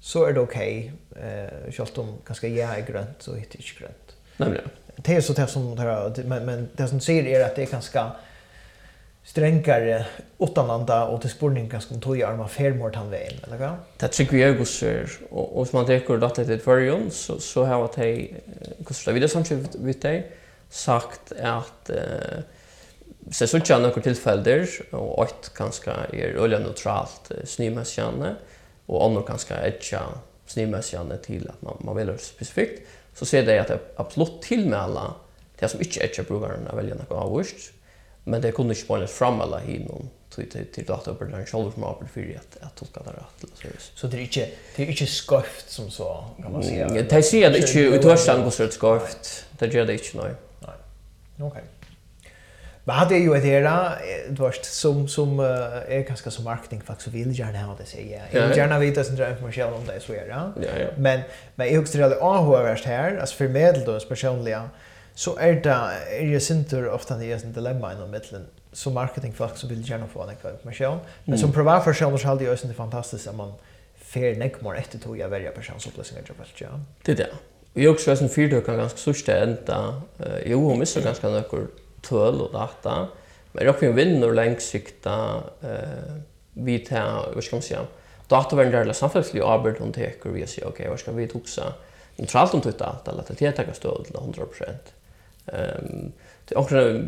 så 0.00 0.24
är 0.24 0.32
det 0.32 0.40
okej. 0.40 0.92
Eh 1.16 1.72
självt 1.72 1.98
om 1.98 2.18
ganska 2.26 2.48
jag 2.48 2.78
är 2.78 2.86
grönt 2.86 3.16
så 3.18 3.30
är 3.30 3.34
det 3.34 3.40
inte 3.40 3.58
grönt. 3.78 4.16
Nej 4.36 4.48
men. 4.48 4.60
Det 4.96 5.14
är 5.14 5.20
så 5.20 5.32
det 5.32 5.46
som 5.46 5.76
det 5.76 6.24
men 6.24 6.46
men 6.46 6.68
det 6.72 6.88
som 6.88 7.00
säger 7.00 7.24
är 7.24 7.44
att 7.44 7.56
det 7.56 7.62
är 7.62 7.66
ganska 7.66 8.12
strängare 9.28 10.06
utanlanda 10.38 11.04
och 11.04 11.20
till 11.20 11.30
spårning 11.30 11.68
ganska 11.68 11.94
om 11.94 12.00
tog 12.00 12.22
arma 12.22 12.48
färmort 12.48 12.94
han 12.94 13.10
väl 13.10 13.44
eller 13.46 13.56
vad? 13.56 13.76
Det 13.96 14.08
tycker 14.08 14.36
vi 14.36 14.60
också 14.60 14.72
ser 14.72 15.10
och, 15.30 15.58
och 15.58 15.68
som 15.68 15.76
man 15.76 15.86
tänker 15.86 16.24
att 16.24 16.34
det 16.34 16.48
är 16.48 16.50
ett 16.50 17.14
så, 17.14 17.40
så 17.40 17.64
har 17.64 17.84
att 17.84 17.92
det 17.92 18.28
kostar 18.84 19.12
vidare 19.12 19.28
samtidigt 19.28 19.74
vid 19.74 20.00
dig 20.00 20.32
sagt 20.70 21.32
att 21.42 21.90
eh, 21.90 21.96
så 23.30 23.46
så 23.46 23.60
tjänar 23.60 23.88
några 23.88 24.02
tillfällen 24.02 24.66
och 24.90 25.24
ett 25.24 25.54
ganska 25.54 25.92
är 26.12 26.28
öliga 26.28 26.60
neutralt 26.60 27.32
snömässigt 27.44 28.06
och 28.88 29.04
annor 29.04 29.24
kanske 29.26 29.54
etcha 29.54 30.02
snimmässiga 30.46 31.04
till 31.22 31.48
att 31.48 31.62
man 31.62 31.76
man 31.80 31.96
väljer 31.96 32.16
specifikt 32.16 32.82
så 33.14 33.26
ser 33.26 33.46
det 33.46 33.58
att 33.58 33.68
det 33.68 33.78
absolut 33.96 34.42
till 34.42 34.68
med 34.68 34.78
alla 34.78 35.14
det 35.58 35.68
som 35.68 35.80
inte 35.80 36.00
etcha 36.00 36.22
brukaren 36.22 36.76
väljer 36.76 36.94
något 36.94 37.10
avvist 37.10 37.72
men 38.24 38.40
det 38.40 38.52
kunde 38.52 38.72
inte 38.72 38.84
spånas 38.84 39.12
fram 39.12 39.40
alla 39.40 39.58
hinom 39.58 40.10
till 40.34 40.66
till 40.72 40.84
data 40.84 41.14
på 41.14 41.24
den 41.24 41.46
shoulder 41.46 41.70
from 41.70 41.84
upper 41.84 42.06
för 42.06 42.36
att 42.36 42.64
att 42.66 42.76
tolka 42.76 43.00
det 43.04 43.10
rätt 43.10 43.80
så 43.80 43.98
så 43.98 44.06
det 44.06 44.16
är 44.16 44.20
inte 44.20 44.50
det 44.76 44.82
är 44.82 44.86
inte 44.86 45.06
skoft 45.06 45.70
som 45.70 45.90
så 45.90 46.24
kan 46.42 46.52
man 46.52 46.62
säga. 46.62 46.88
Det 46.88 47.22
ser 47.22 47.50
det 47.50 47.58
inte 47.58 47.80
utörstan 47.80 48.42
går 48.42 48.50
så 48.50 48.68
skoft 48.68 49.44
Det 49.58 49.74
gör 49.74 49.86
det 49.86 49.92
inte 49.92 50.16
nej. 50.22 50.32
Nej. 50.60 51.46
Okej. 51.48 51.62
Men 52.88 52.96
hade 52.96 53.18
ju 53.18 53.34
ett 53.34 53.44
era 53.44 53.92
du 54.28 54.42
vet 54.42 54.64
som 54.64 55.08
som 55.08 55.40
är 55.40 56.08
ganska 56.08 56.30
som 56.30 56.44
marketing 56.44 56.80
faktiskt 56.80 57.08
vill 57.08 57.38
gärna 57.38 57.58
ha 57.58 57.76
det 57.78 57.84
säga. 57.84 58.22
jag. 58.32 58.42
Jag 58.42 58.48
vill 58.48 58.56
gärna 58.56 58.78
veta 58.78 59.04
sen 59.04 59.16
drar 59.16 59.30
information 59.30 59.72
om 59.72 59.86
det 59.86 60.00
så 60.00 60.12
är 60.12 60.52
det. 60.56 60.94
Men 60.96 61.20
men 61.54 61.72
jag 61.72 61.82
också 61.82 61.98
det 61.98 62.04
är 62.04 62.10
här 62.84 63.18
alltså 63.18 63.36
för 63.36 63.48
medel 63.48 63.84
då 63.84 64.00
personliga 64.00 64.68
så 65.14 65.36
är 65.36 65.52
det 65.52 65.90
är 66.20 66.24
ju 66.24 66.40
center 66.40 66.88
ofta 66.88 67.16
det 67.16 67.32
är 67.32 67.36
ett 67.36 67.54
dilemma 67.54 67.92
i 67.92 68.08
mitten 68.10 68.46
som 68.72 68.94
marketing 68.94 69.32
faktiskt 69.32 69.64
vill 69.64 69.90
gärna 69.90 70.06
få 70.06 70.26
det 70.26 70.48
en 70.48 70.52
information 70.54 70.98
men 71.24 71.38
som 71.38 71.52
privat 71.52 71.84
för 71.84 71.92
personer 71.92 72.16
så 72.16 72.26
hade 72.28 72.44
ju 72.44 72.50
det 72.68 72.74
fantastiskt 72.74 73.28
att 73.28 73.34
man 73.34 73.52
fair 73.96 74.36
neck 74.36 74.60
more 74.60 74.78
efter 74.78 74.98
tog 74.98 75.18
jag 75.18 75.28
välja 75.28 75.50
personsupplösningar 75.50 76.24
jag 76.28 76.34
vill 76.44 76.62
göra. 76.62 76.80
Det 77.04 77.14
där. 77.14 77.32
Vi 77.72 77.88
också 77.88 78.10
är 78.10 78.16
som 78.16 78.28
fyrtökar 78.28 78.76
ganska 78.76 78.98
sørste 78.98 79.32
enda. 79.32 80.02
Jo, 80.46 80.68
hon 80.68 80.78
missar 80.78 81.00
ganska 81.00 81.28
nökor 81.28 81.66
töl 82.02 82.40
och 82.40 82.52
data. 82.52 83.08
Men 83.52 83.64
jag 83.64 83.80
kan 83.80 83.94
vinn 83.94 84.24
och 84.24 84.34
längsikta 84.34 85.42
eh 85.62 86.18
vi 86.60 86.78
tar 86.78 87.32
vad 87.34 87.44
ska 87.44 87.56
man 87.56 87.62
säga 87.62 87.80
datavärdar 88.28 88.80
eller 88.80 88.92
samhällslig 88.92 89.42
arbete 89.42 89.82
hon 89.82 89.92
teker 89.92 90.30
vi 90.30 90.46
säger 90.46 90.68
okej 90.68 90.88
vad 90.88 91.00
ska 91.00 91.12
vi 91.12 91.28
tuxa 91.28 91.72
neutralt 92.16 92.54
om 92.54 92.60
tutta 92.60 92.86
allt 92.86 93.08
alla 93.08 93.24
det 93.38 93.52
tar 93.52 93.72
stöd 93.72 94.04
till 94.04 94.14
100%. 94.14 94.44
Um, 95.46 96.12
det 96.44 96.56
också 96.56 97.00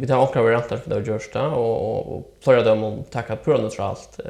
vi 0.00 0.06
tar 0.06 0.16
också 0.16 0.42
varianter 0.42 0.76
för 0.76 0.90
det 0.90 1.06
görsta 1.06 1.48
och 1.48 2.16
och 2.16 2.36
flera 2.40 2.62
dem 2.62 2.84
om 2.84 3.04
tacka 3.10 3.36
pura 3.36 3.58
neutralt 3.58 4.20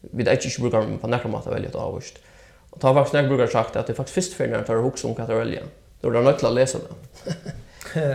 vi 0.00 0.22
det 0.22 0.44
inte 0.44 0.60
brukar 0.60 0.98
på 1.00 1.06
några 1.06 1.28
mått 1.28 1.46
välja 1.46 1.68
ett 1.68 1.74
avvist. 1.74 2.18
Och 2.70 2.80
ta 2.80 2.94
faktiskt 2.94 3.12
några 3.12 3.28
brukar 3.28 3.46
sagt 3.46 3.76
att 3.76 3.86
det 3.86 3.94
faktiskt 3.94 4.14
först 4.14 4.32
för 4.32 4.46
när 4.46 4.62
tar 4.62 4.76
hooks 4.76 5.04
om 5.04 5.14
kan 5.14 5.26
välja. 5.26 5.62
Då 6.00 6.08
är 6.08 6.12
det 6.12 6.22
nöjt 6.22 6.44
att 6.44 6.54
läsa 6.54 6.78
det. 6.78 7.34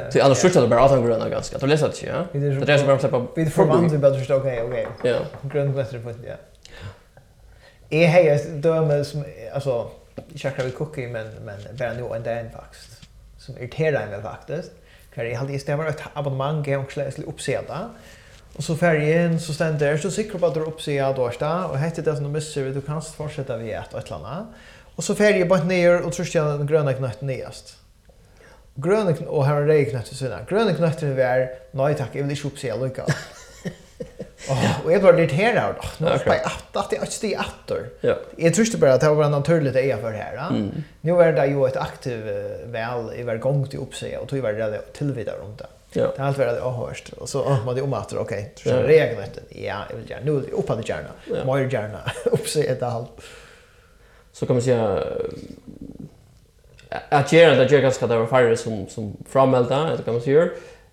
Så 0.10 0.22
annars 0.22 0.42
skjuter 0.42 0.62
det 0.62 0.68
bara 0.68 0.84
att 0.84 0.92
han 0.92 1.06
gröna 1.06 1.30
ganska. 1.30 1.58
Det 1.58 1.68
läser 1.68 1.88
det 1.88 2.02
ju. 2.02 2.50
Det 2.66 2.74
är 2.74 2.78
som 2.78 2.88
bara 2.88 3.00
släppa. 3.00 3.28
Vi 3.36 3.46
får 3.46 3.66
man 3.66 3.90
till 3.90 4.00
bättre 4.00 4.18
förstå 4.18 4.36
Okej, 4.36 4.64
okej. 4.64 4.88
Ja. 5.04 5.18
Grön 5.42 5.74
bättre 5.74 6.00
på 6.00 6.12
det. 6.12 6.38
Är 7.90 8.08
hej 8.08 8.52
dömer 8.54 9.04
som 9.04 9.26
alltså 9.54 9.92
jag 10.34 10.52
vi 10.64 10.72
cookie 10.72 11.08
men 11.08 11.28
men 11.46 11.78
bara 11.78 11.94
nu 11.94 12.16
en 12.16 12.24
dag 12.24 12.52
faktiskt. 12.52 13.02
Som 13.38 13.58
irriterar 13.58 14.08
mig 14.08 14.22
faktiskt. 14.22 14.72
För 15.16 15.26
jag 15.26 15.40
hade 15.40 15.54
istället 15.54 15.96
ett 15.96 16.04
abonnemang 16.14 16.64
jag 16.68 16.82
också 16.82 17.00
läste 17.00 17.22
uppsida. 17.22 17.90
Och 18.56 18.64
så 18.64 18.76
färgen 18.76 19.40
så 19.40 19.54
ständer 19.54 19.98
så 19.98 20.12
säkert 20.12 20.40
på 20.40 20.46
att 20.46 20.54
dra 20.54 20.62
upp 20.62 20.82
sig 20.82 21.04
och 21.04 21.16
dårsta 21.16 21.66
och 21.66 21.78
heter 21.78 22.02
det 22.04 22.16
som 22.16 22.24
du 22.24 22.30
missar 22.30 22.62
du 22.62 22.82
kan 22.82 23.02
fortsätta 23.02 23.58
vi 23.58 23.72
ett 23.72 23.94
och 23.94 24.00
ett 24.00 24.12
annat. 24.12 24.46
Och 24.96 25.04
så 25.04 25.16
färg 25.16 25.46
bara 25.46 25.64
ner 25.64 26.02
och 26.02 26.14
tror 26.14 26.28
jag 26.34 26.60
den 26.60 26.68
gröna 26.68 26.94
knötten 26.94 27.28
nyast 27.28 27.76
gröna 28.78 29.14
och 29.28 29.46
här 29.46 29.62
är 29.62 29.66
rei 29.66 29.86
knøtt 29.86 30.06
til 30.06 30.18
sinne. 30.18 30.46
Grønne 30.50 30.74
knøtter 30.78 31.20
är 31.20 31.50
nej 31.72 31.96
tack, 31.96 32.16
jag 32.16 32.24
vill 32.24 32.32
inte 32.32 32.48
oppse 32.48 32.68
jeg 32.68 32.80
lukka. 32.80 33.06
oh, 34.50 34.86
och 34.86 34.92
jeg 34.92 35.04
var 35.04 35.14
litt 35.14 35.32
här 35.32 35.54
då. 35.56 35.88
Nu 35.98 36.06
nå 36.06 36.12
er 36.12 36.16
att 36.16 36.46
atter, 36.46 36.80
at 36.80 36.92
jeg 36.92 37.02
er 37.02 37.12
stig 37.12 37.34
atter. 37.36 37.90
Ja. 38.02 38.16
Jag 38.38 38.54
tror 38.54 38.66
ikke 38.66 38.78
bare 38.78 38.94
at 38.94 39.02
det 39.02 39.10
var 39.10 39.30
naturligt 39.30 39.74
det 39.74 39.88
jeg 39.88 40.00
för 40.02 40.12
här. 40.12 40.50
Mm. 40.50 40.84
Nu 41.02 41.22
är 41.22 41.34
det 41.34 41.48
ju 41.48 41.68
ett 41.68 41.78
aktiv 41.78 42.20
väl 42.66 43.14
i 43.16 43.24
var 43.24 43.38
gång 43.38 43.68
till 43.68 43.80
uppse 43.80 44.18
och 44.18 44.30
tog 44.30 44.40
var 44.40 44.54
det 44.54 44.94
till 44.94 45.14
vidare 45.14 45.36
runt 45.38 45.58
det. 45.58 45.68
Ja. 45.92 46.12
Det 46.16 46.22
har 46.22 46.28
alltid 46.28 46.46
varit 46.46 46.60
avhörst. 46.60 47.14
Och 47.14 47.30
så 47.30 47.42
oh, 47.42 47.66
man 47.66 47.76
det 47.76 47.82
om 47.82 47.94
att 47.94 48.14
okej, 48.14 48.54
tror 48.58 48.76
jag 48.76 48.88
regnet. 48.88 49.40
Ja, 49.50 49.84
jag 49.90 49.98
vill 49.98 50.10
gärna. 50.10 50.26
Nu 50.26 50.32
vill 50.32 50.50
jag 50.50 50.60
upp 50.60 50.70
hade 50.70 50.82
gärna. 50.82 51.10
Ja. 51.26 51.54
Mer 51.54 51.74
gärna. 51.74 52.00
Uppse 52.26 52.64
ett 52.64 52.84
allt. 52.84 53.22
Så 54.32 54.46
kan 54.46 54.56
man 54.56 54.64
säga 54.64 55.04
att 57.10 57.34
göra 57.34 57.56
det 57.56 57.72
gör 57.72 57.82
ganska 57.82 58.08
det 58.08 58.18
var 58.18 58.28
färre 58.28 58.58
som 58.58 58.88
som 58.88 59.18
frammelda 59.30 59.88
eller 59.88 60.04
kan 60.04 60.14
man 60.14 60.24
säga 60.24 60.50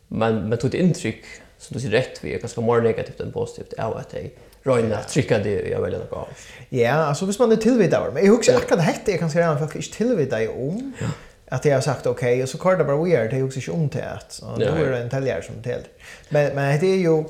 men 0.08 0.48
med 0.48 0.60
tog 0.60 0.74
intryck 0.74 1.24
som 1.58 1.74
du 1.74 1.80
ser 1.80 1.88
rätt 1.88 2.24
vi 2.24 2.34
är 2.34 2.38
ganska 2.38 2.60
mer 2.60 2.80
negativt 2.80 3.20
än 3.20 3.32
positivt 3.32 3.72
av 3.72 3.96
att 3.96 4.10
det 4.10 4.30
Røyna, 4.66 5.02
trykka 5.02 5.38
det 5.38 5.68
jag 5.68 5.80
väljer 5.80 5.98
något 5.98 6.12
av. 6.12 6.28
Ja, 6.68 6.92
alltså 6.92 7.24
hvis 7.26 7.38
man 7.38 7.52
är 7.52 7.56
tillvitad 7.56 8.00
av 8.00 8.06
det. 8.06 8.12
Men 8.14 8.24
jag 8.24 8.36
husker 8.36 8.56
akkurat 8.56 8.80
hette 8.80 9.10
jag 9.10 9.20
kan 9.20 9.30
säga 9.30 9.50
att 9.50 9.58
folk 9.58 9.76
inte 9.76 9.90
tillvitad 9.90 10.42
i 10.42 10.48
om. 10.48 10.92
Ja. 11.00 11.06
Att 11.48 11.64
jag 11.64 11.74
har 11.74 11.80
sagt 11.80 12.06
okej, 12.06 12.32
okay, 12.32 12.42
och 12.42 12.48
så 12.48 12.58
kallar 12.58 12.78
det 12.78 12.84
bara 12.84 13.04
weird. 13.04 13.30
Det 13.30 13.36
är 13.36 13.38
ju 13.38 13.44
också 13.44 13.58
inte 13.58 13.74
om 13.74 13.88
det. 13.88 14.20
Så 14.28 14.46
då 14.56 14.64
är 14.64 14.90
det 14.90 14.98
en 14.98 15.10
täljare 15.10 15.42
som 15.42 15.62
täljare. 15.62 15.82
Men, 16.28 16.54
men 16.54 16.80
det 16.80 16.86
är 16.86 16.96
ju... 16.96 17.08
Um, 17.08 17.24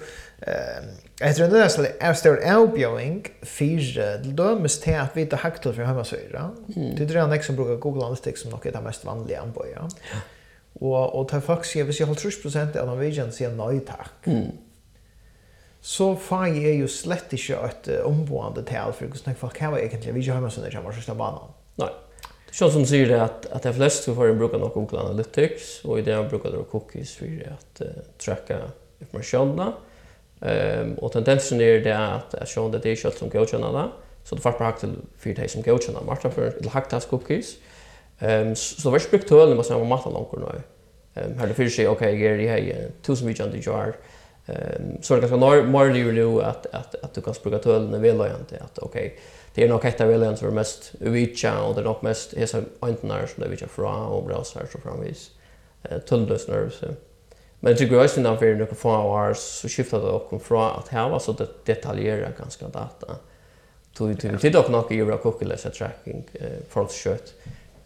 Etter 1.25 1.47
en 1.47 1.55
løsning 1.55 1.95
er 2.05 2.17
større 2.19 2.45
avbjøring 2.53 3.23
fire, 3.49 4.09
til 4.21 4.35
dømes 4.37 4.77
til 4.83 4.99
at 5.01 5.15
vi 5.17 5.25
tar 5.31 5.41
hakt 5.41 5.63
til 5.65 5.73
for 5.73 5.87
hjemmesøyre. 5.87 6.43
Det 6.99 7.07
er 7.09 7.23
en 7.23 7.33
ek 7.33 7.47
som 7.47 7.57
bruker 7.57 7.81
Google 7.81 8.05
Analytics 8.05 8.45
som 8.45 8.53
nok 8.53 8.67
er 8.69 8.75
det 8.77 8.83
mest 8.85 9.07
vanlige 9.09 9.41
Ja. 10.13 10.21
Og, 10.83 11.15
og 11.15 11.29
tar 11.31 11.41
folk 11.45 11.65
sier, 11.65 11.87
hvis 11.87 12.01
jeg 12.03 12.11
holder 12.11 12.29
30% 12.29 12.77
av 12.81 12.89
Norwegian 12.91 13.33
sier 13.33 13.55
nei 13.55 13.79
takk, 13.87 14.29
så 15.85 16.11
får 16.17 16.47
jeg 16.59 16.79
jo 16.81 16.89
slett 16.91 17.33
ikke 17.37 17.61
et 17.71 17.91
omboende 18.05 18.65
til 18.67 18.93
for 18.97 19.07
hvordan 19.07 19.39
folk 19.39 19.61
har 19.63 19.79
egentlig 19.79 20.15
vi 20.17 20.25
ikke 20.25 20.37
hjemmesøyre 20.37 20.75
kommer 20.77 20.99
til 20.99 21.15
å 21.15 21.19
banan. 21.21 21.55
Nei. 21.81 21.93
Så 22.55 22.69
som 22.71 22.85
sier 22.87 23.09
det 23.11 23.17
at, 23.19 23.49
at 23.51 23.65
de 23.67 23.73
fleste 23.75 24.13
får 24.15 24.31
en 24.31 24.39
bruker 24.39 24.61
nok 24.63 24.77
Google 24.77 25.01
Analytics, 25.09 25.81
og 25.89 25.99
i 25.99 26.05
det 26.07 26.21
bruker 26.31 26.53
de 26.55 26.63
cookies 26.71 27.17
for 27.19 27.49
at 27.51 27.83
uh, 27.83 28.05
tracka 28.23 28.61
informasjonen. 29.03 29.75
Ehm 30.45 30.91
um, 30.91 30.95
och 30.95 31.13
tendensen 31.13 31.61
är 31.61 31.81
det 31.81 31.99
att 31.99 32.35
jag 32.39 32.49
sjön 32.49 32.71
det 32.71 32.91
är 32.91 32.97
kött 32.97 33.19
som 33.19 33.29
går 33.29 33.47
det. 33.47 33.89
Så 34.25 34.35
det 34.35 34.41
får 34.41 34.53
på 34.53 34.73
till 34.81 34.93
för 35.19 35.31
det 35.31 35.49
som 35.49 35.63
godkänner 35.63 36.01
Martin 36.07 36.31
för 36.31 36.47
ett 36.47 36.67
hacktask 36.67 37.09
cookies. 37.09 37.57
Ehm 38.19 38.49
um, 38.49 38.57
så 38.57 38.91
vars 38.91 39.11
brukt 39.11 39.31
höll 39.31 39.55
man 39.55 39.65
så 39.65 39.85
matta 39.85 40.11
långt 40.11 40.33
nu. 40.33 40.61
Ehm 41.15 41.39
hade 41.39 41.55
för 41.55 41.69
sig 41.69 41.89
okej 41.89 42.21
ger 42.21 42.39
det 42.39 42.49
här 42.49 42.91
tusen 43.03 43.27
mycket 43.27 43.47
under 43.47 43.59
jar. 43.59 43.97
Ehm 44.47 45.03
så 45.03 45.15
det 45.15 45.21
ganska 45.21 45.37
norr 45.37 45.63
mer 45.63 45.93
det 45.93 45.99
ju 45.99 46.43
att 46.43 46.67
att 46.67 46.95
att 47.05 47.15
du 47.15 47.21
kan 47.21 47.35
spruka 47.35 47.59
töllen 47.59 47.91
när 47.91 47.99
väl 47.99 48.17
inte 48.41 48.65
att 48.65 48.79
okej 48.79 49.19
det 49.55 49.65
är 49.65 49.69
nog 49.69 49.85
ett 49.85 50.01
av 50.01 50.09
välen 50.09 50.37
som 50.37 50.49
är 50.49 50.53
mest 50.53 50.93
uvicha 51.01 51.63
och 51.63 51.75
det 51.75 51.81
är 51.81 51.85
nog 51.85 52.03
mest 52.03 52.33
är 52.33 52.47
så 52.47 52.63
inte 52.85 53.07
som 53.27 53.43
det 53.43 53.49
vill 53.49 53.61
jag 53.61 53.71
fra 53.71 54.07
och 54.07 54.25
bra 54.25 54.45
så 54.45 54.59
här 54.59 54.67
så 54.73 54.79
framvis. 54.79 55.31
Eh 55.83 55.99
tullens 55.99 56.49
nervs. 56.49 56.81
Men 57.65 57.75
det 57.77 57.85
går 57.85 58.03
ju 58.03 58.09
sen 58.09 58.39
för 58.39 58.55
några 58.55 58.75
få 58.75 58.97
år 58.97 59.35
så 59.35 59.69
skiftar 59.69 60.01
det 60.01 60.07
och 60.07 60.43
från 60.43 60.71
att 60.71 60.89
här 60.89 61.09
var 61.09 61.19
så 61.19 61.33
det 61.33 61.49
detaljerar 61.65 62.33
ganska 62.39 62.69
data. 62.69 63.17
Tog 63.95 64.21
till 64.21 64.39
till 64.39 64.53
dock 64.53 64.69
något 64.69 64.93
i 64.93 65.01
kokkela 65.01 65.57
Cookie 65.57 65.57
tracking 65.57 66.25
eh 66.33 66.41
från 66.69 66.89
kött. 66.89 67.35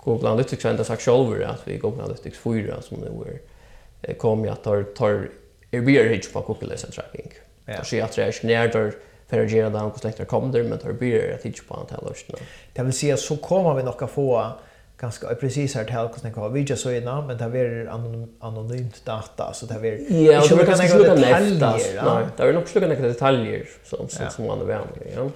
Google 0.05 0.29
Analytics 0.29 0.65
ända 0.65 0.85
sagt 0.85 1.03
själva 1.03 1.47
att 1.47 1.63
vi 1.65 1.77
Google 1.77 2.03
Analytics 2.03 2.39
4 2.39 2.83
som 2.83 3.01
det 3.01 3.11
var 3.11 4.15
kom 4.15 4.45
jag 4.45 4.63
tar 4.63 4.83
tar 4.83 5.31
är 5.71 5.81
vi 5.81 5.99
är 5.99 6.09
hitch 6.09 6.33
på 6.33 6.41
Google 6.41 6.77
så 6.77 6.87
tracking. 6.87 7.33
Ja. 7.65 7.85
Så 7.85 7.97
jag 7.97 8.13
tror 8.13 8.27
jag 8.27 8.35
snär 8.35 8.69
där 8.69 8.93
för 9.29 9.45
att 9.45 9.51
göra 9.51 9.71
det 9.71 9.83
och 9.83 9.99
släkter 9.99 10.25
kommer 10.25 10.63
men 10.63 10.79
tar 10.79 10.93
blir 10.93 11.35
att 11.35 11.43
hitch 11.43 11.63
på 11.69 11.75
antal 11.75 12.05
lösningar. 12.09 12.43
Det 12.73 12.83
vill 12.83 12.93
säga 12.93 13.17
så 13.17 13.37
kommer 13.37 13.75
vi 13.75 13.83
nog 13.83 14.03
att 14.03 14.11
få 14.11 14.53
ganska 15.01 15.35
precis 15.35 15.75
här 15.75 15.85
till 15.85 15.95
hur 15.95 16.43
jag 16.43 16.51
vi 16.51 16.61
just 16.61 16.83
så 16.83 16.91
innan 16.91 17.27
men 17.27 17.39
det 17.39 17.45
är 17.45 17.87
anonymt 18.41 19.05
data 19.05 19.53
så 19.53 19.67
det 19.67 19.75
är 19.75 20.13
Ja, 20.13 20.43
och 20.43 20.59
det 20.59 20.67
kan 20.67 20.79
jag 20.79 20.91
sluta 20.91 21.15
läfta. 21.15 21.77
Nej, 22.05 22.27
där 22.37 22.47
är 22.47 22.53
nog 22.53 22.69
sluta 22.69 22.87
några 22.87 23.03
detaljer 23.03 23.69
som 23.85 24.09
som 24.09 24.31
som 24.31 24.47
man 24.47 24.67
vet 24.67 24.79
ja. 25.15 25.31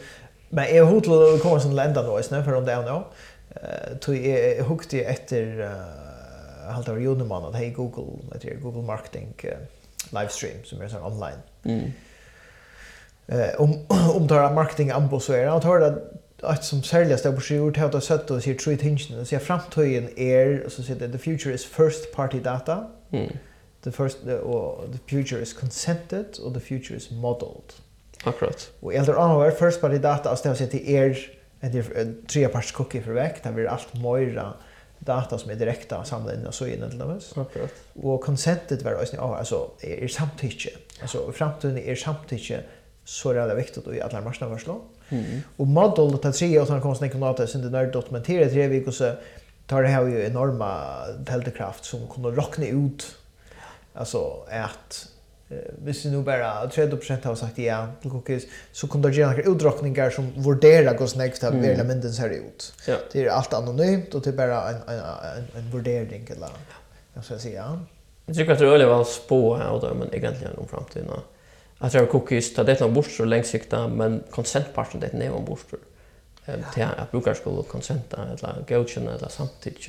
Men 0.48 0.64
är 0.64 0.82
hot 0.82 1.04
då 1.04 1.38
kommer 1.38 1.58
sen 1.58 1.76
lända 1.76 2.02
då 2.02 2.20
istället 2.20 2.44
för 2.44 2.54
om 2.54 2.64
det 2.64 2.72
är 2.72 2.82
nå. 2.82 3.06
Eh 3.50 3.96
tog 4.00 4.16
jag 4.16 4.64
hukte 4.64 5.00
efter 5.00 5.70
halvt 6.72 6.88
av 6.88 7.02
juni 7.02 7.32
att 7.32 7.54
hej 7.54 7.70
Google, 7.70 8.38
det 8.40 8.48
är 8.48 8.54
Google 8.54 8.82
marketing 8.82 9.34
livestream 10.10 10.64
som 10.64 10.80
är 10.82 10.88
så 10.88 10.98
online. 10.98 11.42
Mm. 11.64 11.92
Eh 13.26 13.60
om 13.60 13.86
om 14.16 14.26
då 14.26 14.34
marketing 14.34 14.90
ambassadör 14.90 15.46
att 15.46 15.64
höra 15.64 15.90
det 15.90 16.02
att 16.42 16.64
som 16.64 16.82
särskilt 16.82 17.22
där 17.22 17.32
på 17.32 17.40
sig 17.40 17.56
ut 17.56 17.78
att 17.78 18.04
sätta 18.04 18.34
och 18.34 18.42
se 18.42 18.54
tre 18.54 18.76
tingen 18.76 19.20
och 19.20 19.32
jag 19.32 19.42
framtiden 19.42 20.08
är 20.16 20.64
och 20.66 20.72
så 20.72 20.82
säger 20.82 21.00
det 21.00 21.12
the 21.12 21.18
future 21.18 21.54
is 21.54 21.64
first 21.64 22.12
party 22.12 22.40
data. 22.40 22.86
Mm. 23.10 23.32
The 23.84 23.92
first 23.92 24.24
the, 24.24 24.34
or 24.34 24.88
the 24.92 25.16
future 25.16 25.42
is 25.42 25.52
consented 25.52 26.26
or 26.44 26.54
the 26.54 26.60
future 26.60 26.96
is 26.96 27.10
modeled. 27.10 27.72
Akkurat. 28.24 28.70
Och 28.80 28.94
äldre 28.94 29.16
använder 29.16 29.50
first 29.50 29.80
party 29.80 29.98
data 29.98 30.30
och 30.30 30.38
stämmer 30.38 30.56
sig 30.56 30.70
till 30.70 30.88
er 30.88 31.18
en 31.60 32.26
treparts 32.26 32.72
cookie 32.72 33.02
för 33.02 33.12
veck 33.12 33.42
där 33.42 33.52
vi 33.52 33.66
allt 33.66 33.94
mera 33.94 34.52
data 34.98 35.38
som 35.38 35.50
är 35.50 35.54
direkta 35.54 36.04
samlade 36.04 36.38
in 36.38 36.46
och 36.46 36.54
så 36.54 36.66
in 36.66 36.90
till 36.90 37.02
oss. 37.02 37.32
Akkurat. 37.36 37.70
Och 37.94 38.20
consented 38.20 38.82
var 38.82 38.92
alltså 38.92 39.16
alltså 39.16 39.70
är 39.80 40.08
samtycke. 40.08 40.70
Alltså 41.00 41.32
framtiden 41.32 41.78
är 41.78 41.94
samtycke 41.94 42.60
så 43.04 43.30
är 43.30 43.48
det 43.48 43.54
viktigt 43.54 43.88
att 43.88 43.94
i 43.94 44.00
alla 44.00 44.20
marknadsförslag. 44.20 44.80
Och 45.56 45.66
modell 45.66 46.14
att 46.14 46.34
tre 46.34 46.58
och 46.58 46.66
såna 46.66 46.80
konstnärer 46.80 47.12
kan 47.12 47.20
låta 47.20 47.46
det 47.46 47.68
där 47.68 47.92
dokumentera 47.92 48.48
tre 48.48 48.68
veckor 48.68 48.90
så 48.90 49.12
tar 49.66 49.82
det 49.82 49.88
här 49.88 50.06
ju 50.06 50.26
enorma 50.26 50.98
heltekraft 51.28 51.84
som 51.84 52.06
kommer 52.08 52.30
rockna 52.30 52.66
ut. 52.66 53.16
Alltså 53.94 54.46
att 54.50 55.08
hvis 55.84 56.04
vi 56.04 56.10
nu 56.10 56.22
bara 56.22 56.66
30% 56.66 57.24
har 57.24 57.34
sagt 57.34 57.58
ja 57.58 57.86
til 58.02 58.10
cookies, 58.10 58.46
så 58.72 58.86
kommer 58.86 59.08
det 59.10 59.18
gjerne 59.18 59.42
noen 59.42 59.54
utdrakninger 59.54 60.14
som 60.14 60.30
vurderer 60.44 60.94
hvordan 60.96 61.24
jeg 61.26 61.52
vil 61.52 61.64
være 61.66 61.84
mynden 61.88 62.14
ser 62.14 62.32
ut. 62.32 62.68
Ja. 62.88 62.96
Det 63.12 63.24
er 63.24 63.32
alt 63.34 63.54
anonymt, 63.56 64.14
og 64.14 64.24
det 64.24 64.32
er 64.32 64.38
bare 64.38 64.60
en, 64.70 64.80
en, 64.94 65.02
en, 65.32 65.50
en 65.60 65.68
vurdering, 65.72 66.24
eller 66.30 66.56
hva 67.12 67.24
skal 67.24 67.36
jeg 67.36 67.44
si, 67.44 67.52
ja. 67.56 67.68
Jeg 68.28 68.38
tror 68.38 68.54
at 68.54 68.62
det 68.62 68.66
er 68.68 68.74
veldig 68.76 68.88
vel 68.94 69.06
spå 69.10 69.40
her, 69.58 69.74
og 69.74 69.96
men 69.98 70.12
egentlig 70.14 70.54
noen 70.56 70.70
fremtiden 70.70 71.28
att 71.82 71.94
jag 71.94 72.10
cookies 72.10 72.54
tar 72.54 72.64
det 72.64 72.80
någon 72.80 72.94
bort 72.94 73.10
så 73.10 73.24
länge 73.24 73.44
sikta 73.44 73.88
men 73.88 74.22
consentparten 74.30 75.00
det 75.00 75.06
är 75.06 75.30
någon 75.30 75.44
bort. 75.44 75.66
Ehm 76.46 76.64
till 76.74 76.82
att 76.82 77.10
brukar 77.10 77.34
skulle 77.34 77.62
consenta 77.62 78.16
eller 78.16 78.64
godkänna 78.68 79.14
eller 79.14 79.28
samtidigt 79.28 79.88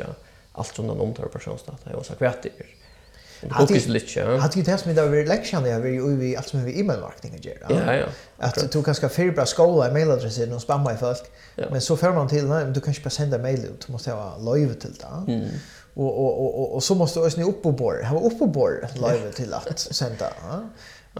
allt 0.52 0.76
som 0.76 0.88
den 0.88 1.00
omtar 1.00 1.26
personsdata 1.26 1.89
är 1.89 1.96
också 1.96 2.14
kvätt. 2.14 2.46
Cookies 3.50 3.88
lite. 3.88 4.24
Hade 4.24 4.60
ju 4.60 4.64
det 4.64 4.78
som 4.78 4.96
där 4.96 5.26
lektion 5.26 5.64
där 5.64 5.80
vi 5.80 6.16
vi 6.16 6.38
allt 6.38 6.48
som 6.48 6.66
vi 6.66 6.80
e-mail 6.80 7.00
marketing 7.00 7.39
gör. 7.41 7.58
Ja 7.70 7.96
ja. 7.96 8.06
Att 8.38 8.72
du 8.72 8.84
kan 8.84 8.96
ska 8.96 9.10
förbra 9.10 9.46
skola 9.46 9.88
e-mailadressen 9.88 10.54
och 10.54 10.62
spamma 10.62 10.94
i 10.94 10.98
folk. 10.98 11.24
Men 11.56 11.82
så 11.82 11.98
får 11.98 12.12
man 12.14 12.28
till 12.28 12.46
nej, 12.46 12.66
du 12.66 12.82
kan 12.82 12.89
inte 12.89 13.02
bara 13.02 13.10
sända 13.10 13.38
mail 13.38 13.66
ut. 13.66 13.84
Du 13.88 13.91
måste 13.91 14.12
ha 14.12 14.38
live 14.38 14.74
till 14.74 14.94
det. 14.94 15.32
Mm 15.34 15.50
och 15.96 16.26
och 16.26 16.60
och 16.60 16.76
och 16.76 16.84
så 16.84 16.96
måste 16.96 17.20
du 17.20 17.26
ösna 17.26 17.44
upp 17.44 17.64
på 17.64 17.72
bord. 17.72 18.04
Ha 18.04 18.20
upp 18.20 18.39
på 18.39 18.48
bord 18.48 18.88
live 18.96 19.32
till 19.32 19.54
att 19.54 19.80
sända. 19.80 20.34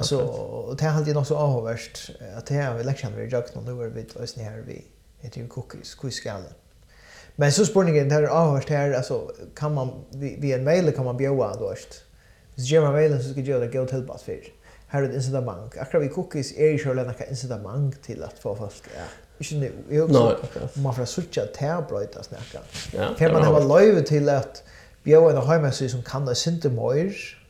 Så 0.02 0.22
och 0.22 0.76
det 0.76 0.86
har 0.86 1.14
något 1.14 1.28
så 1.28 1.36
avvärst 1.36 2.10
att 2.38 2.46
det 2.46 2.54
här 2.54 2.78
vi 2.78 2.84
lektion 2.84 3.16
vi 3.16 3.30
jag 3.30 3.44
nu 3.66 3.84
är 3.84 3.90
vi 3.90 4.06
oss 4.24 4.38
här 4.38 4.64
vi 4.68 4.86
heter 5.20 5.42
ju 5.42 5.48
cookies 5.48 5.96
quiskalle. 5.96 6.50
Men 7.36 7.52
så 7.52 7.66
spårningen 7.66 8.10
där 8.10 8.24
avvärst 8.24 8.70
här 8.70 8.94
alltså 8.94 9.32
kan 9.56 9.74
man 9.74 10.06
vi 10.14 10.54
en 10.54 10.64
mail 10.64 10.92
kan 10.92 11.06
man 11.06 11.18
bjuda 11.18 11.56
då 11.60 11.70
först. 11.70 11.94
Så 12.56 12.62
ger 12.62 12.82
man 12.82 12.92
mailen 12.94 13.24
så 13.24 13.30
ska 13.30 13.40
jag 13.40 13.48
göra 13.48 13.60
det 13.60 13.78
gå 13.78 13.86
till 13.86 14.04
bara 14.04 14.18
för. 14.18 14.44
Här 14.88 15.04
är 15.04 15.08
det 15.08 15.16
incitament. 15.16 15.78
Akkurat 15.78 16.04
vi 16.04 16.10
cookies 16.10 16.58
är 16.58 16.68
ju 16.68 16.78
själva 16.78 17.04
några 17.04 17.26
incitament 17.26 18.04
till 18.04 18.24
att 18.24 18.40
få 18.40 18.56
fast 18.56 18.84
ja. 18.96 19.04
Inte 19.38 19.56
nu. 19.56 19.96
Jag 19.96 20.12
också. 20.12 20.80
Man 20.80 20.96
får 20.96 21.06
switcha 21.06 21.46
till 21.46 21.86
bröta 21.90 22.24
snacka. 22.24 22.60
Kan 23.18 23.34
man 23.34 23.44
ha 23.44 23.60
löjve 23.60 24.02
till 24.02 24.30
att 24.30 24.64
bjuda 25.04 25.42
en 25.42 25.48
hemmasida 25.48 25.90
som 25.90 26.04
kan 26.04 26.26
det 26.26 26.36
synte 26.36 26.70
mer 26.70 27.43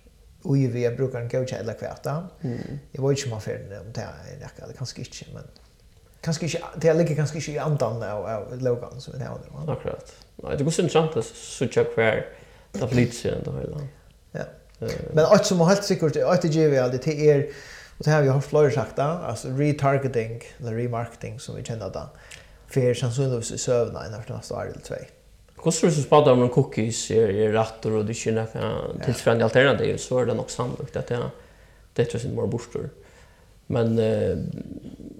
och 0.44 0.58
ju 0.58 0.68
vi 0.68 0.90
brukar 0.90 1.22
en 1.22 1.30
coach 1.30 1.54
eller 1.54 1.74
kvarta. 1.74 2.28
Mm. 2.42 2.60
Jag 2.92 3.10
vet 3.10 3.18
inte 3.18 3.26
om 3.26 3.32
man 3.32 3.42
får 3.42 3.52
det 3.52 3.80
om 3.80 3.92
det 3.94 4.02
är 4.02 4.40
det 4.40 4.64
eller 4.64 4.74
kanske 4.74 5.00
inte 5.00 5.26
men 5.34 5.44
kanske 6.22 6.46
inte 6.46 6.60
det 6.76 6.94
ligger 6.94 7.16
kanske 7.16 7.38
inte 7.38 7.52
i 7.52 7.58
andan 7.58 8.04
av, 8.04 8.26
av 8.26 8.62
logan 8.62 9.02
som 9.02 9.20
det 9.20 9.26
har 9.26 9.40
det. 9.66 9.72
Akkurat. 9.72 10.14
Nej, 10.36 10.58
det 10.58 10.64
går 10.64 10.72
synd 10.72 10.92
sant 10.92 11.18
att 11.18 11.26
söka 11.26 11.84
kvar 11.84 12.26
ta 12.80 12.88
flits 12.88 13.24
då 13.24 13.52
hela. 13.52 13.88
Ja. 14.32 14.42
Men 15.14 15.26
allt 15.26 15.46
som 15.46 15.60
har 15.60 15.68
helt 15.68 15.84
säkert 15.84 16.16
att 16.16 16.44
ge 16.44 16.68
vi 16.68 16.78
alltid 16.78 17.02
till 17.02 17.20
er 17.20 17.50
och 17.98 18.04
det 18.04 18.12
här 18.12 18.22
vi 18.22 18.28
har 18.28 18.42
flera 18.42 18.72
sagt 18.72 18.96
då, 18.96 19.02
alltså 19.02 19.48
retargeting 19.48 20.44
eller 20.60 20.72
remarketing 20.72 21.40
som 21.40 21.56
vi 21.56 21.64
känner 21.64 21.90
då. 21.90 22.10
För 22.68 22.94
sannsynligvis 22.94 23.52
i 23.52 23.58
sövna 23.58 24.08
i 24.08 24.10
nästa 24.10 24.56
år 24.56 24.62
eller 24.62 24.80
två. 24.80 24.96
Hvordan 25.64 25.88
hvis 25.88 26.02
du 26.02 26.04
spader 26.04 26.36
om 26.36 26.44
en 26.44 26.52
cookies 26.52 27.06
i 27.16 27.46
rattor 27.54 27.96
og 28.00 28.08
du 28.08 28.12
ikke 28.12 28.34
nekker 28.36 28.98
tilsfrendig 29.06 29.46
alternativ, 29.48 29.96
så 30.04 30.20
er 30.20 30.28
det 30.28 30.36
nok 30.36 30.52
sannlagt 30.52 30.98
at 31.00 31.14
det, 31.14 31.20
det 31.96 32.08
tror 32.10 32.20
jeg 32.20 32.26
sin 32.26 32.36
bare 32.36 32.52
borstor. 32.52 32.90
Men 33.72 33.96
eh, 34.02 34.36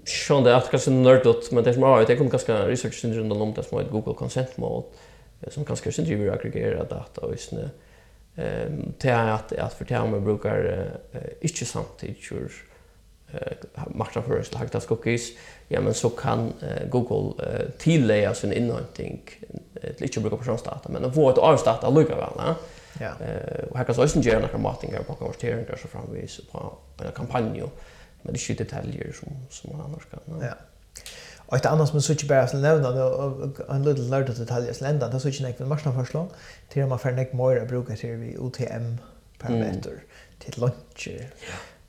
sånn 0.08 0.44
det 0.44 0.52
er 0.52 0.68
ganske 0.68 0.92
nørdot, 0.92 1.48
men 1.56 1.64
det 1.64 1.74
som 1.78 1.86
er, 1.88 2.04
det 2.04 2.18
kom 2.20 2.28
ganske 2.32 2.58
research 2.68 3.00
syndrom 3.00 3.32
rundt 3.32 3.46
om 3.46 3.56
det 3.56 3.64
som 3.64 3.78
er 3.78 3.86
et 3.86 3.94
Google 3.94 4.16
Consent 4.18 4.58
Mode, 4.60 4.92
som 5.48 5.64
ganske 5.64 5.92
synder 5.92 6.12
ju 6.12 6.30
aggregera 6.32 6.84
data 6.88 7.24
og 7.24 7.40
sånn. 7.40 7.64
Eh, 8.36 8.68
det 9.00 9.12
er 9.14 9.32
at, 9.38 9.56
at 9.56 9.74
for 9.78 9.88
det 9.88 10.00
om 10.00 10.12
man 10.12 10.28
bruker 10.28 10.70
eh, 10.74 11.32
ikke 11.48 11.68
samtidig, 11.68 12.20
eh 13.34 13.82
marknadsförs 13.86 14.48
till 14.48 14.58
Hacktas 14.58 14.86
cookies. 14.86 15.30
Ja 15.68 15.80
men 15.80 15.94
så 15.94 16.10
kan 16.10 16.52
eh, 16.62 16.88
Google 16.88 17.44
eh, 17.46 17.70
tillägga 17.78 18.34
sin 18.34 18.52
inhämtning 18.52 19.30
ett 19.74 20.00
lite 20.00 20.20
brukar 20.20 20.36
personsdata 20.36 20.88
men 20.88 21.04
att 21.04 21.14
få 21.14 21.30
ett 21.30 21.38
avstarta 21.38 21.90
lucka 21.90 22.16
väl 22.16 22.30
va 22.36 22.56
ja. 23.00 23.12
Eh 23.26 23.64
och 23.70 23.76
Hacktas 23.76 23.98
också 23.98 24.20
gör 24.20 24.40
några 24.40 24.58
marketingar 24.58 25.02
på 25.02 25.14
konverteringar 25.14 25.78
så 25.82 25.88
framvis 25.88 26.40
på 26.52 26.72
en 26.98 27.12
kampanj 27.12 27.62
men 28.22 28.32
det 28.32 28.38
skjuter 28.38 28.64
detaljer 28.64 29.12
som 29.12 29.28
som 29.50 29.76
man 29.76 29.86
annars 29.86 30.02
kan 30.10 30.40
ja. 30.40 30.54
Och 31.46 31.56
ett 31.56 31.66
annat 31.66 31.88
som 31.88 32.02
så 32.02 32.12
inte 32.12 32.26
bara 32.26 32.46
nämna 32.52 32.88
en 33.68 33.82
liten 33.82 34.08
lärd 34.10 34.30
att 34.30 34.36
detaljer 34.36 34.72
slända 34.72 35.08
det 35.08 35.20
så 35.20 35.28
inte 35.28 35.42
näck 35.42 35.56
för 35.56 35.64
marknadsförslag 35.64 36.28
till 36.68 36.82
att 36.82 36.88
man 36.88 36.98
för 36.98 37.12
näck 37.12 37.32
mer 37.32 37.66
brukar 37.66 37.96
till 37.96 38.16
vi 38.16 38.38
OTM 38.38 38.98
parameter 39.38 40.02
till 40.38 40.60
luncher 40.60 41.30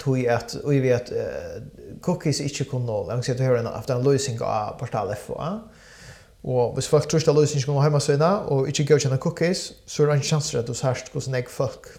tog 0.06 0.22
at 0.30 0.56
vi 0.62 0.80
vet 0.84 1.12
uh, 1.12 1.58
cookies 2.06 2.39
ikke 2.45 2.70
kun 2.70 2.86
nå. 2.88 3.01
Jeg 3.10 3.26
sier 3.26 3.36
at 3.36 3.41
du 3.41 3.47
hører 3.47 3.68
haft 3.74 3.91
en 3.93 4.06
løsning 4.06 4.39
av 4.45 4.78
portal 4.80 5.12
FA. 5.18 5.56
Og 6.45 6.76
hvis 6.78 6.88
folk 6.88 7.08
tror 7.10 7.24
ikke 7.24 7.34
løsningen 7.34 7.66
kommer 7.66 7.88
hjemme 7.88 8.01
søgne 8.06 8.32
og 8.53 8.68
ikke 8.70 8.86
godkjenner 8.91 9.22
cookies, 9.22 9.72
så 9.89 10.03
er 10.03 10.12
det 10.12 10.20
en 10.20 10.28
sjanse 10.30 10.60
at 10.60 10.68
du 10.70 10.78
sørst 10.78 11.10
hvordan 11.14 11.39
jeg 11.39 11.49
folk 11.49 11.89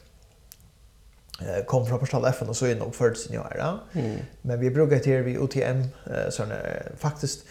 uh, 1.42 1.62
kom 1.66 1.86
fra 1.88 1.98
portal 1.98 2.28
FA 2.30 2.46
og 2.46 2.58
så 2.58 2.70
inn 2.70 2.84
og 2.86 2.94
førte 2.94 3.24
sin 3.24 3.34
gjøre. 3.38 3.72
Mm. 3.98 4.18
Men 4.46 4.60
vi 4.62 4.70
bruker 4.74 5.02
til 5.02 5.24
vi 5.26 5.38
UTM, 5.42 5.82
uh, 6.06 6.28
sånne, 6.34 6.60
faktisk, 7.02 7.42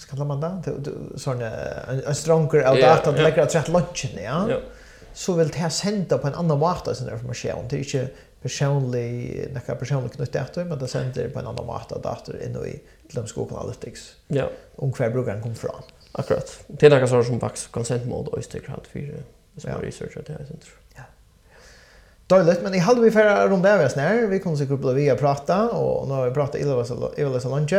hva 0.00 0.14
kallar 0.14 0.30
man 0.30 0.40
det? 0.40 0.74
Sånne, 1.20 1.50
en, 1.92 2.00
en 2.08 2.16
stronger 2.16 2.64
av 2.64 2.78
yeah, 2.80 2.96
data, 2.96 3.12
yeah. 3.12 3.26
legger 3.26 3.44
at 3.44 3.58
rett 3.58 3.68
lunchen, 3.74 4.16
ja. 4.16 4.40
Yeah. 4.48 4.64
Så 5.12 5.34
vil 5.36 5.50
det 5.52 5.68
senda 5.74 6.16
på 6.22 6.30
en 6.30 6.36
annan 6.38 6.60
måte 6.62 6.94
sin 6.94 7.10
informasjon. 7.10 7.66
Det 7.68 7.76
er 7.76 7.84
ikke 7.84 8.29
personlig 8.42 9.46
några 9.52 9.74
personlig 9.78 10.12
knutet 10.12 10.34
efter 10.34 10.64
men 10.64 10.78
det 10.78 10.88
sänder 10.88 11.28
på 11.28 11.38
en 11.38 11.46
annan 11.46 11.66
mata 11.66 11.98
dator 11.98 12.42
in 12.42 12.56
i 12.56 12.80
till 13.08 13.34
Google 13.34 13.56
Analytics. 13.56 14.14
Ja. 14.28 14.50
Ungefär 14.76 15.10
brukar 15.10 15.40
kom 15.40 15.54
fram. 15.54 15.82
Akkurat. 16.12 16.64
Det 16.66 16.86
är 16.86 16.90
några 16.90 17.06
saker 17.06 17.22
som 17.22 17.38
vax 17.38 17.66
consent 17.66 18.06
mode 18.06 18.30
och 18.30 18.38
istället 18.38 18.66
för 18.66 18.72
att 18.72 18.86
som 19.56 19.70
ja. 19.70 19.76
researcha 19.82 20.20
det 20.26 20.32
här 20.32 20.38
sen 20.38 20.56
tror 20.56 20.74
Ja. 20.96 21.02
Dåligt, 22.26 22.62
men 22.62 22.74
i 22.74 22.78
halv 22.78 23.02
vi 23.02 23.10
färra 23.10 23.48
runt 23.48 23.62
där 23.62 23.82
vi 23.82 23.90
snär. 23.90 24.26
Vi 24.26 24.38
kommer 24.38 24.56
säkert 24.56 24.78
bli 24.78 24.94
via 24.94 25.16
prata 25.16 25.70
och 25.70 26.08
nu 26.08 26.14
har 26.14 26.28
vi 26.28 26.34
pratat 26.34 26.56
i 26.56 26.60
Ilvas 26.60 26.92
illa 27.16 27.40
så 27.40 27.56
lunch. 27.56 27.74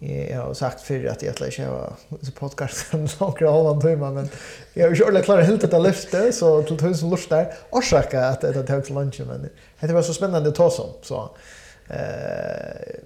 Jag 0.00 0.42
har 0.42 0.54
sagt 0.54 0.80
för 0.80 1.06
att 1.06 1.22
jag 1.22 1.40
lägger 1.40 1.62
jag 1.68 1.92
så 2.22 2.32
podcasten 2.32 3.08
några 3.20 3.50
av 3.50 3.74
en 3.74 3.80
timme 3.80 4.10
men 4.10 4.28
jag 4.74 4.88
har 4.88 4.94
ju 4.94 5.02
ordentligt 5.02 5.24
klar 5.24 5.40
helt 5.40 5.74
att 5.74 5.82
lyfta 5.82 6.32
så 6.32 6.62
till 6.62 6.78
tusen 6.78 6.94
som 6.94 7.10
lust 7.10 7.30
där 7.30 7.52
orsaka 7.70 8.24
att 8.24 8.40
det 8.40 8.62
tar 8.62 8.80
till 8.80 8.94
lunch 8.94 9.20
men 9.26 9.50
det 9.80 9.92
var 9.92 10.02
så 10.02 10.14
spännande 10.14 10.48
att 10.48 10.54
ta 10.54 10.70
som 10.70 10.90
så 11.02 11.30
eh 11.88 13.00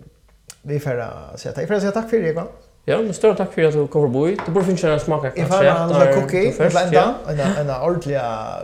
vi 0.66 0.80
får 0.80 1.36
säga 1.36 1.54
tack 1.54 1.66
för 1.66 1.74
att 1.74 1.80
säga 1.80 1.92
tack 1.92 2.10
för 2.10 2.18
det 2.18 2.32
va 2.32 2.46
Ja, 2.86 2.98
men 3.00 3.14
større 3.16 3.36
takk 3.38 3.52
for 3.54 3.64
at 3.64 3.72
du 3.72 3.86
kom 3.88 4.02
forbi. 4.12 4.34
Du 4.46 4.52
burde 4.52 4.66
finne 4.66 4.92
en 4.92 5.00
smak 5.00 5.24
av 5.24 5.30
kaffe. 5.30 5.40
Jeg 5.40 5.48
får 5.48 5.64
en 5.64 5.92
lille 5.92 6.16
cookie, 6.18 6.50
en 6.52 6.72
blenda, 6.74 7.04
en 7.28 7.40
en 7.62 7.70
ordentlig 7.70 8.18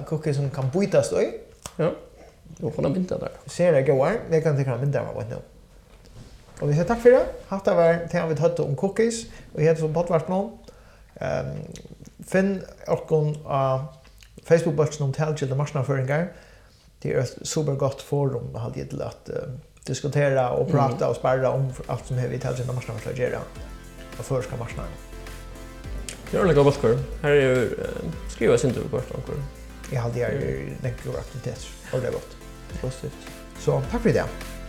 cookie 0.07 0.35
som 0.35 0.51
kan 0.51 0.69
bytes 0.75 1.13
i. 1.13 1.25
Ja, 1.79 1.89
du 2.61 2.71
kan 2.71 2.85
ha 2.85 2.91
mynda 2.91 3.17
der. 3.23 3.39
Ser 3.47 3.73
jeg 3.79 3.87
gøy, 3.87 4.19
jeg 4.31 4.43
kan 4.43 4.57
tenke 4.57 4.75
en 4.75 4.81
mynda 4.81 5.01
av 5.01 5.17
meg 5.17 5.33
nå. 5.33 5.41
Og 6.61 6.69
vi 6.69 6.77
sier 6.77 6.89
takk 6.89 7.01
for 7.01 7.15
det. 7.15 7.23
Hatt 7.49 7.65
det 7.65 7.77
var 7.77 8.03
til 8.13 8.29
vi 8.29 8.37
tøtte 8.37 8.67
om 8.67 8.77
cookies, 8.77 9.25
og 9.55 9.63
jeg 9.63 9.71
heter 9.71 9.87
som 9.87 9.95
Pottvarsblom. 9.97 10.51
Um, 11.21 11.57
finn 12.29 12.53
orkon 12.89 13.33
av 13.49 13.89
Facebook-bøtsen 14.49 15.07
om 15.07 15.15
talgjelda 15.17 15.57
marsnaføringar. 15.57 16.29
Det 17.01 17.15
er 17.15 17.23
et 17.23 17.49
super 17.49 17.79
godt 17.81 18.05
forum, 18.05 18.53
halde 18.57 18.83
jeg 18.83 18.91
til 18.93 19.05
at 19.05 19.33
uh, 19.33 19.55
diskutera 19.89 20.51
og 20.57 20.69
prata 20.69 21.07
mm. 21.07 21.09
og 21.09 21.17
sparra 21.17 21.55
om 21.57 21.71
allt 21.89 22.13
som 22.13 22.21
vi 22.21 22.43
talgjelda 22.43 22.77
marsnaføringar 22.77 23.39
gjør. 23.39 23.65
Og 24.19 24.29
førska 24.29 24.61
marsnaføringar. 24.61 25.09
Det 26.31 26.37
er 26.37 26.45
ordentlig 26.45 26.61
godt 26.61 26.85
kvar. 26.85 27.01
Her 27.25 27.41
er 27.41 27.43
jo 27.49 27.67
uh, 27.81 28.15
skriva 28.37 28.61
sin 28.61 28.77
tur 28.77 28.89
kvar. 28.93 29.35
Jeg 29.91 30.05
har 30.05 30.13
det 30.15 30.23
her 30.23 30.41
nekker 30.85 31.19
aktivitet, 31.19 31.69
og 31.93 32.01
det 32.01 32.13
er 32.13 32.21
godt. 32.21 32.41
Positivt. 32.81 33.37
Så 33.59 33.81
takk 33.91 34.03
for 34.05 34.13
det. 34.21 34.60